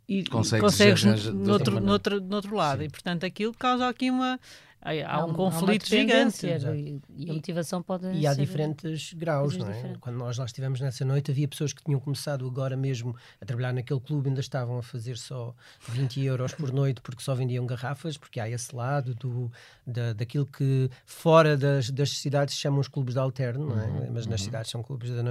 e 0.09 0.23
consegues, 0.25 1.27
no, 1.27 1.53
outro, 1.53 1.81
no, 1.81 1.93
outro, 1.93 2.21
no 2.21 2.37
outro 2.37 2.55
lado. 2.55 2.81
Sim. 2.81 2.87
E 2.87 2.90
portanto 2.90 3.25
aquilo 3.25 3.55
causa 3.55 3.88
aqui 3.88 4.11
uma 4.11 4.38
há, 4.85 5.16
há 5.16 5.25
um, 5.25 5.33
conflito 5.33 5.88
gigante. 5.88 6.47
E, 6.47 7.01
e, 7.16 7.31
a 7.31 7.33
motivação 7.33 7.83
pode 7.83 8.07
E 8.12 8.27
há 8.27 8.35
diferentes 8.35 9.14
graus, 9.14 9.57
não 9.57 9.66
é? 9.66 9.73
Diferentes. 9.73 10.01
Quando 10.01 10.16
nós 10.16 10.37
lá 10.37 10.44
estivemos 10.44 10.81
nessa 10.81 11.05
noite, 11.05 11.31
havia 11.31 11.49
pessoas 11.49 11.73
que 11.73 11.83
tinham 11.83 11.99
começado 11.99 12.47
agora 12.47 12.77
mesmo 12.77 13.16
a 13.40 13.47
trabalhar 13.47 13.73
naquele 13.73 14.01
clube, 14.01 14.29
ainda 14.29 14.40
estavam 14.40 14.79
a 14.79 14.83
fazer 14.83 15.16
só 15.16 15.55
20 15.88 16.23
euros 16.23 16.53
por 16.53 16.70
noite 16.73 17.01
porque 17.01 17.23
só 17.23 17.35
vendiam 17.35 17.64
garrafas, 17.64 18.18
porque 18.18 18.38
há 18.38 18.49
esse 18.49 18.75
lado 18.77 19.14
do, 19.14 19.51
da, 19.87 20.12
daquilo 20.12 20.47
que 20.47 20.90
fora 21.07 21.57
das, 21.57 21.90
das 21.90 22.11
cidades 22.18 22.55
chamam 22.55 22.81
os 22.81 22.88
clubes 22.88 23.14
de 23.14 23.20
alterno, 23.20 23.70
não 23.70 23.81
é? 23.81 23.87
Uhum, 23.87 24.12
Mas 24.12 24.27
nas 24.27 24.40
uhum. 24.40 24.44
cidades 24.44 24.70
são 24.70 24.83
clubes 24.83 25.11
de 25.11 25.23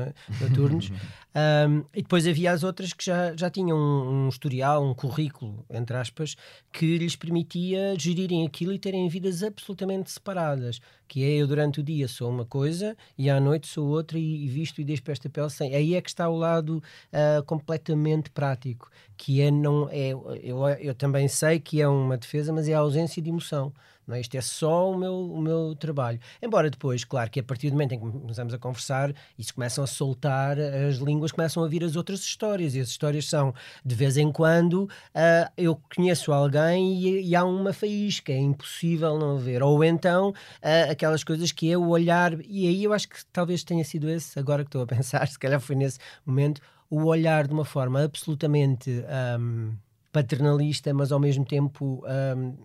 noturnos. 0.42 0.90
um, 0.90 1.86
e 1.94 2.02
depois 2.02 2.26
havia 2.26 2.52
as 2.52 2.64
outras 2.64 2.92
que 2.92 3.06
já, 3.06 3.36
já 3.36 3.50
tinham 3.50 3.78
um, 3.78 4.26
um 4.26 4.30
historial, 4.30 4.84
um 4.84 4.94
currículo, 4.96 5.64
entre 5.70 5.96
aspas, 5.96 6.36
que 6.72 6.98
lhes 6.98 7.16
permitia 7.16 7.96
gerirem 8.00 8.46
aquilo 8.46 8.74
e 8.74 8.80
terem 8.80 9.08
vidas 9.08 9.43
absolutamente 9.48 10.12
separadas, 10.12 10.80
que 11.08 11.24
é 11.24 11.42
eu 11.42 11.48
durante 11.48 11.80
o 11.80 11.84
dia 11.84 12.08
sou 12.08 12.30
uma 12.30 12.46
coisa 12.46 12.96
e 13.18 13.30
à 13.30 13.40
noite 13.40 13.68
sou 13.68 13.88
outra 13.88 14.18
e, 14.18 14.46
e 14.46 14.48
visto 14.48 14.80
e 14.82 14.84
deixo 14.84 15.04
esta 15.08 15.30
pele 15.30 15.50
sem. 15.50 15.76
Aí 15.76 15.96
é 15.96 16.02
que 16.02 16.10
está 16.10 16.30
o 16.30 16.38
lado 16.38 16.78
uh, 17.12 17.44
completamente 17.46 18.30
prático, 18.32 18.90
que 19.18 19.42
é 19.42 19.52
não 19.52 19.90
é 19.90 20.10
eu, 20.42 20.68
eu 20.80 20.96
também 20.96 21.28
sei 21.28 21.60
que 21.60 21.82
é 21.82 21.88
uma 21.88 22.18
defesa, 22.18 22.52
mas 22.52 22.68
é 22.68 22.74
a 22.74 22.80
ausência 22.80 23.22
de 23.22 23.30
emoção. 23.30 23.74
Não 24.08 24.16
é? 24.16 24.22
Isto 24.22 24.36
é 24.36 24.42
só 24.42 24.92
o 24.92 24.98
meu, 24.98 25.14
o 25.14 25.42
meu 25.42 25.76
trabalho. 25.76 26.20
Embora 26.42 26.70
depois, 26.70 27.04
claro, 27.04 27.30
que 27.30 27.40
a 27.40 27.44
partir 27.44 27.70
do 27.70 27.74
momento 27.74 27.94
em 27.94 28.00
que 28.00 28.20
começamos 28.20 28.54
a 28.54 28.58
conversar 28.58 29.14
se 29.40 29.54
começam 29.54 29.84
a 29.84 29.88
soltar 29.88 30.58
as 30.60 30.96
línguas, 30.96 31.32
começam 31.32 31.64
a 31.64 31.68
vir 31.68 31.84
as 31.84 31.96
outras 31.96 32.22
histórias. 32.22 32.76
E 32.76 32.80
as 32.80 32.88
histórias 32.88 33.28
são, 33.28 33.54
de 33.84 33.96
vez 33.96 34.18
em 34.18 34.32
quando, 34.32 34.84
uh, 34.84 35.52
eu 35.58 35.80
conheço 35.96 36.32
alguém 36.32 36.96
e, 37.02 37.30
e, 37.30 37.36
há 37.36 37.44
uma 37.44 37.74
faísca, 37.74 38.32
é 38.32 38.38
impossível 38.38 39.18
não 39.18 39.38
ver. 39.38 39.62
Ou 39.62 39.84
então, 39.84 40.30
uh, 40.30 40.92
aquelas 40.92 41.24
coisas 41.24 41.52
que 41.52 41.72
é 41.72 41.78
o 41.78 41.88
olhar, 41.90 42.40
e 42.46 42.68
aí 42.68 42.84
eu 42.84 42.94
acho 42.94 43.10
que 43.10 43.18
talvez 43.32 43.64
tenha 43.64 43.84
sido 43.84 44.10
esse, 44.10 44.40
agora 44.40 44.64
que 44.64 44.70
estou 44.70 44.84
a 44.84 44.88
pensar, 44.88 45.28
se 45.28 45.38
calhar 45.38 45.60
foi 45.60 45.76
nesse 45.76 46.00
momento, 46.26 46.62
o 46.90 47.06
olhar 47.06 47.48
de 47.48 47.54
uma 47.54 47.66
forma 47.66 48.04
absolutamente. 48.04 49.04
Um, 49.40 49.74
paternalista, 50.14 50.94
mas 50.94 51.12
ao 51.12 51.20
mesmo 51.20 51.44
tempo 51.44 52.06
um, 52.38 52.56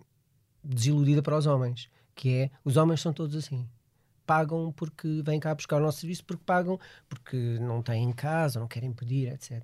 desiludida 0.63 1.21
para 1.21 1.37
os 1.37 1.45
homens, 1.45 1.89
que 2.15 2.33
é 2.33 2.51
os 2.63 2.77
homens 2.77 3.01
são 3.01 3.13
todos 3.13 3.35
assim. 3.35 3.67
pagam 4.25 4.71
porque 4.71 5.21
vêm 5.23 5.39
cá 5.39 5.55
buscar 5.55 5.77
o 5.77 5.79
nosso 5.79 6.01
serviço, 6.01 6.23
porque 6.23 6.43
pagam, 6.45 6.79
porque 7.07 7.57
não 7.59 7.81
têm 7.81 8.03
em 8.03 8.11
casa, 8.11 8.59
não 8.59 8.67
querem 8.67 8.93
pedir, 8.93 9.31
etc. 9.33 9.63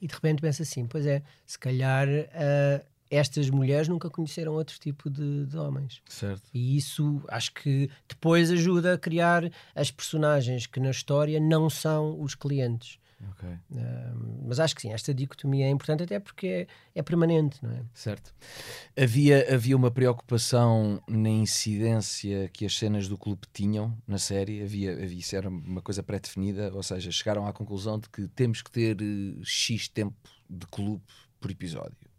E 0.00 0.06
de 0.06 0.14
repente 0.14 0.42
pensa 0.42 0.62
assim: 0.62 0.86
pois 0.86 1.06
é, 1.06 1.22
se 1.46 1.58
calhar 1.58 2.08
uh, 2.08 2.84
estas 3.12 3.50
mulheres 3.50 3.88
nunca 3.88 4.08
conheceram 4.08 4.54
outro 4.54 4.78
tipo 4.80 5.10
de, 5.10 5.44
de, 5.44 5.56
homens. 5.58 6.00
Certo. 6.08 6.42
E 6.52 6.78
isso 6.78 7.22
acho 7.28 7.52
que 7.52 7.90
depois 8.08 8.50
ajuda 8.50 8.94
a 8.94 8.98
criar 8.98 9.50
as 9.74 9.90
personagens 9.90 10.66
que 10.66 10.80
na 10.80 10.90
história 10.90 11.38
não 11.38 11.68
são 11.68 12.18
os 12.18 12.34
clientes. 12.34 12.98
Okay. 13.30 13.54
Uh, 13.70 14.44
mas 14.46 14.58
acho 14.58 14.74
que 14.74 14.82
sim, 14.82 14.92
esta 14.92 15.14
dicotomia 15.14 15.66
é 15.66 15.70
importante 15.70 16.02
até 16.02 16.18
porque 16.18 16.46
é, 16.46 16.66
é, 16.94 17.02
permanente, 17.02 17.62
não 17.62 17.70
é? 17.70 17.82
Certo. 17.94 18.34
Havia, 19.00 19.54
havia 19.54 19.76
uma 19.76 19.90
preocupação 19.90 21.00
na 21.08 21.28
incidência 21.28 22.48
que 22.52 22.66
as 22.66 22.76
cenas 22.76 23.08
do 23.08 23.16
clube 23.16 23.42
tinham 23.52 23.96
na 24.06 24.18
série, 24.18 24.62
havia, 24.62 24.92
havia 24.92 25.18
isso 25.18 25.36
era 25.36 25.48
uma 25.48 25.80
coisa 25.80 26.02
pré-definida, 26.02 26.72
ou 26.74 26.82
seja, 26.82 27.10
chegaram 27.10 27.46
à 27.46 27.52
conclusão 27.52 27.98
de 27.98 28.08
que 28.08 28.26
temos 28.28 28.60
que 28.60 28.70
ter 28.70 29.00
uh, 29.00 29.44
X 29.44 29.88
tempo 29.88 30.16
de 30.50 30.66
clube 30.66 31.02
por 31.40 31.50
episódio. 31.50 32.10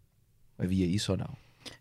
Havia 0.58 0.86
isso 0.86 1.12
ou 1.12 1.18
não? 1.18 1.36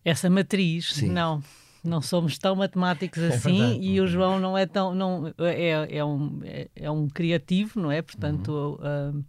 Essa 0.05 0.29
matriz, 0.29 0.95
Sim. 0.95 1.09
não 1.09 1.43
não 1.83 2.01
somos 2.01 2.39
tão 2.39 2.55
matemáticos 2.55 3.23
assim 3.23 3.73
é 3.73 3.77
e 3.77 4.01
o 4.01 4.07
João 4.07 4.39
não 4.39 4.57
é 4.57 4.67
tão 4.67 4.95
não 4.95 5.33
é, 5.39 5.97
é 5.99 6.05
um 6.05 6.41
é, 6.45 6.69
é 6.75 6.91
um 6.91 7.09
criativo 7.09 7.81
não 7.81 7.91
é? 7.91 8.01
Portanto 8.03 8.79
uhum. 8.81 9.21
uh, 9.21 9.25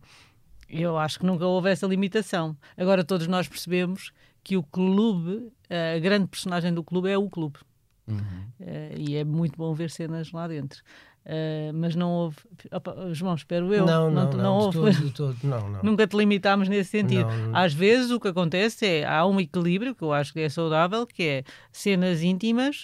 eu 0.70 0.98
acho 0.98 1.20
que 1.20 1.26
nunca 1.26 1.46
houve 1.46 1.70
essa 1.70 1.88
limitação. 1.88 2.56
Agora 2.78 3.04
todos 3.04 3.28
nós 3.28 3.48
percebemos 3.48 4.12
que 4.44 4.58
o 4.58 4.64
clube 4.64 5.52
a 5.70 6.00
grande 6.00 6.28
personagem 6.28 6.74
do 6.74 6.84
clube 6.84 7.10
é 7.10 7.18
o 7.18 7.30
clube. 7.30 7.60
Uhum. 8.06 8.18
uh, 8.18 9.00
e 9.00 9.16
é 9.16 9.24
muito 9.24 9.58
bom 9.58 9.74
ver 9.74 9.90
cenas 9.90 10.32
lá 10.32 10.48
dentro 10.48 10.84
Uh, 11.26 11.74
mas 11.74 11.96
não 11.96 12.12
houve. 12.12 12.38
Opa, 12.70 12.96
João, 13.14 13.36
espero 13.36 13.74
eu. 13.74 13.86
Não, 13.86 14.12
não, 14.12 14.30
não, 14.30 14.38
não, 14.38 14.58
houve. 14.58 14.92
De 14.92 15.00
todo, 15.00 15.06
de 15.06 15.12
todo. 15.12 15.38
Não, 15.44 15.70
não. 15.70 15.80
Nunca 15.82 16.06
te 16.06 16.18
limitámos 16.18 16.68
nesse 16.68 16.90
sentido. 16.90 17.30
Não, 17.30 17.56
Às 17.56 17.74
vezes 17.74 18.12
o 18.12 18.20
que 18.20 18.28
acontece 18.28 18.86
é 18.86 19.06
há 19.06 19.26
um 19.26 19.40
equilíbrio 19.40 19.96
que 19.96 20.04
eu 20.04 20.12
acho 20.12 20.34
que 20.34 20.42
é 20.42 20.50
saudável, 20.50 21.08
que 21.08 21.24
é 21.24 21.44
cenas 21.72 22.22
íntimas. 22.22 22.84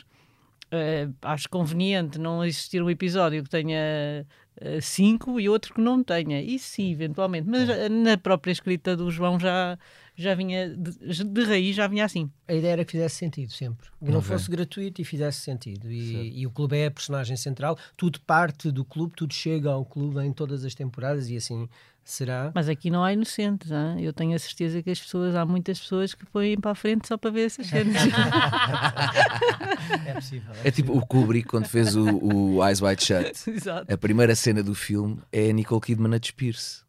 Uh, 0.72 1.14
acho 1.22 1.50
conveniente 1.50 2.20
não 2.20 2.46
existir 2.46 2.82
um 2.82 2.90
episódio 2.90 3.44
que 3.44 3.50
tenha 3.50 4.26
uh, 4.62 4.82
cinco 4.82 5.38
e 5.40 5.50
outro 5.50 5.74
que 5.74 5.82
não 5.82 6.02
tenha. 6.02 6.42
Isso 6.42 6.70
sim, 6.70 6.92
eventualmente. 6.92 7.50
Mas 7.50 7.68
na 7.92 8.18
própria 8.18 8.54
escrita 8.54 8.96
do 8.96 9.12
João 9.12 9.38
já 9.38 9.78
já 10.22 10.36
vinha 10.36 10.70
de, 10.70 11.24
de, 11.24 11.44
raiz 11.44 11.76
já 11.76 11.88
vinha 11.88 12.04
assim. 12.04 12.30
A 12.48 12.54
ideia 12.54 12.74
era 12.74 12.86
que 12.86 12.92
fizesse 12.92 13.16
sentido 13.16 13.54
sempre, 13.54 13.88
que 14.04 14.12
não 14.12 14.22
fosse 14.22 14.52
gratuito 14.52 15.02
e 15.02 15.06
fizesse 15.06 15.40
sentido. 15.40 15.90
E, 15.90 16.42
e, 16.42 16.46
o 16.46 16.52
clube 16.52 16.78
é 16.78 16.88
a 16.88 16.92
personagem 16.92 17.38
central, 17.38 17.78
tudo 17.96 18.20
parte 18.22 18.70
do 18.70 18.84
clube, 18.84 19.14
tudo 19.16 19.34
chega 19.34 19.72
ao 19.72 19.86
clube 19.86 20.20
em 20.20 20.34
todas 20.34 20.66
as 20.66 20.76
temporadas 20.76 21.30
e 21.30 21.38
assim 21.38 21.70
será. 22.04 22.52
Mas 22.54 22.68
aqui 22.68 22.90
não 22.90 23.04
há 23.04 23.14
inocentes, 23.14 23.72
hein? 23.72 23.96
eu 24.00 24.12
tenho 24.12 24.36
a 24.36 24.40
certeza 24.40 24.82
que 24.84 24.90
as 24.90 25.00
pessoas, 25.00 25.36
há 25.36 25.46
muitas 25.46 25.80
pessoas 25.80 26.14
que 26.14 26.26
põem 26.26 26.60
para 26.60 26.72
a 26.72 26.76
frente 26.76 27.08
só 27.08 27.18
para 27.18 27.30
ver 27.32 27.46
essas 27.46 27.68
cenas. 27.68 27.96
é 30.06 30.14
possível. 30.14 30.52
É, 30.64 30.68
é 30.68 30.72
tipo 30.72 30.98
o 30.98 31.06
Kubrick 31.06 31.48
quando 31.48 31.68
fez 31.68 31.96
o, 31.96 32.04
o 32.06 32.66
Eyes 32.66 32.82
Wide 32.82 33.04
Shut. 33.04 33.50
Exato. 33.56 33.94
A 33.94 33.98
primeira 33.98 34.36
cena 34.36 34.62
do 34.62 34.76
filme 34.76 35.22
é 35.32 35.50
a 35.50 35.54
Nicole 35.54 35.82
Kidman 35.82 36.16
a 36.16 36.18
despir-se. 36.18 36.82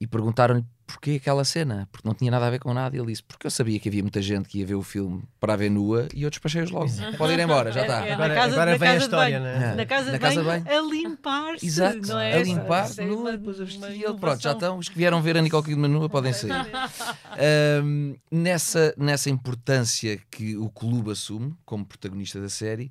E 0.00 0.06
perguntaram-lhe 0.06 0.64
porquê 0.86 1.12
aquela 1.20 1.44
cena, 1.44 1.88
porque 1.90 2.06
não 2.06 2.14
tinha 2.14 2.30
nada 2.30 2.46
a 2.46 2.50
ver 2.50 2.58
com 2.58 2.72
nada. 2.74 2.96
E 2.96 2.98
ele 2.98 3.08
disse: 3.08 3.22
Porque 3.22 3.46
eu 3.46 3.50
sabia 3.50 3.78
que 3.80 3.88
havia 3.88 4.02
muita 4.02 4.20
gente 4.20 4.48
que 4.48 4.58
ia 4.58 4.66
ver 4.66 4.74
o 4.74 4.82
filme 4.82 5.22
para 5.40 5.54
a 5.54 5.56
ver 5.56 5.70
nua 5.70 6.08
e 6.14 6.22
eu 6.22 6.30
despachei-os 6.30 6.70
logo. 6.70 6.90
Pode 7.16 7.32
ir 7.32 7.40
embora, 7.40 7.72
já 7.72 7.82
está. 7.82 8.04
É, 8.06 8.10
é, 8.10 8.12
agora, 8.14 8.34
casa, 8.34 8.52
agora 8.54 8.78
vem 8.78 8.88
a 8.88 8.96
história, 8.96 9.40
né? 9.40 9.74
Na 9.74 9.86
casa, 9.86 10.12
Na 10.12 10.18
casa 10.18 10.42
banho, 10.42 10.62
de 10.62 10.68
banho. 10.68 10.78
a 10.78 10.90
limpar-se. 10.90 11.66
Exato, 11.66 11.98
não 12.06 12.18
é 12.20 12.34
a 12.34 12.40
É 12.40 13.06
nua, 13.06 13.32
depois 13.32 13.60
a 13.60 13.64
vestir. 13.64 13.84
ele, 13.84 14.14
pronto, 14.18 14.42
já 14.42 14.52
estão. 14.52 14.78
Os 14.78 14.88
que 14.88 14.96
vieram 14.96 15.22
ver 15.22 15.36
a 15.36 15.42
Nicole 15.42 15.64
Kidman 15.64 15.88
nua 15.90 16.08
podem 16.08 16.32
sair. 16.32 16.52
Ahm, 17.38 18.14
nessa, 18.30 18.94
nessa 18.96 19.30
importância 19.30 20.18
que 20.30 20.56
o 20.56 20.68
clube 20.70 21.10
assume 21.10 21.54
como 21.64 21.84
protagonista 21.84 22.40
da 22.40 22.48
série, 22.48 22.90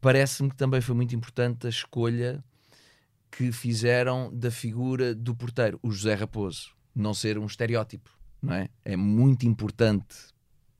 parece-me 0.00 0.50
que 0.50 0.56
também 0.56 0.80
foi 0.80 0.94
muito 0.94 1.14
importante 1.14 1.66
a 1.66 1.70
escolha 1.70 2.42
que 3.30 3.50
fizeram 3.52 4.30
da 4.32 4.50
figura 4.50 5.14
do 5.14 5.34
porteiro, 5.34 5.78
o 5.82 5.90
José 5.90 6.14
Raposo, 6.14 6.70
não 6.94 7.12
ser 7.14 7.38
um 7.38 7.46
estereótipo, 7.46 8.10
não 8.42 8.54
é? 8.54 8.68
É 8.84 8.96
muito 8.96 9.46
importante 9.46 10.16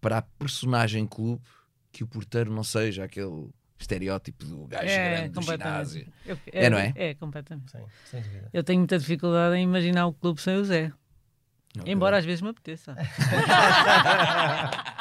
para 0.00 0.18
a 0.18 0.22
personagem 0.22 1.06
clube 1.06 1.42
que 1.90 2.04
o 2.04 2.06
porteiro 2.06 2.52
não 2.52 2.62
seja 2.64 3.04
aquele 3.04 3.48
estereótipo 3.78 4.44
do 4.44 4.66
gajo 4.66 4.86
grande 4.86 5.28
do 5.30 5.42
ginásio. 5.42 6.12
Eu- 6.26 6.38
É, 6.52 6.70
não 6.70 6.78
é? 6.78 6.92
É, 6.96 7.14
completamente. 7.14 7.70
Sim, 7.72 7.84
sem 8.10 8.22
dúvida. 8.22 8.48
Eu 8.52 8.62
tenho 8.64 8.78
muita 8.80 8.98
dificuldade 8.98 9.56
em 9.56 9.62
imaginar 9.64 10.06
o 10.06 10.12
clube 10.12 10.40
sem 10.40 10.56
o 10.56 10.64
Zé. 10.64 10.92
Ok. 11.78 11.92
Embora 11.92 12.16
às 12.18 12.24
vezes 12.24 12.40
me 12.40 12.48
apeteça. 12.50 12.94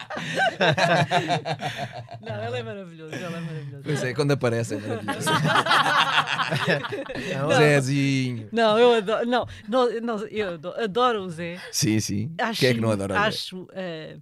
não, 2.22 2.44
ele 2.46 2.58
é 2.58 2.64
maravilhoso, 2.64 3.16
ele 3.16 3.24
é 3.26 3.30
maravilhoso. 3.30 3.84
Pois 3.84 4.04
é, 4.04 4.14
quando 4.14 4.32
aparece 4.32 4.76
é 4.76 4.78
maravilhoso. 4.80 5.30
Não, 7.34 7.52
Zezinho. 7.56 8.50
Não, 8.52 8.78
eu 8.78 8.94
adoro, 8.96 9.26
não, 9.26 9.48
não, 9.68 10.02
não, 10.02 10.18
eu 10.28 10.60
adoro, 10.84 11.24
o 11.24 11.30
Zé. 11.30 11.60
Sim, 11.72 12.00
sim. 12.00 12.32
Acho, 12.40 12.60
Quem 12.60 12.70
é 12.70 12.74
que 12.74 12.82
não 12.82 12.92
adora 12.92 13.14
o 13.14 13.18
Zé? 13.18 13.28
Acho 13.28 13.68
eh, 13.74 14.18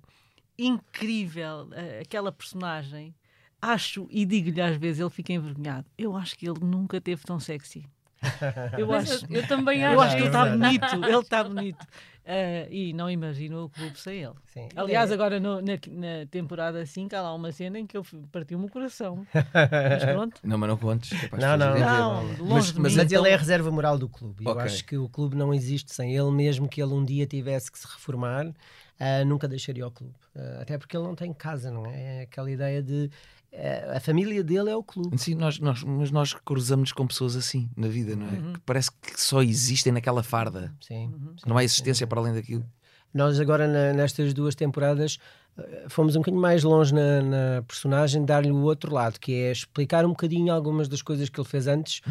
incrível 0.57 1.69
eh, 1.73 2.01
aquela 2.03 2.31
personagem. 2.31 3.13
Acho, 3.61 4.07
e 4.09 4.25
digo-lhe 4.25 4.61
às 4.61 4.75
vezes, 4.77 4.99
ele 4.99 5.09
fica 5.09 5.33
envergonhado. 5.33 5.85
Eu 5.97 6.15
acho 6.15 6.35
que 6.37 6.47
ele 6.49 6.59
nunca 6.61 6.99
teve 6.99 7.23
tão 7.23 7.39
sexy. 7.39 7.85
Eu 8.77 8.87
Mas 8.87 9.11
acho, 9.11 9.25
eu- 9.29 9.41
eu 9.41 9.47
também 9.47 9.81
eu 9.81 9.99
acho 9.99 10.01
acho 10.01 10.15
que 10.15 10.21
ele 10.21 10.27
está 10.27 10.45
bonito. 10.45 10.95
Ele 11.05 11.17
está 11.19 11.43
bonito. 11.43 11.87
Eh, 12.23 12.67
e 12.69 12.93
não 12.93 13.09
imagino 13.09 13.65
o 13.65 13.69
clube 13.69 13.99
sem 13.99 14.21
ele. 14.23 14.35
Sim. 14.53 14.69
Aliás, 14.75 15.09
É- 15.09 15.13
agora 15.15 15.39
no- 15.39 15.59
na, 15.59 15.73
na 15.73 16.25
temporada 16.29 16.85
5 16.85 17.15
há 17.15 17.21
lá 17.21 17.33
uma 17.33 17.51
cena 17.51 17.79
em 17.79 17.87
que 17.87 17.97
eu 17.97 18.05
partiu-me 18.31 18.65
o 18.65 18.69
coração. 18.69 19.25
Mas 19.53 20.05
pronto. 20.05 20.39
Não, 20.43 20.57
mas 20.57 20.69
não 20.69 20.77
contes. 20.77 21.11
é 21.11 21.35
Não, 21.37 21.57
não, 21.57 21.79
não, 21.79 22.21
longe 22.23 22.33
Mas, 22.37 22.39
de 22.39 22.79
mas 22.79 22.91
mim. 22.93 22.97
Mas 22.97 22.97
então- 23.11 23.21
ele 23.25 23.29
é 23.31 23.33
a 23.33 23.37
reserva 23.37 23.71
moral 23.71 23.97
do 23.97 24.07
clube. 24.07 24.45
Eu 24.45 24.59
acho 24.59 24.85
que 24.85 24.95
o 24.97 25.09
clube 25.09 25.35
não 25.35 25.51
existe 25.53 25.93
sem 25.95 26.15
ele, 26.15 26.29
mesmo 26.31 26.69
que 26.69 26.79
ele 26.81 26.93
um 26.93 27.03
dia 27.03 27.25
tivesse 27.25 27.71
que 27.71 27.79
se 27.79 27.87
reformar, 27.87 28.53
ah, 28.99 29.25
nunca 29.25 29.47
deixaria 29.47 29.87
o 29.87 29.91
clube. 29.91 30.13
Ah, 30.35 30.59
até 30.61 30.77
porque 30.77 30.95
ele 30.95 31.05
não 31.05 31.15
tem 31.15 31.33
casa, 31.33 31.71
não 31.71 31.87
é? 31.87 32.19
É 32.19 32.21
aquela 32.21 32.51
ideia 32.51 32.83
de. 32.83 33.09
Ah, 33.53 33.97
a 33.97 33.99
família 33.99 34.43
dele 34.43 34.69
é 34.69 34.75
o 34.75 34.83
clube. 34.83 35.17
Sim, 35.17 35.35
nós, 35.35 35.59
nós, 35.59 35.83
mas 35.83 36.11
nós 36.11 36.33
cruzamos 36.33 36.91
com 36.91 37.05
pessoas 37.07 37.35
assim 37.35 37.69
na 37.75 37.87
vida, 37.87 38.15
não 38.15 38.27
é? 38.27 38.31
Uhum. 38.31 38.53
Que 38.53 38.59
parece 38.61 38.91
que 38.91 39.19
só 39.21 39.41
existem 39.41 39.91
naquela 39.93 40.23
farda. 40.23 40.73
Sim. 40.81 41.07
Uhum. 41.07 41.35
Não 41.45 41.57
há 41.57 41.63
existência 41.63 42.05
para 42.07 42.19
além 42.19 42.33
daquilo. 42.33 42.65
Nós 43.13 43.39
agora 43.39 43.67
na- 43.67 43.91
nestas 43.93 44.33
duas 44.33 44.55
temporadas 44.55 45.17
eh, 45.57 45.85
fomos 45.89 46.15
um 46.15 46.19
bocadinho 46.19 46.41
mais 46.41 46.63
longe 46.63 46.93
na, 46.93 47.21
na 47.21 47.61
personagem, 47.67 48.23
dar-lhe 48.23 48.51
o 48.51 48.61
outro 48.61 48.93
lado, 48.93 49.19
que 49.19 49.33
é 49.33 49.51
explicar 49.51 50.05
um 50.05 50.09
bocadinho 50.09 50.53
algumas 50.53 50.87
das 50.87 51.01
coisas 51.01 51.27
que 51.27 51.37
ele 51.39 51.47
fez 51.47 51.67
antes, 51.67 52.01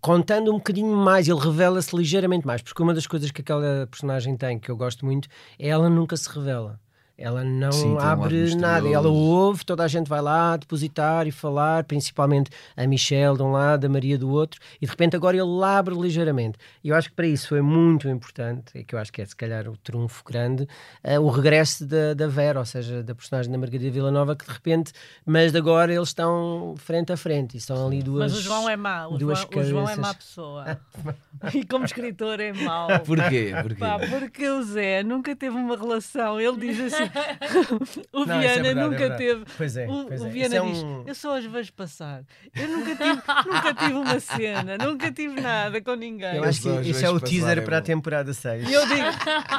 contando 0.00 0.50
um 0.50 0.54
bocadinho 0.56 0.96
mais, 0.96 1.28
ele 1.28 1.38
revela-se 1.38 1.94
ligeiramente 1.96 2.44
mais, 2.44 2.60
porque 2.60 2.82
uma 2.82 2.92
das 2.92 3.06
coisas 3.06 3.30
que 3.30 3.40
aquela 3.40 3.86
personagem 3.88 4.36
tem, 4.36 4.58
que 4.58 4.68
eu 4.68 4.76
gosto 4.76 5.06
muito, 5.06 5.28
é 5.60 5.68
ela 5.68 5.88
nunca 5.88 6.16
se 6.16 6.28
revela. 6.28 6.80
Ela 7.16 7.44
não 7.44 7.70
Sim, 7.70 7.82
tem 7.82 7.92
um 7.92 7.98
abre 7.98 8.54
nada, 8.56 8.88
ela 8.88 9.08
ouve, 9.08 9.64
toda 9.64 9.84
a 9.84 9.88
gente 9.88 10.08
vai 10.08 10.20
lá 10.20 10.56
depositar 10.56 11.26
e 11.26 11.30
falar, 11.30 11.84
principalmente 11.84 12.50
a 12.76 12.86
Michelle 12.86 13.36
de 13.36 13.42
um 13.42 13.52
lado, 13.52 13.84
a 13.84 13.88
Maria 13.88 14.18
do 14.18 14.30
outro, 14.30 14.60
e 14.80 14.86
de 14.86 14.90
repente 14.90 15.14
agora 15.14 15.36
ele 15.36 15.64
abre 15.64 15.94
ligeiramente. 15.94 16.58
E 16.82 16.88
eu 16.88 16.96
acho 16.96 17.10
que 17.10 17.14
para 17.14 17.26
isso 17.26 17.48
foi 17.48 17.60
muito 17.60 18.08
importante, 18.08 18.76
e 18.76 18.84
que 18.84 18.94
eu 18.94 18.98
acho 18.98 19.12
que 19.12 19.20
é 19.20 19.26
se 19.26 19.36
calhar 19.36 19.68
o 19.68 19.76
trunfo 19.76 20.24
grande, 20.24 20.66
eh, 21.04 21.18
o 21.18 21.28
regresso 21.28 21.86
da, 21.86 22.14
da 22.14 22.26
Vera, 22.26 22.58
ou 22.58 22.64
seja, 22.64 23.02
da 23.02 23.14
personagem 23.14 23.52
da 23.52 23.58
Margarida 23.58 23.90
Villanova, 23.90 24.34
que 24.34 24.44
de 24.44 24.52
repente, 24.52 24.92
mas 25.24 25.52
de 25.52 25.58
agora 25.58 25.92
eles 25.92 26.08
estão 26.08 26.74
frente 26.78 27.12
a 27.12 27.16
frente, 27.16 27.54
e 27.54 27.58
estão 27.58 27.86
ali 27.86 28.02
duas. 28.02 28.32
Mas 28.32 28.40
o 28.40 28.42
João 28.42 28.68
é 28.68 28.76
mau. 28.76 29.12
O, 29.12 29.18
duas 29.18 29.40
João, 29.40 29.50
o 29.54 29.64
João 29.64 29.88
é 29.88 29.96
má 29.96 30.14
pessoa. 30.14 30.80
e 31.54 31.64
como 31.64 31.84
escritor 31.84 32.40
é 32.40 32.52
mau. 32.52 32.88
Porquê? 33.00 33.52
Porquê? 33.62 33.78
Pá, 33.78 33.98
porque 33.98 34.48
o 34.48 34.62
Zé 34.62 35.02
nunca 35.02 35.36
teve 35.36 35.56
uma 35.56 35.76
relação. 35.76 36.40
Ele 36.40 36.56
diz 36.58 36.80
assim: 36.80 37.01
o 38.12 38.24
Não, 38.24 38.34
é 38.36 38.40
Viana 38.40 38.62
verdade, 38.62 38.68
é 38.68 38.74
nunca 38.84 38.98
verdade. 38.98 39.18
teve. 39.18 39.44
Pois 39.56 39.76
é, 39.76 39.86
o, 39.88 40.04
pois 40.06 40.20
o 40.22 40.26
é. 40.26 40.30
Viana 40.30 40.56
é 40.56 40.60
diz: 40.60 40.82
um- 40.82 41.04
Eu 41.06 41.14
só 41.14 41.36
as 41.38 41.44
vejo 41.44 41.72
passar. 41.72 42.24
Eu 42.54 42.68
nunca 42.68 42.90
tive, 42.96 43.22
nunca 43.52 43.74
tive 43.74 43.92
uma 43.94 44.20
cena, 44.20 44.78
nunca 44.78 45.12
tive 45.12 45.40
nada 45.40 45.80
com 45.80 45.94
ninguém. 45.94 46.36
Eu 46.36 46.44
acho 46.44 46.60
que 46.62 46.90
isso 46.90 47.04
é 47.04 47.10
o 47.10 47.20
teaser 47.20 47.40
passar, 47.48 47.58
é 47.58 47.60
para 47.62 47.78
a 47.78 47.82
temporada 47.82 48.32
6. 48.32 48.68
E 48.68 48.72
eu 48.72 48.86
digo, 48.86 49.06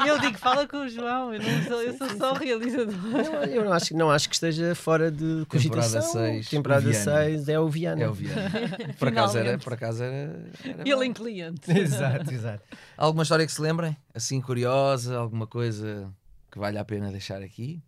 eu 0.07 0.19
digo, 0.19 0.37
fala 0.37 0.67
com 0.67 0.77
o 0.77 0.89
João, 0.89 1.33
eu, 1.33 1.41
não 1.41 1.63
sou, 1.67 1.81
eu 1.81 1.97
sou 1.97 2.09
só 2.17 2.33
realizador. 2.33 2.93
Não, 2.93 3.43
eu 3.45 3.65
não 3.65 3.73
acho, 3.73 3.95
não 3.95 4.11
acho 4.11 4.29
que 4.29 4.35
esteja 4.35 4.73
fora 4.75 5.11
de 5.11 5.45
cogitação. 5.47 6.41
Temporada 6.49 6.87
o 6.87 6.91
Viana. 6.91 7.03
6 7.25 7.49
é 7.49 7.59
o 7.59 7.67
Viana. 7.69 8.03
É 8.03 8.07
o 8.07 8.13
Viana. 8.13 8.51
Por 8.99 9.07
acaso 9.07 9.37
era. 9.37 9.57
Por 9.57 9.73
acaso 9.73 10.03
era, 10.03 10.43
era 10.65 10.83
Ele 10.87 11.05
em 11.05 11.13
cliente. 11.13 11.71
exato, 11.71 12.31
exato. 12.33 12.63
Alguma 12.97 13.23
história 13.23 13.45
que 13.45 13.51
se 13.51 13.61
lembrem? 13.61 13.95
Assim 14.13 14.39
curiosa? 14.41 15.17
Alguma 15.17 15.47
coisa 15.47 16.09
que 16.53 16.59
vale 16.59 16.77
a 16.77 16.85
pena 16.85 17.09
deixar 17.11 17.41
aqui? 17.41 17.81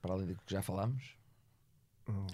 Para 0.00 0.14
além 0.14 0.26
do 0.28 0.34
que 0.36 0.40
já 0.46 0.62
falámos? 0.62 1.04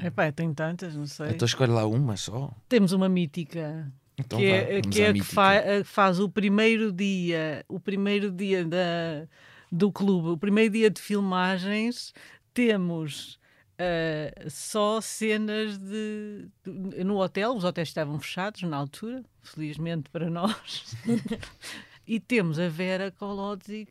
Epá, 0.00 0.30
tem 0.30 0.54
tantas, 0.54 0.94
não 0.94 1.06
sei. 1.06 1.30
Então 1.30 1.44
escolhe 1.44 1.72
lá 1.72 1.84
uma 1.86 2.16
só. 2.16 2.54
Temos 2.68 2.92
uma 2.92 3.08
mítica. 3.08 3.92
Então 4.16 4.38
que 4.38 4.48
vá, 4.48 4.56
é, 4.56 4.80
que, 4.82 5.02
é 5.02 5.06
que 5.06 5.12
mítica. 5.14 5.24
fa- 5.34 5.58
a- 5.80 5.84
faz 5.84 6.20
o 6.20 6.28
primeiro 6.28 6.92
dia, 6.92 7.64
o 7.68 7.80
primeiro 7.80 8.30
dia 8.30 8.64
da, 8.64 9.26
do 9.72 9.90
clube, 9.90 10.28
o 10.28 10.38
primeiro 10.38 10.72
dia 10.72 10.88
de 10.88 11.00
filmagens, 11.00 12.12
temos 12.54 13.40
ah, 13.76 14.48
só 14.48 15.00
cenas 15.00 15.78
de, 15.78 16.48
de- 16.64 17.02
no 17.02 17.16
hotel, 17.18 17.56
os 17.56 17.64
hotéis 17.64 17.88
estavam 17.88 18.20
fechados 18.20 18.62
na 18.62 18.76
altura, 18.76 19.24
felizmente 19.42 20.08
para 20.10 20.30
nós, 20.30 20.94
e 22.06 22.20
temos 22.20 22.58
a 22.58 22.68
Vera 22.68 23.10
Kolodzik, 23.10 23.90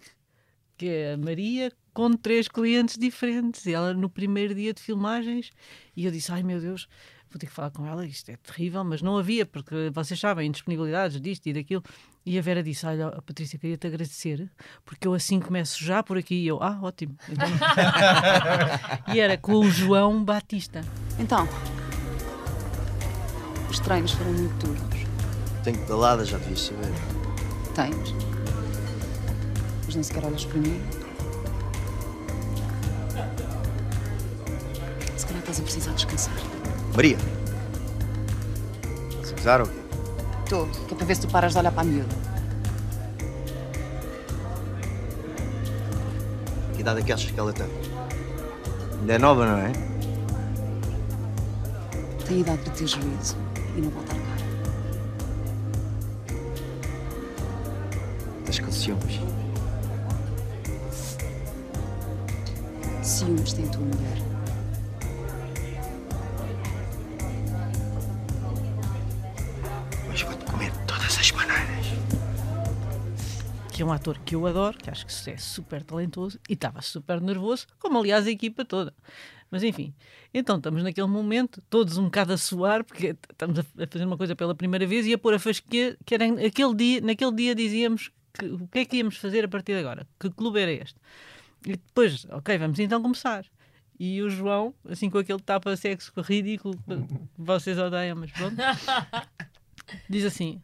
que 0.77 0.87
é 0.87 1.13
a 1.13 1.17
Maria, 1.17 1.71
com 1.93 2.13
três 2.13 2.47
clientes 2.47 2.97
diferentes, 2.97 3.65
e 3.65 3.73
ela 3.73 3.93
no 3.93 4.09
primeiro 4.09 4.55
dia 4.55 4.73
de 4.73 4.81
filmagens, 4.81 5.51
e 5.95 6.05
eu 6.05 6.11
disse, 6.11 6.31
ai 6.31 6.41
meu 6.43 6.59
Deus, 6.59 6.87
vou 7.29 7.39
ter 7.39 7.47
que 7.47 7.53
falar 7.53 7.71
com 7.71 7.85
ela, 7.85 8.05
isto 8.05 8.29
é 8.29 8.37
terrível, 8.37 8.83
mas 8.83 9.01
não 9.01 9.17
havia, 9.17 9.45
porque 9.45 9.89
vocês 9.93 10.19
sabem, 10.19 10.47
indisponibilidades 10.47 11.19
disto 11.19 11.47
e 11.47 11.53
daquilo. 11.53 11.83
E 12.23 12.37
a 12.37 12.41
Vera 12.41 12.61
disse: 12.61 12.85
Olha, 12.85 13.07
a 13.07 13.21
Patrícia, 13.21 13.57
queria-te 13.57 13.87
agradecer, 13.87 14.47
porque 14.85 15.07
eu 15.07 15.13
assim 15.15 15.39
começo 15.39 15.83
já 15.83 16.03
por 16.03 16.19
aqui. 16.19 16.35
E 16.35 16.47
eu, 16.47 16.61
ah, 16.61 16.77
ótimo. 16.79 17.17
Então- 17.27 17.47
e 19.11 19.19
era 19.19 19.37
com 19.37 19.53
o 19.53 19.71
João 19.71 20.23
Batista. 20.23 20.81
Então, 21.17 21.47
os 23.69 23.79
treinos 23.79 24.11
foram 24.11 24.33
muito 24.33 24.67
duros. 24.67 24.83
Tenho 25.63 25.79
pedalada, 25.79 26.23
já 26.23 26.37
devias 26.37 26.61
saber. 26.61 26.91
Tens. 27.73 28.13
Mas 29.85 29.95
nem 29.95 30.03
sequer 30.03 30.23
olhas 30.25 30.45
para 30.45 30.59
mim. 30.59 30.79
Se 35.21 35.27
calhar 35.27 35.41
estás 35.41 35.59
a 35.59 35.61
precisar 35.61 35.93
descansar. 35.93 36.33
Maria! 36.95 37.15
Se 39.23 39.35
casar 39.35 39.61
ou 39.61 39.67
quê? 39.67 39.79
Estou, 40.43 40.65
que 40.65 40.95
é 40.95 40.97
para 40.97 41.05
ver 41.05 41.15
se 41.15 41.21
tu 41.21 41.27
paras 41.27 41.53
de 41.53 41.59
olhar 41.59 41.71
para 41.71 41.81
a 41.81 41.83
miúda. 41.83 42.15
Que 46.73 46.81
idade 46.81 47.01
é 47.01 47.03
que 47.03 47.13
achas 47.13 47.29
que 47.29 47.39
ela 47.39 47.53
tem? 47.53 47.67
Ainda 48.99 49.13
é 49.13 49.19
nova, 49.19 49.45
não 49.45 49.57
é? 49.59 49.71
Tem 52.25 52.39
idade 52.39 52.63
para 52.63 52.73
ter 52.73 52.87
juízo 52.87 53.37
e 53.77 53.81
não 53.81 53.91
voltar 53.91 54.15
cá. 54.15 54.37
Estás 58.39 58.59
com 58.59 58.71
ciúmes. 58.71 59.19
Ciúmes 63.03 63.53
tem 63.53 63.67
tua 63.67 63.81
mulher. 63.81 64.20
Que 73.81 73.83
é 73.83 73.85
um 73.87 73.91
ator 73.91 74.19
que 74.19 74.35
eu 74.35 74.45
adoro, 74.45 74.77
que 74.77 74.91
acho 74.91 75.07
que 75.07 75.31
é 75.31 75.37
super 75.37 75.81
talentoso 75.81 76.39
e 76.47 76.53
estava 76.53 76.83
super 76.83 77.19
nervoso, 77.19 77.65
como 77.79 77.97
aliás 77.97 78.27
a 78.27 78.29
equipa 78.29 78.63
toda. 78.63 78.93
Mas 79.49 79.63
enfim, 79.63 79.91
então 80.31 80.57
estamos 80.57 80.83
naquele 80.83 81.07
momento, 81.07 81.63
todos 81.67 81.97
um 81.97 82.03
bocado 82.03 82.33
a 82.33 82.37
suar, 82.37 82.83
porque 82.83 83.17
estamos 83.31 83.57
a 83.57 83.63
fazer 83.89 84.05
uma 84.05 84.17
coisa 84.17 84.35
pela 84.35 84.53
primeira 84.53 84.85
vez 84.85 85.07
e 85.07 85.13
a 85.13 85.17
pôr 85.17 85.33
a 85.33 85.39
fasquia, 85.39 85.97
que 86.05 86.13
era 86.13 86.25
aquele 86.45 86.75
dia, 86.75 87.01
naquele 87.01 87.31
dia 87.31 87.55
dizíamos 87.55 88.11
que, 88.31 88.45
o 88.45 88.67
que 88.67 88.79
é 88.79 88.85
que 88.85 88.97
íamos 88.97 89.17
fazer 89.17 89.45
a 89.45 89.47
partir 89.47 89.73
de 89.73 89.79
agora, 89.79 90.07
que 90.19 90.29
clube 90.29 90.59
era 90.59 90.71
este. 90.71 90.99
E 91.65 91.71
depois, 91.71 92.27
ok, 92.29 92.55
vamos 92.59 92.77
então 92.77 93.01
começar. 93.01 93.47
E 93.99 94.21
o 94.21 94.29
João, 94.29 94.75
assim 94.87 95.09
com 95.09 95.17
aquele 95.17 95.41
tapa 95.41 95.75
sexo 95.75 96.13
ridículo 96.21 96.77
que 96.77 97.19
vocês 97.35 97.79
odeiam, 97.79 98.15
mas 98.15 98.31
pronto, 98.31 98.57
diz 100.07 100.23
assim: 100.23 100.61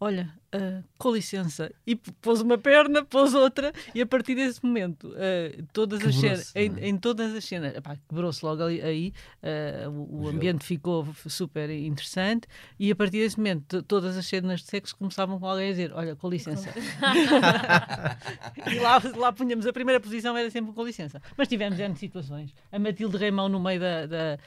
Olha, 0.00 0.34
ah, 0.54 0.82
com 0.96 1.10
licença. 1.12 1.70
E 1.86 1.96
pôs 1.96 2.40
uma 2.40 2.56
perna, 2.56 3.04
pôs 3.04 3.34
outra, 3.34 3.72
e 3.94 4.00
a 4.00 4.06
partir 4.06 4.34
desse 4.36 4.64
momento, 4.64 5.12
ah, 5.16 5.62
todas 5.72 6.02
as 6.04 6.14
cenas, 6.14 6.52
é? 6.54 6.64
em 6.64 6.96
todas 6.96 7.34
as 7.34 7.44
cenas, 7.44 7.74
quebrou-se 8.08 8.44
logo 8.44 8.62
ali, 8.62 8.80
aí, 8.80 9.12
ah, 9.42 9.88
o, 9.90 10.22
o 10.24 10.28
ambiente 10.28 10.64
ficou 10.64 11.06
super 11.28 11.68
interessante, 11.70 12.46
e 12.78 12.90
a 12.90 12.96
partir 12.96 13.18
desse 13.18 13.36
momento, 13.36 13.64
to- 13.68 13.82
todas 13.82 14.16
as 14.16 14.26
cenas 14.26 14.60
de 14.60 14.66
sexo 14.66 14.96
começavam 14.96 15.38
com 15.38 15.46
alguém 15.46 15.68
a 15.68 15.70
dizer: 15.70 15.92
Olha, 15.92 16.16
com 16.16 16.28
licença. 16.28 16.70
e 18.70 18.78
lá, 18.78 19.00
lá 19.16 19.32
punhamos 19.32 19.66
a 19.66 19.72
primeira 19.72 20.00
posição, 20.00 20.36
era 20.36 20.50
sempre 20.50 20.72
com 20.72 20.84
licença. 20.84 21.20
Mas 21.36 21.48
tivemos 21.48 21.78
N 21.78 21.96
situações. 21.96 22.54
A 22.70 22.78
Matilde 22.78 23.16
Reimão 23.16 23.48
no 23.48 23.60
meio 23.60 23.80
da, 23.80 24.06
da, 24.06 24.38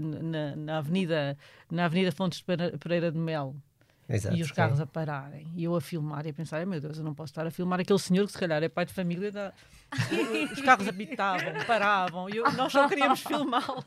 na, 0.00 0.56
na 0.56 0.78
avenida, 0.78 1.36
na 1.70 1.84
avenida 1.86 2.12
Fontes 2.12 2.38
de 2.38 2.44
Pere- 2.44 2.76
Pereira 2.78 3.10
de 3.12 3.18
Mel. 3.18 3.54
Exato, 4.12 4.36
e 4.36 4.42
os 4.42 4.48
sim. 4.48 4.54
carros 4.54 4.80
a 4.80 4.86
pararem 4.86 5.50
e 5.54 5.64
eu 5.64 5.74
a 5.74 5.80
filmar 5.80 6.26
e 6.26 6.30
a 6.30 6.32
pensar, 6.34 6.64
meu 6.66 6.80
Deus, 6.80 6.98
eu 6.98 7.04
não 7.04 7.14
posso 7.14 7.30
estar 7.30 7.46
a 7.46 7.50
filmar 7.50 7.80
aquele 7.80 7.98
senhor 7.98 8.26
que 8.26 8.32
se 8.32 8.38
calhar 8.38 8.62
é 8.62 8.68
pai 8.68 8.84
de 8.84 8.92
família 8.92 9.32
da... 9.32 9.52
os 10.52 10.60
carros 10.60 10.88
apitavam, 10.88 11.52
paravam 11.66 12.28
e 12.30 12.36
eu- 12.36 12.50
nós 12.52 12.72
só 12.72 12.88
queríamos 12.88 13.20
filmá-lo 13.24 13.84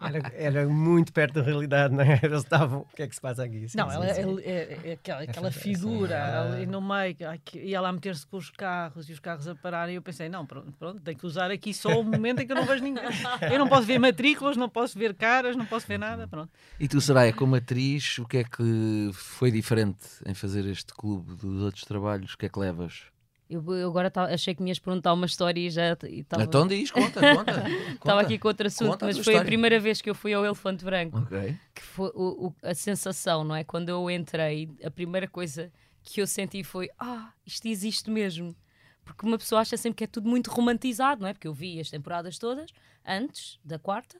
Era, 0.00 0.32
era 0.34 0.68
muito 0.68 1.12
perto 1.12 1.34
da 1.34 1.42
realidade, 1.42 1.94
não 1.94 2.02
é? 2.02 2.18
Eles 2.22 2.42
estavam. 2.42 2.80
O 2.80 2.96
que 2.96 3.02
é 3.02 3.08
que 3.08 3.14
se 3.14 3.20
passa 3.20 3.44
aqui? 3.44 3.68
Sim, 3.68 3.78
não, 3.78 3.88
sim, 3.88 3.96
ela 3.96 4.14
sim. 4.14 4.40
é, 4.42 4.50
é- 4.52 4.80
é 4.84 4.92
aquela, 4.92 5.22
aquela 5.22 5.50
figura 5.50 6.18
Ah. 6.22 6.42
ali 6.52 6.66
no 6.66 6.80
meio 6.80 7.14
que 7.44 7.58
ia 7.58 7.80
lá 7.80 7.92
meter-se 7.92 8.26
com 8.26 8.36
os 8.36 8.50
carros 8.50 9.08
e 9.08 9.12
os 9.12 9.20
carros 9.20 9.46
a 9.48 9.54
pararem 9.54 9.94
e 9.94 9.96
eu 9.96 10.02
pensei, 10.02 10.28
não, 10.28 10.44
pronto, 10.46 10.72
pronto, 10.78 11.00
tenho 11.00 11.18
que 11.18 11.26
usar 11.26 11.50
aqui 11.50 11.72
só 11.74 11.88
o 12.00 12.04
momento 12.04 12.40
em 12.40 12.46
que 12.46 12.52
eu 12.52 12.56
não 12.56 12.64
vejo 12.66 12.82
ninguém 12.82 13.02
eu 13.50 13.58
não 13.58 13.68
posso 13.68 13.86
ver 13.86 13.98
matrículas, 13.98 14.56
não 14.56 14.68
posso 14.68 14.98
ver 14.98 15.14
caras 15.14 15.56
não 15.56 15.66
posso 15.66 15.86
ver 15.86 15.98
nada, 15.98 16.26
pronto 16.28 16.50
E 16.78 16.88
tu, 16.88 17.00
Soraya, 17.00 17.32
como 17.32 17.56
atriz, 17.56 18.18
o 18.18 18.26
que 18.26 18.38
é 18.38 18.44
que 18.44 19.10
foi 19.12 19.50
diferente 19.50 20.06
em 20.26 20.34
fazer 20.34 20.64
este 20.66 20.92
clube 20.94 21.34
dos 21.34 21.62
outros 21.62 21.84
trabalhos? 21.84 22.34
O 22.34 22.38
que 22.38 22.46
é 22.46 22.48
que 22.48 22.58
levas? 22.58 23.02
Eu, 23.50 23.62
eu 23.74 23.88
agora 23.90 24.10
ta- 24.10 24.24
achei 24.32 24.54
que 24.54 24.62
me 24.62 24.70
ias 24.70 24.78
perguntar 24.78 25.12
uma 25.12 25.26
história 25.26 25.60
e 25.60 25.68
já 25.68 25.96
e 26.04 26.20
estava- 26.20 26.42
Então 26.44 26.66
diz, 26.66 26.90
conta, 26.90 27.20
conta. 27.36 27.64
Estava 27.94 28.20
aqui 28.22 28.38
com 28.38 28.48
outro 28.48 28.66
assunto, 28.66 28.90
Conta 28.92 29.04
a 29.04 29.08
mas 29.08 29.16
foi 29.18 29.20
a 29.20 29.36
história. 29.36 29.44
primeira 29.46 29.78
vez 29.78 30.00
que 30.00 30.08
eu 30.08 30.14
fui 30.14 30.32
ao 30.32 30.44
Elefante 30.44 30.84
Branco. 30.84 31.18
Ok. 31.18 31.56
Que 31.74 31.82
foi 31.82 32.10
o- 32.14 32.46
o- 32.48 32.54
a 32.62 32.74
sensação, 32.74 33.44
não 33.44 33.54
é? 33.54 33.62
Quando 33.62 33.88
eu 33.90 34.10
entrei, 34.10 34.70
a 34.82 34.90
primeira 34.90 35.28
coisa 35.28 35.70
que 36.02 36.20
eu 36.22 36.26
senti 36.26 36.64
foi: 36.64 36.88
ah, 36.98 37.30
isto 37.46 37.66
existe 37.68 38.10
mesmo. 38.10 38.56
Porque 39.04 39.26
uma 39.26 39.36
pessoa 39.36 39.60
acha 39.60 39.76
sempre 39.76 39.98
que 39.98 40.04
é 40.04 40.06
tudo 40.06 40.28
muito 40.28 40.50
romantizado, 40.50 41.20
não 41.22 41.28
é? 41.28 41.32
Porque 41.34 41.48
eu 41.48 41.52
vi 41.52 41.78
as 41.80 41.90
temporadas 41.90 42.38
todas, 42.38 42.70
antes 43.06 43.58
da 43.64 43.78
quarta, 43.78 44.16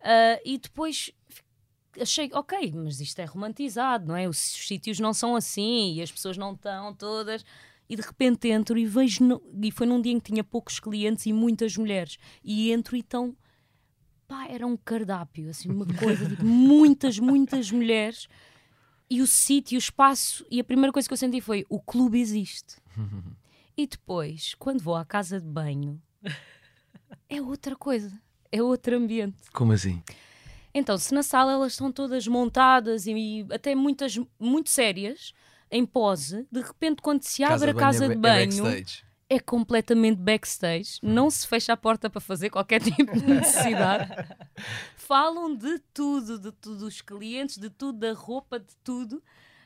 ah, 0.00 0.40
e 0.44 0.56
depois 0.56 1.10
achei, 2.00 2.30
ok, 2.32 2.72
mas 2.74 3.00
isto 3.00 3.18
é 3.18 3.24
romantizado, 3.24 4.06
não 4.06 4.16
é? 4.16 4.26
Os 4.26 4.38
sítios 4.38 4.98
não 4.98 5.12
são 5.12 5.36
assim 5.36 5.94
e 5.94 6.02
as 6.02 6.10
pessoas 6.10 6.36
não 6.38 6.54
estão 6.54 6.94
todas. 6.94 7.44
E 7.92 7.96
de 7.96 8.00
repente 8.00 8.48
entro 8.48 8.78
e 8.78 8.86
vejo. 8.86 9.22
no- 9.22 9.42
E 9.62 9.70
foi 9.70 9.86
num 9.86 10.00
dia 10.00 10.12
em 10.12 10.18
que 10.18 10.30
tinha 10.32 10.42
poucos 10.42 10.80
clientes 10.80 11.26
e 11.26 11.32
muitas 11.32 11.76
mulheres. 11.76 12.16
E 12.42 12.72
entro 12.72 12.96
e 12.96 13.00
estão. 13.00 13.36
Pá, 14.26 14.46
era 14.48 14.66
um 14.66 14.78
cardápio, 14.78 15.50
assim, 15.50 15.68
uma 15.70 15.84
coisa 15.84 16.24
de 16.26 16.36
muitas, 16.42 17.18
muitas 17.18 17.70
mulheres. 17.70 18.28
E 19.10 19.20
o 19.20 19.26
sítio, 19.26 19.76
o 19.76 19.78
espaço. 19.78 20.46
E 20.50 20.58
a 20.58 20.64
primeira 20.64 20.90
coisa 20.90 21.06
que 21.06 21.12
eu 21.12 21.18
senti 21.18 21.40
foi: 21.42 21.66
o 21.68 21.78
clube 21.80 22.18
existe. 22.18 22.76
E 23.74 23.86
depois, 23.86 24.54
quando 24.58 24.82
vou 24.82 24.94
à 24.94 25.02
casa 25.04 25.40
de 25.40 25.46
banho, 25.48 25.98
é 27.26 27.40
outra 27.40 27.74
coisa. 27.74 28.12
É 28.50 28.62
outro 28.62 28.94
ambiente. 28.96 29.36
Como 29.50 29.72
assim? 29.72 30.02
Então, 30.74 30.98
se 30.98 31.14
na 31.14 31.22
sala 31.22 31.52
elas 31.52 31.72
estão 31.72 31.90
todas 31.90 32.26
montadas 32.28 33.06
e 33.06 33.46
até 33.50 33.74
muitas 33.74 34.18
muito 34.38 34.68
sérias, 34.68 35.32
em 35.72 35.84
pose, 35.86 36.46
de 36.52 36.60
repente 36.60 37.00
quando 37.02 37.22
se 37.22 37.42
abre 37.42 37.70
a 37.70 37.72
banho 37.72 37.78
casa 37.78 38.04
é 38.04 38.08
de 38.10 38.14
ba- 38.16 38.28
é 38.28 38.46
banho 38.46 38.62
backstage. 38.64 39.04
é 39.30 39.40
completamente 39.40 40.18
backstage, 40.18 40.98
não 41.02 41.30
se 41.30 41.48
fecha 41.48 41.72
a 41.72 41.76
porta 41.76 42.08
para 42.10 42.20
fazer 42.20 42.50
qualquer 42.50 42.80
tipo 42.84 43.18
de 43.18 43.26
necessidade. 43.26 44.10
Falam 44.96 45.54
de 45.56 45.78
tudo, 45.94 46.38
de 46.38 46.52
tudo, 46.52 46.86
os 46.86 47.00
clientes, 47.00 47.56
de 47.58 47.70
tudo, 47.70 47.98
da 47.98 48.12
roupa, 48.12 48.58
de 48.60 48.74
tudo. 48.84 49.22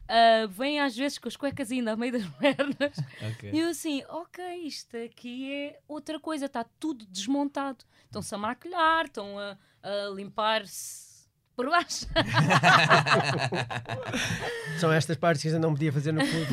Ah, 0.09 0.47
vêm 0.49 0.79
às 0.79 0.97
vezes 0.97 1.19
com 1.19 1.27
as 1.27 1.37
cuecas 1.37 1.71
ainda 1.73 1.93
a 1.93 1.97
meio 1.97 2.13
das 2.13 2.25
pernas. 2.39 2.97
Ok. 3.33 3.51
E 3.53 3.59
eu 3.59 3.69
assim, 3.71 4.03
ok, 4.09 4.55
isto 4.65 4.97
aqui 4.97 5.53
é 5.53 5.81
outra 5.89 6.21
coisa, 6.21 6.47
está 6.47 6.65
tudo 6.79 7.05
desmontado. 7.07 7.85
Estão-se 8.05 8.33
a 8.35 8.39
maquilhar, 8.39 9.07
estão 9.07 9.37
a, 9.39 9.59
a 9.83 10.09
limpar-se 10.15 11.16
por 11.57 11.71
baixo. 11.71 12.07
São 14.79 14.93
estas 14.93 15.17
partes 15.17 15.43
que 15.43 15.49
a 15.49 15.53
gente 15.53 15.63
não 15.63 15.73
podia 15.73 15.91
fazer 15.91 16.13
no 16.13 16.21
clube. 16.21 16.53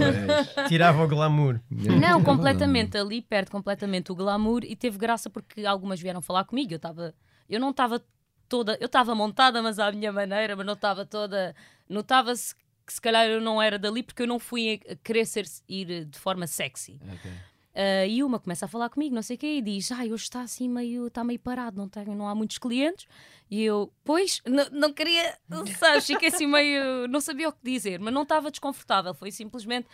Tirava 0.69 1.03
o 1.03 1.07
glamour. 1.07 1.59
Não, 1.69 2.23
completamente. 2.23 2.97
Ali 2.97 3.21
perde 3.21 3.51
completamente 3.51 4.11
o 4.11 4.15
glamour 4.15 4.63
e 4.63 4.75
teve 4.75 4.97
graça 4.97 5.29
porque 5.29 5.65
algumas 5.65 5.99
vieram 5.99 6.21
falar 6.21 6.45
comigo. 6.45 6.73
Eu 6.73 6.77
estava. 6.77 7.13
Eu 7.49 7.59
não 7.59 7.71
estava 7.71 8.01
toda. 8.47 8.77
Eu 8.79 8.85
estava 8.85 9.13
montada, 9.13 9.61
mas 9.61 9.77
à 9.77 9.91
minha 9.91 10.13
maneira, 10.13 10.55
mas 10.55 10.65
não 10.65 10.73
estava 10.73 11.05
toda. 11.05 11.53
Notava-se 11.89 12.55
que 12.85 12.93
se 12.93 13.01
calhar 13.01 13.25
eu 13.25 13.41
não 13.41 13.61
era 13.61 13.77
dali 13.77 14.03
porque 14.03 14.23
eu 14.23 14.27
não 14.27 14.39
fui 14.39 14.79
a 14.89 14.95
querer 14.95 15.25
ser, 15.25 15.45
ir 15.67 16.05
de 16.05 16.17
forma 16.17 16.47
sexy. 16.47 17.01
Ok. 17.13 17.31
Uh, 17.73 18.05
e 18.07 18.23
uma 18.23 18.39
começa 18.39 18.65
a 18.65 18.67
falar 18.67 18.87
comigo, 18.89 19.15
não 19.15 19.23
sei 19.23 19.35
o 19.35 19.39
quê, 19.39 19.57
e 19.57 19.61
diz: 19.61 19.91
Ai, 19.91 20.11
hoje 20.11 20.23
está 20.23 20.41
assim 20.41 20.69
meio, 20.69 21.07
está 21.07 21.23
meio 21.23 21.39
parado, 21.39 21.75
não, 21.75 21.89
tem, 21.89 22.05
não 22.05 22.27
há 22.27 22.35
muitos 22.35 22.59
clientes. 22.59 23.07
E 23.49 23.63
eu, 23.63 23.91
pois, 24.03 24.41
não, 24.45 24.69
não 24.71 24.93
queria, 24.93 25.37
sabes, 25.79 26.05
fiquei 26.07 26.29
assim 26.29 26.45
meio, 26.45 27.07
não 27.07 27.19
sabia 27.19 27.49
o 27.49 27.51
que 27.51 27.63
dizer, 27.63 27.99
mas 27.99 28.13
não 28.13 28.21
estava 28.21 28.51
desconfortável. 28.51 29.13
Foi 29.15 29.31
simplesmente, 29.31 29.87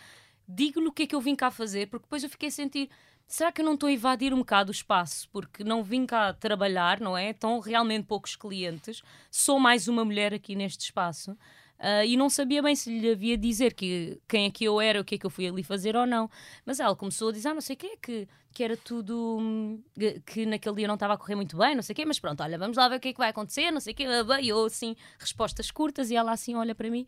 digo-lhe 0.46 0.88
o 0.88 0.92
que 0.92 1.04
é 1.04 1.06
que 1.06 1.14
eu 1.14 1.20
vim 1.22 1.34
cá 1.34 1.50
fazer, 1.50 1.88
porque 1.88 2.04
depois 2.04 2.22
eu 2.22 2.28
fiquei 2.28 2.50
a 2.50 2.52
sentir: 2.52 2.90
será 3.26 3.50
que 3.50 3.62
eu 3.62 3.64
não 3.64 3.74
estou 3.74 3.88
a 3.88 3.92
invadir 3.92 4.34
um 4.34 4.40
bocado 4.40 4.68
o 4.70 4.72
espaço? 4.72 5.26
Porque 5.30 5.64
não 5.64 5.82
vim 5.82 6.04
cá 6.04 6.34
trabalhar, 6.34 7.00
não 7.00 7.16
é? 7.16 7.30
Estão 7.30 7.60
realmente 7.60 8.04
poucos 8.04 8.36
clientes, 8.36 9.02
sou 9.30 9.58
mais 9.58 9.88
uma 9.88 10.04
mulher 10.04 10.34
aqui 10.34 10.54
neste 10.54 10.84
espaço. 10.84 11.34
Uh, 11.80 12.04
e 12.04 12.14
não 12.14 12.28
sabia 12.28 12.62
bem 12.62 12.76
se 12.76 12.90
lhe 12.90 13.10
havia 13.10 13.38
dizer 13.38 13.72
que, 13.72 14.20
quem 14.28 14.44
é 14.44 14.50
que 14.50 14.62
eu 14.62 14.78
era, 14.82 15.00
o 15.00 15.04
que 15.04 15.14
é 15.14 15.18
que 15.18 15.24
eu 15.24 15.30
fui 15.30 15.48
ali 15.48 15.62
fazer 15.62 15.96
ou 15.96 16.06
não. 16.06 16.28
Mas 16.66 16.78
ela 16.78 16.94
começou 16.94 17.30
a 17.30 17.32
dizer, 17.32 17.48
ah, 17.48 17.54
não 17.54 17.62
sei 17.62 17.74
o 17.74 17.78
quê, 17.78 17.96
que, 18.02 18.28
que 18.52 18.62
era 18.62 18.76
tudo, 18.76 19.38
hum, 19.40 19.82
que 20.26 20.44
naquele 20.44 20.76
dia 20.76 20.86
não 20.86 20.94
estava 20.94 21.14
a 21.14 21.16
correr 21.16 21.36
muito 21.36 21.56
bem, 21.56 21.74
não 21.74 21.82
sei 21.82 21.94
o 21.94 21.96
quê, 21.96 22.04
mas 22.04 22.20
pronto, 22.20 22.42
olha, 22.42 22.58
vamos 22.58 22.76
lá 22.76 22.86
ver 22.86 22.96
o 22.96 23.00
que 23.00 23.08
é 23.08 23.12
que 23.14 23.18
vai 23.18 23.30
acontecer, 23.30 23.70
não 23.70 23.80
sei 23.80 23.94
o 23.94 23.96
quê, 23.96 24.04
e 24.42 24.48
eu 24.50 24.62
assim, 24.66 24.94
respostas 25.18 25.70
curtas, 25.70 26.10
e 26.10 26.16
ela 26.16 26.32
assim 26.32 26.54
olha 26.54 26.74
para 26.74 26.90
mim, 26.90 27.06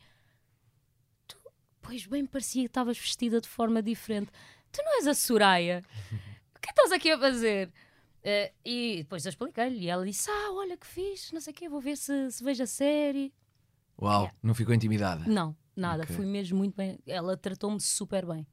tu, 1.29 1.37
pois 1.83 2.07
bem 2.07 2.25
parecia 2.25 2.63
que 2.63 2.69
estavas 2.69 2.97
vestida 2.97 3.43
de 3.43 3.49
forma 3.49 3.83
diferente. 3.83 4.31
Tu 4.73 4.83
não 4.83 4.97
és 4.97 5.07
a 5.07 5.13
Soraya? 5.13 5.85
O 6.57 6.61
que 6.63 6.71
estás 6.71 6.93
aqui 6.93 7.11
a 7.11 7.19
fazer? 7.19 7.69
Uh, 8.25 8.55
e 8.65 8.97
depois 8.99 9.27
eu 9.27 9.29
expliquei-lhe, 9.29 9.85
e 9.85 9.89
ela 9.89 10.07
disse, 10.07 10.31
ah, 10.31 10.53
olha 10.53 10.79
que 10.79 10.87
fiz, 10.87 11.31
não 11.31 11.41
sei 11.43 11.53
o 11.53 11.57
quê, 11.57 11.69
vou 11.69 11.81
ver 11.81 11.97
se, 11.97 12.31
se 12.31 12.43
vejo 12.43 12.63
a 12.63 12.67
série. 12.67 13.35
Uau, 14.01 14.31
não 14.43 14.55
ficou 14.55 14.75
intimidada? 14.75 15.25
Não, 15.27 15.57
nada. 15.77 16.03
Okay. 16.05 16.17
Fui 16.17 16.27
mesmo 16.27 16.59
muito 16.59 16.77
bem. 16.77 16.99
Ela 17.07 17.37
tratou-me 17.37 17.81
super 17.81 18.27
bem. 18.27 18.47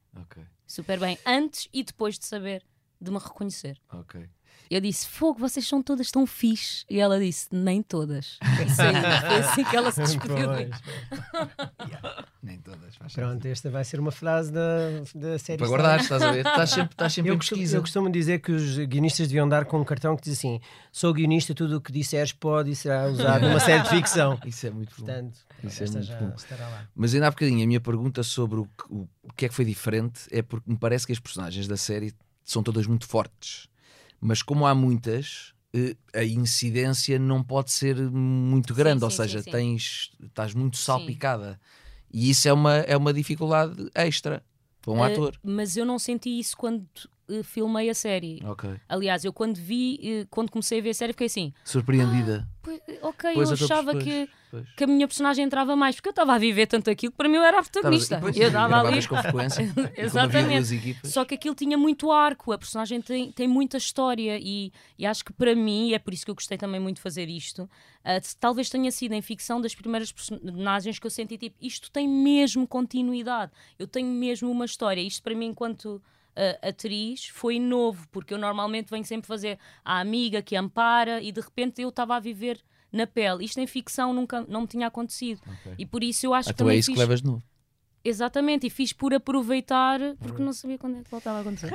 Super 0.67 0.99
bem, 0.99 1.17
antes 1.25 1.67
e 1.73 1.83
depois 1.83 2.19
de 2.19 2.25
saber, 2.25 2.63
de 3.01 3.09
me 3.11 3.17
reconhecer. 3.17 3.79
Ok. 3.91 4.29
Eu 4.69 4.79
disse, 4.81 5.07
fogo, 5.07 5.39
vocês 5.39 5.67
são 5.67 5.81
todas 5.81 6.11
tão 6.11 6.27
fixe. 6.27 6.85
E 6.87 6.99
ela 6.99 7.19
disse, 7.19 7.47
nem 7.51 7.81
todas. 7.81 8.37
Isso 8.67 8.81
aí, 8.81 8.93
foi 9.21 9.35
assim 9.39 9.63
que 9.63 9.75
ela 9.75 9.91
se 9.91 10.01
despediu. 10.03 10.51
yeah. 10.51 10.79
Nem 12.41 12.57
todas. 12.59 12.95
Pronto, 12.97 13.33
sentido. 13.33 13.47
esta 13.47 13.69
vai 13.69 13.83
ser 13.83 13.99
uma 13.99 14.11
frase 14.11 14.51
da, 14.51 15.01
da 15.13 15.37
série. 15.37 15.57
Para 15.57 15.67
guardar, 15.67 15.99
estás 15.99 16.21
a 16.21 16.31
ver? 16.31 16.45
Estás 16.45 16.69
sempre, 16.69 16.93
estás 16.93 17.13
sempre 17.13 17.31
eu 17.31 17.35
em 17.35 17.37
costumo, 17.37 17.57
pesquisa. 17.59 17.77
Eu 17.77 17.81
costumo 17.81 18.09
dizer 18.09 18.39
que 18.39 18.51
os 18.51 18.77
guionistas 18.77 19.27
deviam 19.27 19.47
dar 19.47 19.65
com 19.65 19.79
um 19.79 19.83
cartão 19.83 20.15
que 20.15 20.23
diz 20.23 20.37
assim: 20.37 20.61
sou 20.91 21.13
guionista, 21.13 21.53
tudo 21.53 21.77
o 21.77 21.81
que 21.81 21.91
disseres 21.91 22.31
pode 22.31 22.71
e 22.71 22.75
será 22.75 23.07
usado 23.07 23.45
numa 23.47 23.59
série 23.59 23.83
de 23.83 23.89
ficção. 23.89 24.39
Isso 24.45 24.67
é 24.67 24.69
muito 24.69 24.95
Portanto, 24.95 25.37
bom. 25.61 25.67
Isso 25.67 25.83
é 25.83 25.87
muito 25.87 26.03
já 26.03 26.17
bom. 26.17 26.33
estará 26.35 26.67
lá. 26.69 26.87
Mas 26.95 27.13
ainda 27.13 27.27
há 27.27 27.31
bocadinho, 27.31 27.63
a 27.63 27.67
minha 27.67 27.81
pergunta 27.81 28.23
sobre 28.23 28.59
o 28.59 28.65
que, 28.65 28.83
o, 28.89 29.07
o 29.23 29.33
que 29.35 29.45
é 29.45 29.49
que 29.49 29.55
foi 29.55 29.65
diferente 29.65 30.21
é 30.31 30.41
porque 30.41 30.69
me 30.71 30.77
parece 30.77 31.05
que 31.05 31.11
as 31.11 31.19
personagens 31.19 31.67
da 31.67 31.75
série 31.75 32.13
são 32.45 32.63
todas 32.63 32.87
muito 32.87 33.05
fortes 33.05 33.69
mas 34.21 34.41
como 34.41 34.65
há 34.65 34.75
muitas, 34.75 35.53
eh, 35.73 35.95
a 36.13 36.23
incidência 36.23 37.17
não 37.17 37.41
pode 37.41 37.71
ser 37.71 37.95
muito 37.95 38.73
grande, 38.73 38.99
sim, 38.99 39.05
ou 39.05 39.11
sim, 39.11 39.17
seja, 39.17 39.41
sim, 39.41 39.51
tens, 39.51 40.11
estás 40.21 40.53
muito 40.53 40.77
salpicada. 40.77 41.59
E 42.11 42.29
isso 42.29 42.47
é 42.47 42.53
uma, 42.53 42.77
é 42.77 42.97
uma 42.97 43.13
dificuldade 43.13 43.89
extra 43.93 44.43
para 44.81 44.93
um 44.93 44.99
Uh, 44.99 45.03
ator. 45.03 45.39
Mas 45.43 45.77
eu 45.77 45.85
não 45.85 45.99
senti 45.99 46.39
isso 46.39 46.57
quando 46.57 46.85
filmei 47.43 47.89
a 47.89 47.93
série. 47.93 48.41
Ok. 48.45 48.69
Aliás, 48.87 49.23
eu 49.25 49.31
quando 49.33 49.55
vi, 49.57 49.99
uh, 50.23 50.27
quando 50.29 50.49
comecei 50.51 50.79
a 50.79 50.81
ver 50.81 50.89
a 50.89 50.93
série, 50.93 51.13
fiquei 51.13 51.27
assim. 51.27 51.53
Surpreendida. 51.63 52.47
Pois, 52.61 52.79
ok, 53.01 53.31
Pois, 53.33 53.49
eu 53.49 53.53
achava 53.65 53.97
que, 53.97 54.29
pois. 54.51 54.65
que 54.75 54.83
a 54.83 54.87
minha 54.87 55.07
personagem 55.07 55.45
entrava 55.45 55.75
mais, 55.77 55.95
porque 55.95 56.09
eu 56.09 56.11
estava 56.11 56.33
a 56.35 56.37
viver 56.37 56.67
tanto 56.67 56.89
aquilo 56.89 57.11
que 57.11 57.17
para 57.17 57.29
mim 57.29 57.37
eu 57.37 57.43
era 57.43 57.59
a 57.59 57.63
protagonista. 57.63 58.15
Estavas- 58.15 58.37
eu 58.37 58.47
e 58.47 58.49
gravavas 58.51 58.91
ali. 58.93 59.07
com 59.07 59.15
frequência, 59.17 59.63
Exatamente. 59.95 60.97
Só 61.05 61.23
que 61.25 61.35
aquilo 61.35 61.55
tinha 61.55 61.77
muito 61.77 62.11
arco, 62.11 62.51
a 62.51 62.57
personagem 62.57 63.01
tem, 63.01 63.31
tem 63.31 63.47
muita 63.47 63.77
história 63.77 64.37
e, 64.41 64.71
e 64.97 65.05
acho 65.05 65.23
que 65.23 65.31
para 65.33 65.55
mim, 65.55 65.89
e 65.89 65.93
é 65.93 65.99
por 65.99 66.13
isso 66.13 66.25
que 66.25 66.31
eu 66.31 66.35
gostei 66.35 66.57
também 66.57 66.79
muito 66.81 66.97
de 66.97 67.01
fazer 67.01 67.29
isto, 67.29 67.69
ah, 68.03 68.19
se- 68.21 68.35
talvez 68.37 68.69
tenha 68.69 68.91
sido 68.91 69.13
em 69.13 69.21
ficção 69.21 69.61
das 69.61 69.73
primeiras 69.73 70.11
personagens 70.11 70.99
que 70.99 71.07
eu 71.07 71.11
senti 71.11 71.37
tipo, 71.37 71.55
isto 71.61 71.89
tem 71.91 72.07
mesmo 72.07 72.67
continuidade, 72.67 73.51
eu 73.79 73.87
tenho 73.87 74.07
mesmo 74.07 74.51
uma 74.51 74.65
história. 74.65 75.01
Isto 75.01 75.23
para 75.23 75.33
mim, 75.35 75.47
enquanto 75.47 76.01
ah, 76.35 76.67
atriz, 76.69 77.25
foi 77.27 77.59
novo, 77.59 78.07
porque 78.11 78.33
eu 78.33 78.37
normalmente 78.37 78.89
venho 78.89 79.05
sempre 79.05 79.27
fazer 79.27 79.57
a 79.83 79.99
amiga 79.99 80.41
que 80.41 80.55
ampara 80.55 81.21
e 81.21 81.31
de 81.31 81.41
repente 81.41 81.81
eu 81.81 81.89
estava 81.89 82.15
a 82.15 82.19
viver 82.19 82.59
na 82.91 83.05
pele. 83.05 83.45
Isto 83.45 83.59
em 83.59 83.67
ficção 83.67 84.13
nunca 84.13 84.45
não 84.47 84.61
me 84.61 84.67
tinha 84.67 84.87
acontecido. 84.87 85.41
E 85.77 85.85
por 85.85 86.03
isso 86.03 86.25
eu 86.25 86.33
acho 86.33 86.47
que 86.49 86.53
Então 86.53 86.69
é 86.69 86.75
isso 86.75 86.87
que 86.87 86.93
fiz- 86.93 86.99
levas 86.99 87.21
de 87.21 87.27
novo. 87.27 87.43
Exatamente, 88.01 88.65
e 88.65 88.69
fiz 88.69 88.93
por 88.93 89.13
aproveitar 89.13 89.99
porque 90.19 90.41
não 90.41 90.53
sabia 90.53 90.77
quando 90.77 90.97
é 90.99 91.03
que 91.03 91.11
voltava 91.11 91.39
a 91.39 91.41
acontecer. 91.41 91.69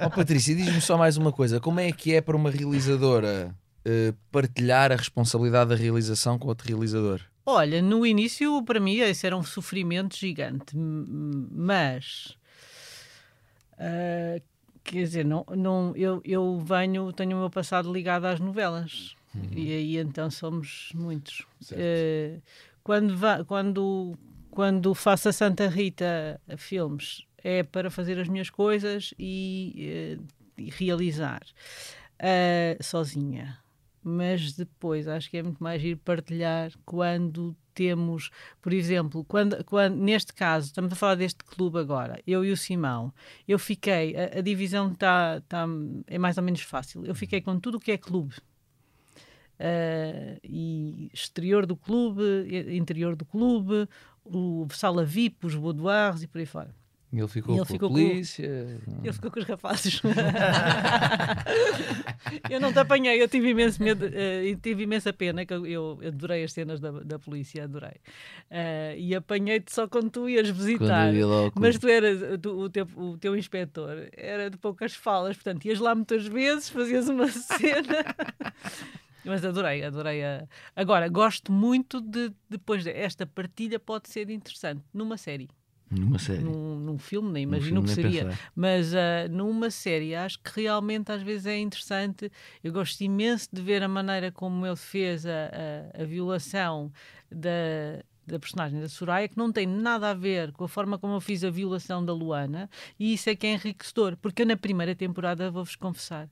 Ó 0.00 0.08
Patrícia, 0.14 0.54
diz-me 0.54 0.80
só 0.80 0.96
mais 0.96 1.16
uma 1.16 1.32
coisa: 1.32 1.58
como 1.60 1.80
é 1.80 1.90
que 1.90 2.14
é 2.14 2.20
para 2.20 2.36
uma 2.36 2.48
realizadora 2.48 3.52
eh, 3.84 4.14
partilhar 4.30 4.92
a 4.92 4.96
responsabilidade 4.96 5.70
da 5.70 5.74
realização 5.76 6.38
com 6.38 6.46
outro 6.46 6.68
realizador? 6.68 7.20
Olha, 7.44 7.82
no 7.82 8.06
início, 8.06 8.62
para 8.62 8.78
mim, 8.78 8.98
esse 8.98 9.26
era 9.26 9.36
um 9.36 9.42
sofrimento 9.42 10.16
gigante, 10.16 10.76
mas. 10.76 12.36
Ah, 13.78 14.40
quer 14.84 14.98
dizer, 15.02 15.24
não, 15.24 15.44
não, 15.56 15.94
eu, 15.96 16.20
eu 16.24 16.58
venho, 16.60 17.12
tenho 17.12 17.36
o 17.36 17.40
meu 17.40 17.50
passado 17.50 17.92
ligado 17.92 18.24
às 18.26 18.40
novelas. 18.40 19.14
E 19.52 19.70
aí 19.72 19.96
então 19.98 20.30
somos 20.30 20.90
muitos. 20.94 21.42
Eh, 21.72 22.38
quando, 22.82 23.16
va- 23.16 23.44
quando, 23.44 24.16
quando 24.50 24.94
faço 24.94 25.28
a 25.28 25.32
Santa 25.32 25.68
Rita 25.68 26.40
filmes, 26.56 27.22
é 27.44 27.62
para 27.62 27.90
fazer 27.90 28.18
as 28.18 28.28
minhas 28.28 28.48
coisas 28.48 29.12
e, 29.18 29.74
eh, 29.78 30.62
e 30.62 30.70
realizar 30.70 31.42
sozinha. 32.80 33.58
Mas 34.02 34.52
depois 34.52 35.08
acho 35.08 35.28
que 35.28 35.36
é 35.36 35.42
muito 35.42 35.62
mais 35.62 35.82
ir 35.82 35.96
partilhar 35.96 36.70
quando 36.84 37.54
temos, 37.76 38.30
por 38.62 38.72
exemplo, 38.72 39.22
quando, 39.24 39.62
quando 39.64 39.96
neste 39.96 40.32
caso, 40.32 40.66
estamos 40.66 40.90
a 40.90 40.96
falar 40.96 41.14
deste 41.14 41.44
clube 41.44 41.78
agora, 41.78 42.20
eu 42.26 42.42
e 42.42 42.50
o 42.50 42.56
Simão, 42.56 43.12
eu 43.46 43.58
fiquei, 43.58 44.16
a, 44.16 44.38
a 44.38 44.40
divisão 44.40 44.94
tá, 44.94 45.42
tá, 45.46 45.66
é 46.06 46.18
mais 46.18 46.38
ou 46.38 46.42
menos 46.42 46.62
fácil, 46.62 47.04
eu 47.04 47.14
fiquei 47.14 47.42
com 47.42 47.60
tudo 47.60 47.76
o 47.76 47.80
que 47.80 47.92
é 47.92 47.98
clube. 47.98 48.34
Uh, 49.58 50.38
e 50.44 51.10
exterior 51.14 51.64
do 51.64 51.76
clube, 51.76 52.22
interior 52.76 53.16
do 53.16 53.24
clube, 53.24 53.88
o 54.22 54.66
sala 54.70 55.04
VIP, 55.04 55.46
os 55.46 55.54
boudoirs 55.54 56.22
e 56.22 56.26
por 56.26 56.38
aí 56.38 56.46
fora. 56.46 56.74
Ele 57.12 57.28
ficou 57.28 57.54
E 57.54 57.58
com 57.78 57.86
a 57.86 57.88
polícia. 58.10 58.80
Ele 59.04 59.12
ficou 59.12 59.30
com 59.30 59.38
os 59.40 59.46
rapazes. 59.46 60.02
eu 62.50 62.60
não 62.60 62.72
te 62.72 62.78
apanhei, 62.78 63.20
eu 63.22 63.28
tive 63.28 63.50
imenso 63.50 63.82
medo, 63.82 64.06
eh, 64.12 64.46
e 64.46 64.56
tive 64.56 64.82
imensa 64.82 65.12
pena, 65.12 65.44
que 65.46 65.54
eu, 65.54 65.66
eu 65.66 65.98
adorei 66.06 66.44
as 66.44 66.52
cenas 66.52 66.80
da, 66.80 66.90
da 66.90 67.18
polícia, 67.18 67.64
adorei. 67.64 67.94
Eh, 68.50 68.94
e 68.98 69.14
apanhei-te 69.14 69.72
só 69.72 69.86
quando 69.88 70.10
tu 70.10 70.28
ias 70.28 70.48
visitar. 70.50 71.12
clube. 71.52 71.60
Mas 71.60 71.78
tu 71.78 71.88
eras, 71.88 72.40
tu- 72.40 72.58
o, 72.58 72.68
teu, 72.68 72.86
o 72.96 73.16
teu 73.18 73.36
inspetor 73.36 74.08
era 74.12 74.50
de 74.50 74.56
poucas 74.56 74.94
falas, 74.94 75.36
portanto, 75.36 75.64
ias 75.66 75.78
lá 75.78 75.94
muitas 75.94 76.26
vezes, 76.26 76.68
fazias 76.68 77.08
uma 77.08 77.28
cena. 77.28 78.04
Mas 79.24 79.44
adorei, 79.44 79.84
adorei. 79.84 80.24
A... 80.24 80.46
Agora, 80.74 81.08
gosto 81.08 81.52
muito 81.52 82.00
de, 82.00 82.32
depois 82.48 82.84
desta 82.84 83.26
partilha, 83.26 83.78
pode 83.78 84.08
ser 84.08 84.30
interessante 84.30 84.82
numa 84.92 85.16
série. 85.16 85.48
Numa 85.90 86.18
série. 86.18 86.42
Num, 86.42 86.80
num 86.80 86.98
filme, 86.98 87.30
nem 87.30 87.42
imagino 87.44 87.80
filme, 87.80 87.88
que 87.88 88.02
nem 88.02 88.12
seria. 88.12 88.30
pensar. 88.30 88.52
Mas 88.56 88.94
ah, 88.94 89.28
numa 89.30 89.70
série, 89.70 90.14
acho 90.14 90.40
que 90.40 90.62
realmente 90.62 91.12
às 91.12 91.22
vezes 91.22 91.46
é 91.46 91.58
interessante. 91.58 92.30
Eu 92.62 92.72
gosto 92.72 93.00
imenso 93.02 93.48
de 93.52 93.62
ver 93.62 93.82
a 93.82 93.88
maneira 93.88 94.32
como 94.32 94.66
ele 94.66 94.76
fez 94.76 95.24
a, 95.24 95.30
a, 95.30 96.02
a 96.02 96.04
violação 96.04 96.92
da, 97.30 98.02
da 98.26 98.38
personagem 98.38 98.80
da 98.80 98.88
Soraya, 98.88 99.28
que 99.28 99.38
não 99.38 99.52
tem 99.52 99.66
nada 99.66 100.10
a 100.10 100.14
ver 100.14 100.52
com 100.52 100.64
a 100.64 100.68
forma 100.68 100.98
como 100.98 101.14
eu 101.14 101.20
fiz 101.20 101.44
a 101.44 101.50
violação 101.50 102.04
da 102.04 102.12
Luana, 102.12 102.68
e 102.98 103.14
isso 103.14 103.30
é 103.30 103.36
que 103.36 103.46
é 103.46 103.52
enriquecedor, 103.52 104.16
porque 104.16 104.42
eu 104.42 104.46
na 104.46 104.56
primeira 104.56 104.94
temporada, 104.94 105.50
vou-vos 105.50 105.76
confessar, 105.76 106.28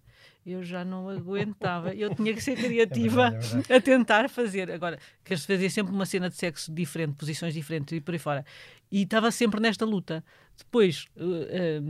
eu 0.46 0.62
já 0.62 0.84
não 0.84 1.08
aguentava, 1.08 1.94
eu 1.94 2.14
tinha 2.14 2.32
que 2.34 2.40
ser 2.42 2.56
criativa 2.56 3.28
É 3.28 3.30
verdade, 3.30 3.72
é 3.72 3.76
a 3.76 3.80
tentar 3.80 4.28
fazer. 4.28 4.70
Agora, 4.70 4.98
queres 5.24 5.44
fazer 5.44 5.70
sempre 5.70 5.92
uma 5.92 6.06
cena 6.06 6.28
de 6.28 6.36
sexo 6.36 6.72
diferente, 6.72 7.14
posições 7.16 7.54
diferentes 7.54 7.96
e 7.96 8.00
por 8.00 8.12
aí 8.12 8.18
fora. 8.18 8.44
E 8.90 9.02
estava 9.02 9.30
sempre 9.30 9.60
nesta 9.60 9.84
luta. 9.84 10.24
Depois, 10.56 11.06
eh, 11.16 11.48
eh, 11.50 11.82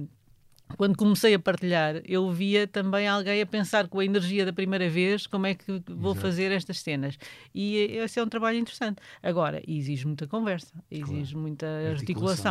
quando 0.78 0.96
comecei 0.96 1.34
a 1.34 1.38
partilhar, 1.38 2.00
eu 2.06 2.30
via 2.30 2.66
também 2.66 3.06
alguém 3.06 3.42
a 3.42 3.46
pensar 3.46 3.86
com 3.88 4.00
a 4.00 4.04
energia 4.04 4.46
da 4.46 4.52
primeira 4.52 4.88
vez 4.88 5.26
como 5.26 5.46
é 5.46 5.54
que 5.54 5.82
vou 5.88 6.12
Exato. 6.12 6.20
fazer 6.20 6.50
estas 6.52 6.80
cenas. 6.80 7.18
E 7.54 7.76
eh, 7.78 8.04
esse 8.04 8.18
é 8.18 8.22
um 8.22 8.28
trabalho 8.28 8.58
interessante. 8.58 8.98
Agora, 9.22 9.60
exige 9.68 10.06
muita 10.06 10.26
conversa, 10.26 10.72
exige 10.90 11.36
muita 11.36 11.66
Articulação. 11.66 11.92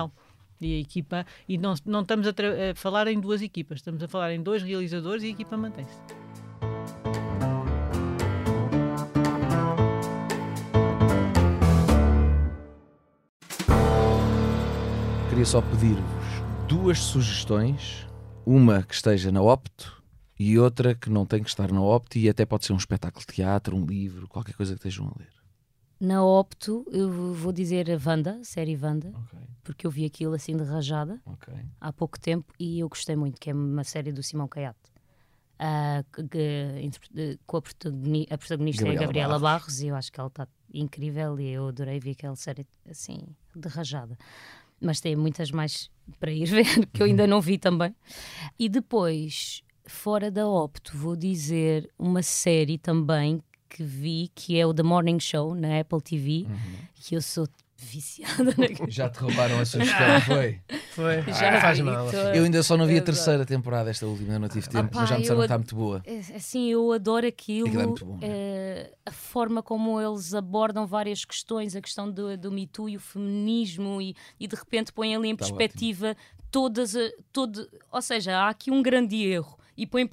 articulação. 0.05 0.11
E 0.63 0.77
a 0.77 0.79
equipa, 0.79 1.25
e 1.47 1.57
não, 1.57 1.75
não 1.85 2.01
estamos 2.01 2.25
a, 2.25 2.31
a 2.31 2.75
falar 2.75 3.07
em 3.07 3.19
duas 3.19 3.41
equipas, 3.41 3.79
estamos 3.79 4.01
a 4.01 4.07
falar 4.07 4.31
em 4.33 4.41
dois 4.41 4.63
realizadores 4.63 5.23
e 5.23 5.27
a 5.27 5.29
equipa 5.29 5.57
mantém-se. 5.57 5.99
Queria 15.29 15.45
só 15.45 15.61
pedir-vos 15.61 16.23
duas 16.67 16.99
sugestões 16.99 18.07
Uma 18.45 18.83
que 18.83 18.93
esteja 18.93 19.31
na 19.31 19.41
Opto 19.41 20.01
e 20.39 20.57
outra 20.57 20.95
que 20.95 21.09
não 21.09 21.25
tem 21.25 21.43
que 21.43 21.49
estar 21.49 21.71
na 21.71 21.81
Opto 21.81 22.17
e 22.17 22.29
até 22.29 22.45
pode 22.45 22.65
ser 22.65 22.73
um 22.73 22.77
espetáculo 22.77 23.25
de 23.27 23.33
teatro, 23.33 23.75
um 23.75 23.85
livro, 23.85 24.27
qualquer 24.27 24.53
coisa 24.55 24.73
que 24.73 24.79
estejam 24.79 25.07
a 25.07 25.19
ler. 25.19 25.42
Na 26.03 26.21
Opto, 26.21 26.85
eu 26.91 27.09
vou 27.33 27.53
dizer 27.53 27.89
a 27.89 27.97
Wanda, 28.09 28.37
série 28.43 28.75
Wanda, 28.75 29.09
Ok. 29.15 29.39
porque 29.63 29.87
eu 29.87 29.91
vi 29.91 30.03
aquilo 30.03 30.33
assim 30.33 30.57
de 30.57 30.63
rajada 30.63 31.21
Ok. 31.25 31.53
há 31.79 31.93
pouco 31.93 32.19
tempo 32.19 32.53
e 32.59 32.79
eu 32.81 32.89
gostei 32.89 33.15
muito, 33.15 33.39
que 33.39 33.49
é 33.49 33.53
uma 33.53 33.85
série 33.85 34.11
do 34.11 34.21
Simão 34.21 34.45
Caiate. 34.49 34.77
Ah, 35.57 36.03
que- 36.11 37.37
com 37.47 37.55
a, 37.57 37.61
protagoni- 37.61 38.27
a 38.29 38.37
protagonista 38.37 38.83
é 38.83 38.89
a 38.89 38.93
Gabriela 38.95 39.05
Gabriela 39.07 39.39
Barros. 39.39 39.63
Barros. 39.63 39.81
e 39.81 39.87
eu 39.87 39.95
acho 39.95 40.11
que 40.11 40.19
ela 40.19 40.27
está 40.27 40.45
incrível 40.73 41.39
e 41.39 41.47
eu 41.51 41.69
adorei 41.69 42.01
ver 42.01 42.11
aquela 42.11 42.35
série 42.35 42.67
assim 42.89 43.19
de 43.55 43.69
rajada. 43.69 44.17
Mas 44.81 44.99
tem 44.99 45.15
muitas 45.15 45.51
mais 45.51 45.89
para 46.19 46.33
ir 46.33 46.47
ver 46.51 46.85
que 46.87 47.01
eu 47.01 47.05
ainda 47.05 47.25
não 47.25 47.39
vi 47.39 47.57
também. 47.57 47.95
E 48.59 48.67
depois, 48.67 49.63
fora 49.85 50.29
da 50.29 50.45
Opto, 50.49 50.97
vou 50.97 51.15
dizer 51.15 51.89
uma 51.97 52.21
série 52.21 52.77
também 52.77 53.41
que 53.73 53.83
vi 53.83 54.29
que 54.35 54.59
é 54.59 54.65
o 54.65 54.73
The 54.73 54.83
Morning 54.83 55.19
Show 55.19 55.55
na 55.55 55.79
Apple 55.79 56.01
TV, 56.01 56.45
que 56.95 57.15
eu 57.15 57.21
sou 57.21 57.47
viciada 57.75 58.53
naquilo. 58.57 58.87
Já 58.91 59.09
te 59.09 59.17
roubaram 59.19 59.59
a 59.59 59.65
sugestão, 59.65 60.21
foi? 60.21 60.61
Foi. 60.91 61.21
Já 61.33 61.59
faz 61.59 61.77
vi 61.79 61.83
mal. 61.83 62.07
Eu 62.33 62.43
ainda 62.45 62.61
só 62.63 62.77
não 62.77 62.85
vi 62.85 62.97
a 62.97 63.01
terceira 63.01 63.45
temporada, 63.45 63.89
esta 63.89 64.05
última, 64.05 64.27
ainda 64.29 64.39
não 64.39 64.47
tive 64.47 64.69
tempo, 64.69 64.87
Opá, 64.87 65.01
mas 65.01 65.09
já 65.09 65.15
me 65.15 65.21
disseram 65.21 65.39
eu 65.39 65.41
que 65.41 65.45
está 65.45 65.57
muito 65.57 65.75
boa. 65.75 66.01
É, 66.05 66.17
Assim, 66.35 66.69
eu 66.69 66.91
adoro 66.93 67.27
aquilo. 67.27 67.67
Aquilo 67.67 67.81
é 67.81 67.85
muito 67.87 68.05
bom, 68.05 68.19
eh, 68.21 68.91
a 69.05 69.11
forma 69.11 69.61
como 69.61 69.99
eles 69.99 70.33
abordam 70.33 70.85
várias 70.87 71.25
questões, 71.25 71.75
a 71.75 71.81
questão 71.81 72.09
do, 72.09 72.37
do 72.37 72.51
Me 72.51 72.67
Too 72.67 72.87
e 72.89 72.95
o 72.95 72.99
feminismo, 73.01 74.01
e, 74.01 74.15
e 74.39 74.47
de 74.47 74.55
repente 74.55 74.93
põem 74.93 75.15
ali 75.15 75.27
em 75.29 75.33
Está 75.33 75.45
perspectiva 75.45 76.15
todas. 76.49 76.95
a- 76.95 77.11
todo, 77.33 77.67
ou 77.91 78.01
seja, 78.01 78.37
há 78.37 78.49
aqui 78.49 78.71
um 78.71 78.81
grande 78.81 79.15
erro. 79.25 79.57
E, 79.75 79.87
põe, 79.87 80.07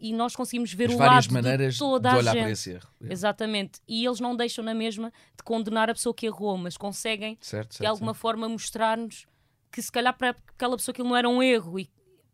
e 0.00 0.12
nós 0.12 0.34
conseguimos 0.34 0.72
ver 0.72 0.88
As 0.88 0.94
o 0.94 0.98
várias 0.98 1.26
lado 1.26 1.34
maneiras 1.34 1.74
de 1.74 1.78
toda 1.78 2.08
de 2.10 2.14
a 2.14 2.18
olhar 2.18 2.32
gente. 2.32 2.42
para 2.42 2.50
esse 2.50 2.70
erro. 2.72 2.88
É. 3.04 3.12
Exatamente. 3.12 3.80
E 3.86 4.04
eles 4.04 4.18
não 4.20 4.34
deixam 4.36 4.64
na 4.64 4.74
mesma 4.74 5.12
de 5.36 5.42
condenar 5.44 5.88
a 5.88 5.94
pessoa 5.94 6.12
que 6.14 6.26
errou, 6.26 6.56
mas 6.58 6.76
conseguem 6.76 7.38
Certo, 7.40 7.70
de 7.70 7.76
certo, 7.76 7.88
alguma 7.90 8.12
forma 8.14 8.48
mostrar-nos 8.48 9.26
que 9.70 9.80
se 9.82 9.90
calhar 9.92 10.16
para 10.16 10.30
aquela 10.54 10.76
pessoa 10.76 10.92
aquilo 10.92 11.08
não 11.08 11.16
era 11.16 11.28
um 11.28 11.42
erro. 11.42 11.78
E 11.78 11.88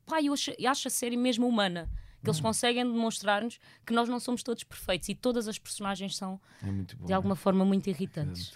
pá, 0.06 0.22
eu 0.22 0.32
acho, 0.32 0.52
eu 0.58 0.70
acho 0.70 0.88
a 0.88 0.90
série 0.90 1.16
mesmo 1.16 1.46
humana. 1.46 1.88
Que 2.22 2.28
Hum. 2.28 2.32
eles 2.32 2.40
conseguem 2.42 2.84
demonstrar-nos 2.84 3.58
que 3.86 3.94
nós 3.94 4.06
não 4.06 4.20
somos 4.20 4.42
todos 4.42 4.62
perfeitos 4.62 5.08
e 5.08 5.14
todas 5.14 5.48
as 5.48 5.58
personagens 5.58 6.18
são 6.18 6.38
É 6.62 6.66
muito 6.66 6.94
bom. 6.98 7.06
de 7.06 7.14
alguma 7.14 7.34
forma 7.34 7.64
muito 7.64 7.88
irritantes. 7.88 8.52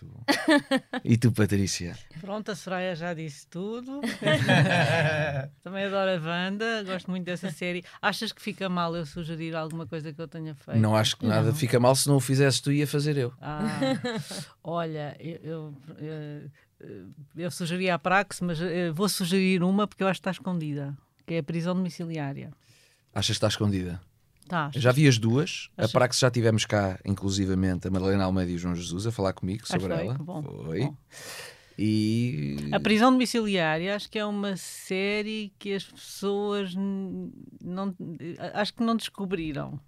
E 1.03 1.17
tu, 1.17 1.33
Patrícia? 1.33 1.99
Pronto, 2.21 2.51
a 2.51 2.55
Soraya 2.55 2.95
já 2.95 3.15
disse 3.15 3.47
tudo. 3.49 4.03
Também 5.65 5.85
adoro 5.85 6.11
a 6.11 6.21
Wanda, 6.29 6.85
gosto 7.05 7.11
muito 7.11 7.25
dessa 7.25 7.51
série. 7.53 7.85
Achas 8.01 8.33
que 8.33 8.41
fica 8.41 8.69
mal 8.69 8.95
eu 8.97 9.05
sugerir 9.07 9.55
alguma 9.55 9.87
coisa 9.87 10.13
que 10.13 10.21
eu 10.21 10.27
tenha 10.29 10.55
feito? 10.55 10.81
Não 10.81 10.97
acho 10.97 11.17
que 11.17 11.27
nada 11.27 11.53
fica 11.55 11.79
mal 11.79 11.95
se 11.95 12.09
não 12.09 12.17
o 12.17 12.21
fizesse 12.21 12.63
tu 12.63 12.73
ia 12.73 12.87
fazer 12.87 13.17
eu. 13.17 13.33
Ah, 13.41 13.81
olha, 14.63 15.17
eu, 15.21 15.75
eu, 15.99 16.51
eh, 16.81 17.05
eu 17.37 17.51
sugeri 17.51 17.91
a 17.91 17.99
Prax, 17.99 18.41
mas 18.41 18.61
eh, 18.61 18.91
vou 18.91 19.09
sugerir 19.09 19.63
uma 19.63 19.87
porque 19.87 20.03
eu 20.03 20.09
acho 20.09 20.19
que 20.21 20.29
está 20.29 20.31
escondida, 20.31 20.97
que 21.27 21.35
é 21.35 21.39
a 21.39 21.43
prisão 21.43 21.75
domiciliária. 21.75 22.51
Achas 23.15 23.27
que 23.27 23.33
está 23.33 23.49
escondida? 23.49 24.01
Tá, 24.49 24.71
Eu 24.75 24.81
já 24.81 24.93
vi 24.93 25.09
as 25.09 25.17
duas. 25.17 25.71
A 25.77 25.85
Acho- 25.85 25.93
Praxe 25.93 26.21
já 26.21 26.31
tivemos 26.31 26.67
cá, 26.67 26.99
inclusivamente, 27.05 27.89
a 27.89 27.91
Madalena 27.91 28.25
Almeida 28.25 28.51
e 28.51 28.57
o 28.57 28.59
João 28.59 28.75
Jesus 28.75 29.07
a 29.07 29.13
falar 29.13 29.33
comigo 29.33 29.67
sobre 29.67 29.87
foi? 29.89 30.05
ela. 30.05 30.17
Que 30.17 30.23
bom, 30.23 30.43
Foi. 30.43 30.81
bom. 30.81 30.97
E. 31.79 32.57
A 32.73 32.79
prisão 32.79 33.11
domiciliária 33.11 33.97
acho 33.97 34.09
que 34.09 34.19
é 34.19 34.25
uma 34.25 34.57
série 34.57 35.53
que 35.59 35.75
as 35.75 35.85
pessoas 35.85 36.75
não, 36.75 37.95
acho 38.55 38.75
que 38.75 38.83
não 38.83 38.97
descobriram. 38.97 39.81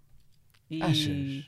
E 0.68 0.82
Achas? 0.82 1.45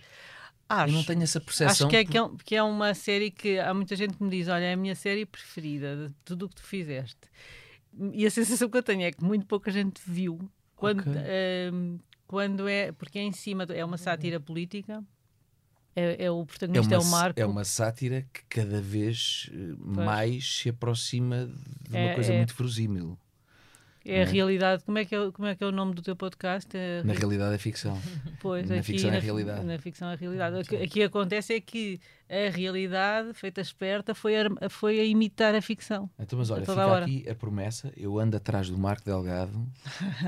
Acho. 0.68 0.92
Eu 0.92 0.96
não 0.96 1.04
tenho 1.04 1.22
essa 1.22 1.40
percepção. 1.40 1.86
Acho 1.86 1.88
que 1.88 1.96
é, 1.96 2.04
que, 2.04 2.18
é, 2.18 2.30
que 2.44 2.54
é 2.54 2.62
uma 2.62 2.92
série 2.94 3.30
que 3.30 3.58
há 3.58 3.72
muita 3.72 3.96
gente 3.96 4.16
que 4.16 4.22
me 4.22 4.30
diz: 4.30 4.48
olha, 4.48 4.64
é 4.64 4.74
a 4.74 4.76
minha 4.76 4.94
série 4.94 5.24
preferida 5.24 5.96
de 6.08 6.14
tudo 6.24 6.46
o 6.46 6.48
que 6.48 6.56
tu 6.56 6.62
fizeste. 6.62 7.18
E 8.12 8.26
a 8.26 8.30
sensação 8.30 8.68
que 8.68 8.76
eu 8.76 8.82
tenho 8.82 9.02
é 9.02 9.10
que 9.10 9.24
muito 9.24 9.46
pouca 9.46 9.70
gente 9.70 10.00
viu 10.06 10.38
quando, 10.76 11.00
Ok. 11.00 11.12
ehm, 11.16 11.98
quando 12.26 12.68
é. 12.68 12.92
Porque 12.92 13.18
é 13.18 13.22
em 13.22 13.32
cima, 13.32 13.64
é 13.64 13.84
uma 13.84 13.96
sátira 13.96 14.38
política. 14.38 15.02
É, 15.98 16.24
é 16.26 16.30
o 16.30 16.42
É 16.42 16.44
protagonista 16.44 16.94
é, 16.94 16.98
uma, 16.98 17.06
o 17.06 17.10
Marco. 17.10 17.40
é 17.40 17.46
uma 17.46 17.64
sátira 17.64 18.24
que 18.32 18.42
cada 18.48 18.80
vez 18.80 19.50
eh, 19.52 19.74
mais 19.78 20.58
se 20.58 20.68
aproxima 20.68 21.46
de 21.88 21.90
uma 21.96 21.98
É- 21.98 22.14
coisa 22.14 22.32
é- 22.32 22.36
muito 22.36 22.54
verosímil. 22.54 23.18
É 24.04 24.20
a 24.20 24.22
é? 24.22 24.24
realidade. 24.24 24.84
Como 24.84 24.96
é, 24.96 25.04
que 25.04 25.14
é, 25.14 25.30
como 25.32 25.46
é 25.48 25.54
que 25.54 25.62
é 25.62 25.66
o 25.66 25.72
nome 25.72 25.94
do 25.94 26.00
teu 26.00 26.16
podcast? 26.16 26.68
É 26.74 27.02
Na 27.02 27.12
realidade 27.12 27.54
é 27.54 27.58
ficção. 27.58 28.00
Pois, 28.40 28.66
na 28.68 28.76
aqui 28.76 28.84
ficção 28.84 29.10
é 29.12 29.18
realidade. 29.18 29.64
Na 29.66 29.78
ficção 29.78 30.08
é 30.10 30.14
realidade. 30.16 30.56
O 30.60 30.64
que 30.64 30.76
aqui 30.76 31.02
acontece 31.02 31.52
é 31.54 31.60
que 31.60 32.00
a 32.30 32.50
realidade, 32.50 33.32
feita 33.34 33.60
esperta, 33.60 34.14
foi 34.14 34.34
a, 34.38 34.68
foi 34.68 35.00
a 35.00 35.04
imitar 35.04 35.54
a 35.54 35.62
ficção. 35.62 36.10
Então, 36.18 36.38
mas 36.38 36.50
A 36.50 36.54
olha, 36.54 36.66
fica 36.66 36.96
aqui 36.96 37.30
a 37.30 37.34
promessa. 37.34 37.92
Eu 37.96 38.18
ando 38.18 38.36
atrás 38.36 38.68
do 38.68 38.76
Marco 38.78 39.04
Delgado 39.04 39.66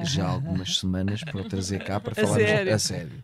já 0.05 0.27
há 0.27 0.31
algumas 0.31 0.79
semanas 0.79 1.23
para 1.23 1.41
o 1.41 1.45
trazer 1.49 1.85
cá 1.85 2.01
para 2.01 2.13
A 2.21 2.27
falarmos 2.27 2.49
sério? 2.49 2.75
a 2.75 2.79
sério. 2.79 3.19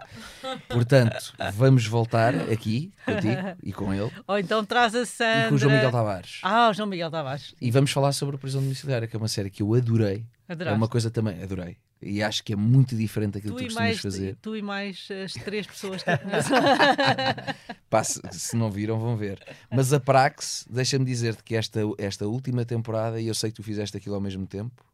Portanto, 0.68 1.32
vamos 1.54 1.86
voltar 1.86 2.34
aqui 2.50 2.92
contigo 3.04 3.56
e 3.62 3.72
com 3.72 3.92
ele 3.92 4.10
Ou 4.26 4.38
então 4.38 4.64
traz 4.64 4.94
a 4.94 5.04
Sandra. 5.06 5.46
e 5.46 5.48
com 5.48 5.54
o 5.54 5.58
João 5.58 5.72
Miguel 5.72 5.90
Tavares. 5.90 6.40
Ah, 6.42 6.68
o 6.70 6.72
João 6.72 6.88
Miguel 6.88 7.10
Tavares. 7.10 7.54
E 7.60 7.70
vamos 7.70 7.90
falar 7.90 8.12
sobre 8.12 8.36
a 8.36 8.38
prisão 8.38 8.60
domiciliária, 8.62 9.06
que 9.08 9.16
é 9.16 9.18
uma 9.18 9.28
série 9.28 9.50
que 9.50 9.62
eu 9.62 9.74
adorei. 9.74 10.24
Adoraste. 10.48 10.74
É 10.74 10.76
uma 10.76 10.88
coisa 10.88 11.10
também, 11.10 11.42
adorei. 11.42 11.76
E 12.00 12.22
acho 12.22 12.44
que 12.44 12.52
é 12.52 12.56
muito 12.56 12.94
diferente 12.94 13.34
daquilo 13.34 13.54
Tu 13.54 13.58
que 13.58 13.64
tu 13.64 13.66
costumas 13.68 13.88
mais, 13.88 14.00
fazer. 14.00 14.36
tu 14.42 14.54
e 14.56 14.60
mais 14.62 15.08
as 15.24 15.32
três 15.32 15.66
pessoas 15.66 16.02
que. 16.02 16.10
Pá, 17.88 18.04
se, 18.04 18.20
se 18.32 18.56
não 18.56 18.70
viram, 18.70 18.98
vão 18.98 19.16
ver. 19.16 19.42
Mas 19.70 19.92
a 19.92 19.98
Prax, 20.00 20.66
deixa-me 20.68 21.04
dizer-te 21.04 21.42
que 21.42 21.54
esta, 21.56 21.80
esta 21.98 22.26
última 22.26 22.64
temporada, 22.64 23.20
e 23.20 23.26
eu 23.26 23.34
sei 23.34 23.50
que 23.50 23.56
tu 23.56 23.62
fizeste 23.62 23.96
aquilo 23.96 24.14
ao 24.14 24.20
mesmo 24.20 24.46
tempo, 24.46 24.84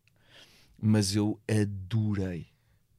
mas 0.81 1.15
eu 1.17 1.41
adorei, 1.49 2.47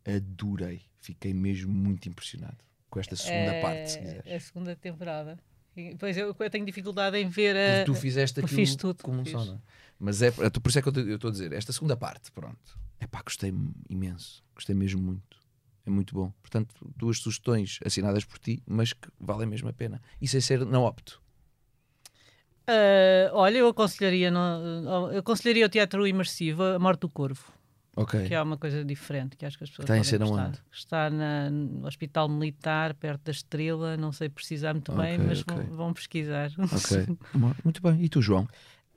adorei. 0.06 0.82
Fiquei 1.00 1.34
mesmo 1.34 1.72
muito 1.74 2.08
impressionado 2.08 2.58
com 2.90 3.00
esta 3.00 3.16
segunda 3.16 3.54
É, 3.54 3.62
parte, 3.62 3.92
se 3.92 4.00
quiseres. 4.00 4.32
A 4.32 4.40
segunda 4.40 4.76
temporada. 4.76 5.40
Pois 6.00 6.16
eu, 6.18 6.36
eu 6.38 6.50
tenho 6.50 6.66
dificuldade 6.66 7.18
em 7.18 7.28
ver 7.28 7.56
a. 7.56 7.86
Tu 7.86 7.94
fizeste 7.96 8.40
aquilo 8.40 8.56
fiz 8.56 8.76
tudo. 8.76 9.04
como 9.04 9.22
um 9.22 9.24
fiz. 9.24 9.34
só, 9.34 9.44
não 9.46 9.56
é? 9.56 9.58
Mas 10.00 10.22
é, 10.22 10.32
por 10.32 10.70
isso 10.70 10.80
é 10.80 10.82
que 10.82 10.90
eu 10.90 11.16
estou 11.16 11.30
a 11.30 11.32
dizer, 11.32 11.54
esta 11.54 11.72
segunda 11.72 11.96
parte, 11.96 12.32
pronto. 12.32 12.78
É 13.00 13.08
pá, 13.08 13.22
gostei 13.24 13.54
imenso. 13.90 14.44
Gostei 14.54 14.76
mesmo 14.76 15.02
muito. 15.02 15.38
É 15.86 15.90
muito 15.90 16.14
bom. 16.14 16.32
Portanto, 16.42 16.74
duas 16.96 17.18
sugestões 17.20 17.80
assinadas 17.86 18.24
por 18.26 18.38
ti, 18.40 18.62
mas 18.66 18.94
que 18.94 19.08
valem 19.20 19.48
mesmo 19.48 19.68
a 19.70 19.74
pena. 19.74 20.02
E 20.22 20.28
sem 20.28 20.40
ser 20.42 20.66
não 20.66 20.84
opto. 20.84 21.22
Ah, 22.68 23.30
olha, 23.34 23.58
eu 23.58 23.68
aconselharia, 23.68 24.32
no- 24.32 25.12
eu 25.12 25.20
aconselharia 25.20 25.66
o 25.66 25.70
teatro 25.70 26.06
imersivo, 26.08 26.64
A 26.64 26.80
Morte 26.80 27.02
do 27.02 27.10
Corvo. 27.10 27.52
Ok. 27.96 28.28
Que 28.28 28.34
é 28.34 28.42
uma 28.42 28.58
coisa 28.58 28.84
diferente, 28.84 29.38
que 29.38 29.46
acho 29.46 29.58
que 29.58 29.64
as 29.64 29.70
pessoas 29.70 29.84
Está 29.88 29.98
em 29.98 30.20
podem 30.20 30.28
gostar. 30.28 30.48
onde? 30.48 30.60
Está 30.72 31.10
na- 31.10 31.50
no 31.52 31.86
Hospital 31.88 32.28
Militar, 32.28 32.94
perto 32.96 33.22
da 33.26 33.32
Estrela, 33.32 33.96
não 33.98 34.12
sei 34.12 34.30
precisar 34.30 34.74
muito 34.74 34.92
bem, 34.94 35.16
Ok, 35.16 35.26
mas 35.28 35.42
ok. 35.42 35.56
Vão, 35.68 35.76
vão 35.78 35.94
pesquisar. 35.94 36.50
Ok. 36.58 37.18
Muito 37.64 37.82
bem. 37.82 38.02
E 38.04 38.10
tu, 38.10 38.22
João? 38.22 38.48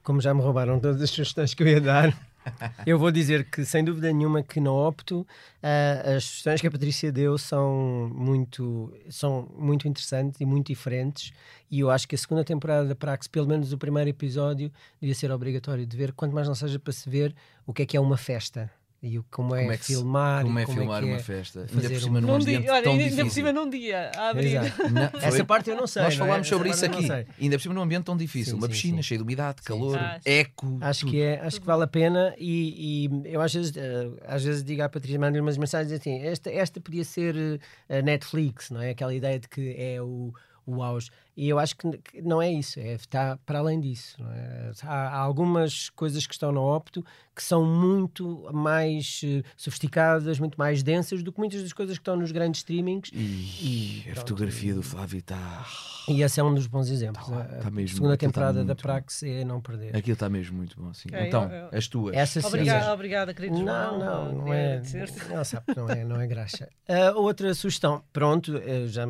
Como 0.03 0.21
já 0.21 0.33
me 0.33 0.41
roubaram 0.41 0.79
todas 0.81 1.03
as 1.03 1.11
sugestões 1.11 1.53
que 1.53 1.63
eu 1.63 1.67
ia 1.69 1.81
dar, 1.81 2.17
eu 2.87 2.97
vou 2.99 3.11
dizer 3.11 3.51
que, 3.51 3.65
sem 3.67 3.85
dúvida 3.85 4.11
nenhuma, 4.13 4.43
que 4.43 4.61
não 4.61 4.73
opto. 4.75 5.27
ah, 5.63 6.15
as 6.17 6.25
sugestões 6.25 6.61
que 6.61 6.67
a 6.67 6.71
Patrícia 6.71 7.11
deu 7.13 7.37
são 7.37 8.11
muito, 8.15 8.97
são 9.11 9.53
muito 9.59 9.87
interessantes 9.89 10.41
e 10.41 10.47
muito 10.47 10.69
diferentes. 10.69 11.33
E 11.71 11.81
eu 11.81 11.91
acho 11.91 12.07
que 12.09 12.15
a 12.15 12.19
segunda 12.19 12.45
temporada 12.45 12.87
da 12.89 12.95
Prax, 12.95 13.27
pelo 13.27 13.47
menos 13.49 13.73
o 13.73 13.79
primeiro 13.79 14.09
episódio, 14.09 14.73
devia 15.01 15.15
ser 15.15 15.31
obrigatório 15.33 15.85
de 15.85 15.97
ver, 15.97 16.13
quanto 16.13 16.33
mais 16.35 16.47
não 16.49 16.55
seja 16.55 16.79
para 16.79 16.93
se 16.93 17.11
ver 17.11 17.35
o 17.67 17.73
que 17.75 17.83
é 17.83 17.87
que 17.87 17.97
é 17.97 18.01
uma 18.01 18.17
festa. 18.17 18.71
E 19.03 19.19
o, 19.19 19.25
como, 19.31 19.55
é 19.55 19.61
Como 19.61 19.73
é 19.73 19.77
se- 19.77 19.85
filmar. 19.85 20.43
como 20.43 20.59
e 20.59 20.63
é 20.63 20.67
filmar 20.67 21.03
que 21.03 21.09
uma 21.09 21.17
é 21.17 21.21
festa? 21.21 21.67
Ainda 21.71 21.91
por 21.91 22.01
cima 22.01 22.19
um- 22.19 22.23
num 22.23 22.35
ambiente 22.35 22.63
dia, 22.63 22.73
olha, 22.73 22.83
tão 22.83 22.93
ainda 22.93 23.05
ainda 23.05 23.25
por 23.25 23.31
cima 23.31 23.53
num 23.53 23.71
dia 23.71 24.11
a 24.17 24.31
abrir. 24.31 24.55
Não, 24.91 25.11
Essa 25.23 25.45
parte 25.45 25.71
eu 25.71 25.77
não 25.77 25.87
sei. 25.87 26.03
Nós 26.03 26.17
não 26.17 26.25
é? 26.25 26.29
falámos 26.29 26.49
sobre 26.49 26.71
Essa 26.71 26.87
isso 26.87 27.13
aqui. 27.13 27.27
Ainda 27.41 27.57
por 27.57 27.63
cima 27.63 27.75
num 27.75 27.83
ambiente 27.83 28.05
tão 28.05 28.17
difícil. 28.17 28.53
Sim, 28.55 28.59
uma 28.59 28.67
sim, 28.67 28.73
piscina 28.73 28.97
sim. 28.97 29.03
cheia 29.03 29.19
de 29.19 29.23
umidade, 29.25 29.63
calor, 29.63 29.99
Ah, 29.99 30.19
eco. 30.25 30.79
Acho 30.81 31.01
tudo. 31.01 31.11
que, 31.13 31.21
é, 31.21 31.41
acho 31.41 31.61
que 31.61 31.67
vale 31.67 31.85
a 31.85 31.87
pena 31.87 32.35
e, 32.39 33.07
e 33.25 33.33
eu 33.33 33.41
às 33.41 33.53
vezes, 33.55 33.77
eh, 33.77 34.09
às 34.27 34.43
vezes 34.43 34.65
digo 34.65 34.83
à 34.83 34.89
Patrícia, 34.89 35.19
mando-lhe 35.21 35.41
umas 35.41 35.59
mensagens 35.59 35.93
assim, 35.93 36.19
esta, 36.23 36.51
esta 36.51 36.81
podia 36.81 37.05
ser 37.05 37.61
eh, 37.89 37.99
a 37.99 38.03
Netflix, 38.03 38.71
não 38.71 38.81
é? 38.81 38.91
Aquela 38.91 39.15
ideia 39.15 39.39
de 39.39 39.47
que 39.49 39.75
é 39.79 40.01
o, 40.01 40.33
o 40.65 40.83
auge. 40.83 41.11
E 41.37 41.51
eu 41.51 41.59
acho 41.59 41.77
que 41.77 41.87
não 42.23 42.41
é 42.41 42.51
isso, 42.51 42.81
é, 42.81 42.95
está 42.95 43.39
para 43.45 43.59
além 43.59 43.79
disso. 43.79 44.17
É? 44.23 44.71
Há, 44.83 45.09
há, 45.09 45.19
algumas 45.19 45.91
coisas 45.91 46.27
que 46.27 46.33
estão 46.33 46.51
na 46.51 46.61
Opto 46.61 47.05
que 47.35 47.43
são 47.43 47.63
muito 47.63 48.49
mais 48.51 49.21
uh, 49.23 49.45
sofisticadas, 49.55 50.39
muito 50.39 50.57
mais 50.57 50.83
densas 50.83 51.23
do 51.23 51.31
que 51.31 51.39
muitas 51.39 51.63
das 51.63 51.75
coisas 51.75 51.99
que 51.99 52.01
estão 52.01 52.17
nos 52.17 52.33
grandes 52.33 52.61
streamings. 52.61 53.11
E, 53.13 54.05
e 54.07 54.11
a 54.11 54.15
fotografia 54.17 54.75
do 54.75 54.83
Flávio 54.83 55.19
está. 55.19 55.67
E 56.09 56.23
esse 56.23 56.41
é 56.41 56.43
um 56.43 56.55
dos 56.55 56.67
bons 56.67 56.89
exemplos. 56.89 57.29
Tá, 57.29 57.45
tá 57.45 57.71
mesmo, 57.71 57.91
a 57.91 57.95
segunda 57.95 58.17
temporada 58.17 58.65
da 58.65 58.75
Prax 58.75 59.23
é 59.25 59.45
não 59.45 59.61
perder. 59.61 59.95
Aquilo 59.95 60.15
está 60.15 60.31
mesmo 60.31 60.57
muito 60.57 60.81
bom. 60.81 60.95
Sim. 60.95 61.09
Okay, 61.09 61.27
então, 61.27 61.45
eu, 61.45 61.69
eu... 61.71 61.79
as 61.79 61.87
tuas. 61.89 62.17
Essa 62.17 62.47
obrigada, 62.47 62.95
obrigada, 62.95 63.35
querido 63.35 63.59
Não, 63.59 63.99
não, 63.99 64.33
não 64.33 64.55
é. 64.55 64.81
Não, 65.29 65.45
sabe, 65.45 65.67
não 65.77 65.91
é, 65.91 66.05
não 66.05 66.19
é 66.19 66.27
graxa. 66.27 66.71
Uh, 66.89 67.21
outra 67.21 67.53
sugestão, 67.55 68.03
pronto, 68.15 68.55
já, 68.87 69.05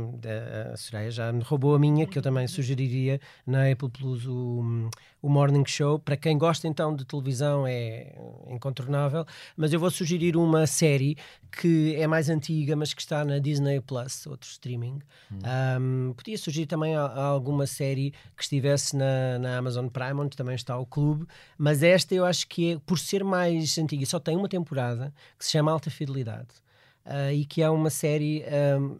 a 0.72 0.76
Soraya 0.76 1.10
já 1.12 1.32
me 1.32 1.42
roubou 1.42 1.76
a 1.76 1.78
minha, 1.78 2.06
que 2.16 2.18
eu 2.18 2.22
também 2.22 2.48
sugeriria 2.48 3.20
na 3.46 3.70
Apple 3.70 3.90
Plus 3.90 4.26
o, 4.26 4.88
o 5.20 5.28
Morning 5.28 5.66
Show. 5.66 5.98
Para 5.98 6.16
quem 6.16 6.38
gosta 6.38 6.66
então 6.66 6.96
de 6.96 7.04
televisão 7.04 7.66
é 7.66 8.14
incontornável, 8.48 9.26
mas 9.54 9.70
eu 9.74 9.78
vou 9.78 9.90
sugerir 9.90 10.34
uma 10.34 10.66
série 10.66 11.18
que 11.60 11.94
é 11.96 12.06
mais 12.06 12.30
antiga, 12.30 12.74
mas 12.74 12.94
que 12.94 13.02
está 13.02 13.22
na 13.22 13.38
Disney 13.38 13.82
Plus, 13.82 14.26
outro 14.26 14.48
streaming. 14.48 15.00
Hum. 15.30 16.08
Um, 16.08 16.14
podia 16.14 16.38
sugerir 16.38 16.64
também 16.64 16.96
a, 16.96 17.02
a 17.02 17.24
alguma 17.24 17.66
série 17.66 18.12
que 18.34 18.42
estivesse 18.42 18.96
na, 18.96 19.38
na 19.38 19.58
Amazon 19.58 19.88
Prime, 19.88 20.18
onde 20.18 20.38
também 20.38 20.54
está 20.54 20.78
o 20.78 20.86
clube, 20.86 21.26
mas 21.58 21.82
esta 21.82 22.14
eu 22.14 22.24
acho 22.24 22.48
que 22.48 22.72
é, 22.72 22.78
por 22.78 22.98
ser 22.98 23.22
mais 23.22 23.76
antiga, 23.76 24.06
só 24.06 24.18
tem 24.18 24.38
uma 24.38 24.48
temporada, 24.48 25.12
que 25.38 25.44
se 25.44 25.50
chama 25.50 25.70
Alta 25.70 25.90
Fidelidade. 25.90 26.48
Uh, 27.04 27.30
e 27.32 27.44
que 27.44 27.62
é 27.62 27.70
uma 27.70 27.88
série 27.88 28.42
um, 28.80 28.98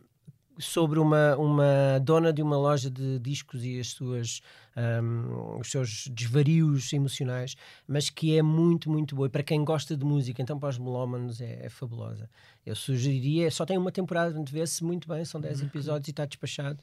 sobre 0.59 0.99
uma, 0.99 1.37
uma 1.37 1.99
dona 2.03 2.33
de 2.33 2.43
uma 2.43 2.57
loja 2.57 2.91
de 2.91 3.19
discos 3.19 3.65
e 3.65 3.79
as 3.79 3.89
suas, 3.89 4.41
um, 4.77 5.59
os 5.59 5.71
seus 5.71 6.09
desvarios 6.09 6.93
emocionais, 6.93 7.57
mas 7.87 8.11
que 8.11 8.37
é 8.37 8.43
muito, 8.43 8.91
muito 8.91 9.15
boa. 9.15 9.27
E 9.27 9.31
para 9.31 9.43
quem 9.43 9.65
gosta 9.65 9.97
de 9.97 10.05
música, 10.05 10.41
então 10.41 10.59
para 10.59 10.69
os 10.69 10.79
melómanos 10.79 11.41
é, 11.41 11.67
é 11.67 11.69
fabulosa. 11.69 12.29
Eu 12.65 12.75
sugeriria, 12.75 13.51
só 13.51 13.65
tem 13.65 13.79
uma 13.79 13.93
temporada, 13.93 14.35
vê-se 14.51 14.83
muito 14.83 15.09
bem, 15.09 15.25
são 15.25 15.41
10 15.41 15.61
uhum. 15.61 15.67
episódios 15.67 16.09
e 16.09 16.11
está 16.11 16.25
despachado. 16.25 16.79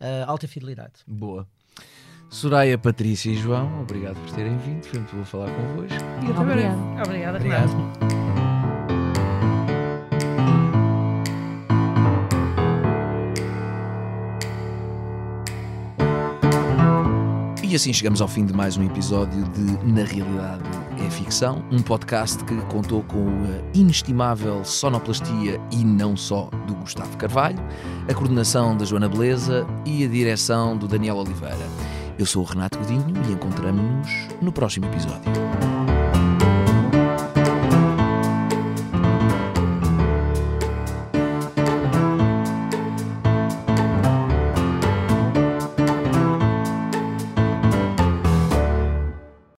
Uh, 0.00 0.26
alta 0.26 0.48
fidelidade. 0.48 0.94
Boa. 1.06 1.46
Soraya, 2.28 2.78
Patrícia 2.78 3.30
e 3.30 3.36
João, 3.36 3.82
obrigado 3.82 4.16
por 4.16 4.34
terem 4.34 4.56
vindo. 4.58 4.82
Foi 4.84 4.98
muito 4.98 5.14
bom 5.14 5.24
falar 5.24 5.50
convosco. 5.54 5.98
E 6.26 6.30
até 6.30 6.44
breve. 6.44 6.76
Obrigada, 7.04 7.36
obrigado. 7.36 8.21
E 17.72 17.74
assim 17.74 17.90
chegamos 17.90 18.20
ao 18.20 18.28
fim 18.28 18.44
de 18.44 18.52
mais 18.52 18.76
um 18.76 18.84
episódio 18.84 19.42
de 19.44 19.62
Na 19.90 20.04
Realidade 20.04 20.62
é 20.98 21.08
Ficção, 21.08 21.64
um 21.72 21.80
podcast 21.80 22.44
que 22.44 22.54
contou 22.66 23.02
com 23.04 23.26
a 23.26 23.78
inestimável 23.78 24.62
sonoplastia 24.62 25.58
e 25.70 25.82
não 25.82 26.14
só 26.14 26.50
do 26.66 26.74
Gustavo 26.74 27.16
Carvalho, 27.16 27.56
a 28.06 28.12
coordenação 28.12 28.76
da 28.76 28.84
Joana 28.84 29.08
Beleza 29.08 29.66
e 29.86 30.04
a 30.04 30.06
direção 30.06 30.76
do 30.76 30.86
Daniel 30.86 31.16
Oliveira. 31.16 31.66
Eu 32.18 32.26
sou 32.26 32.42
o 32.42 32.46
Renato 32.46 32.78
Godinho 32.78 33.06
e 33.26 33.32
encontramos-nos 33.32 34.28
no 34.42 34.52
próximo 34.52 34.84
episódio. 34.84 35.81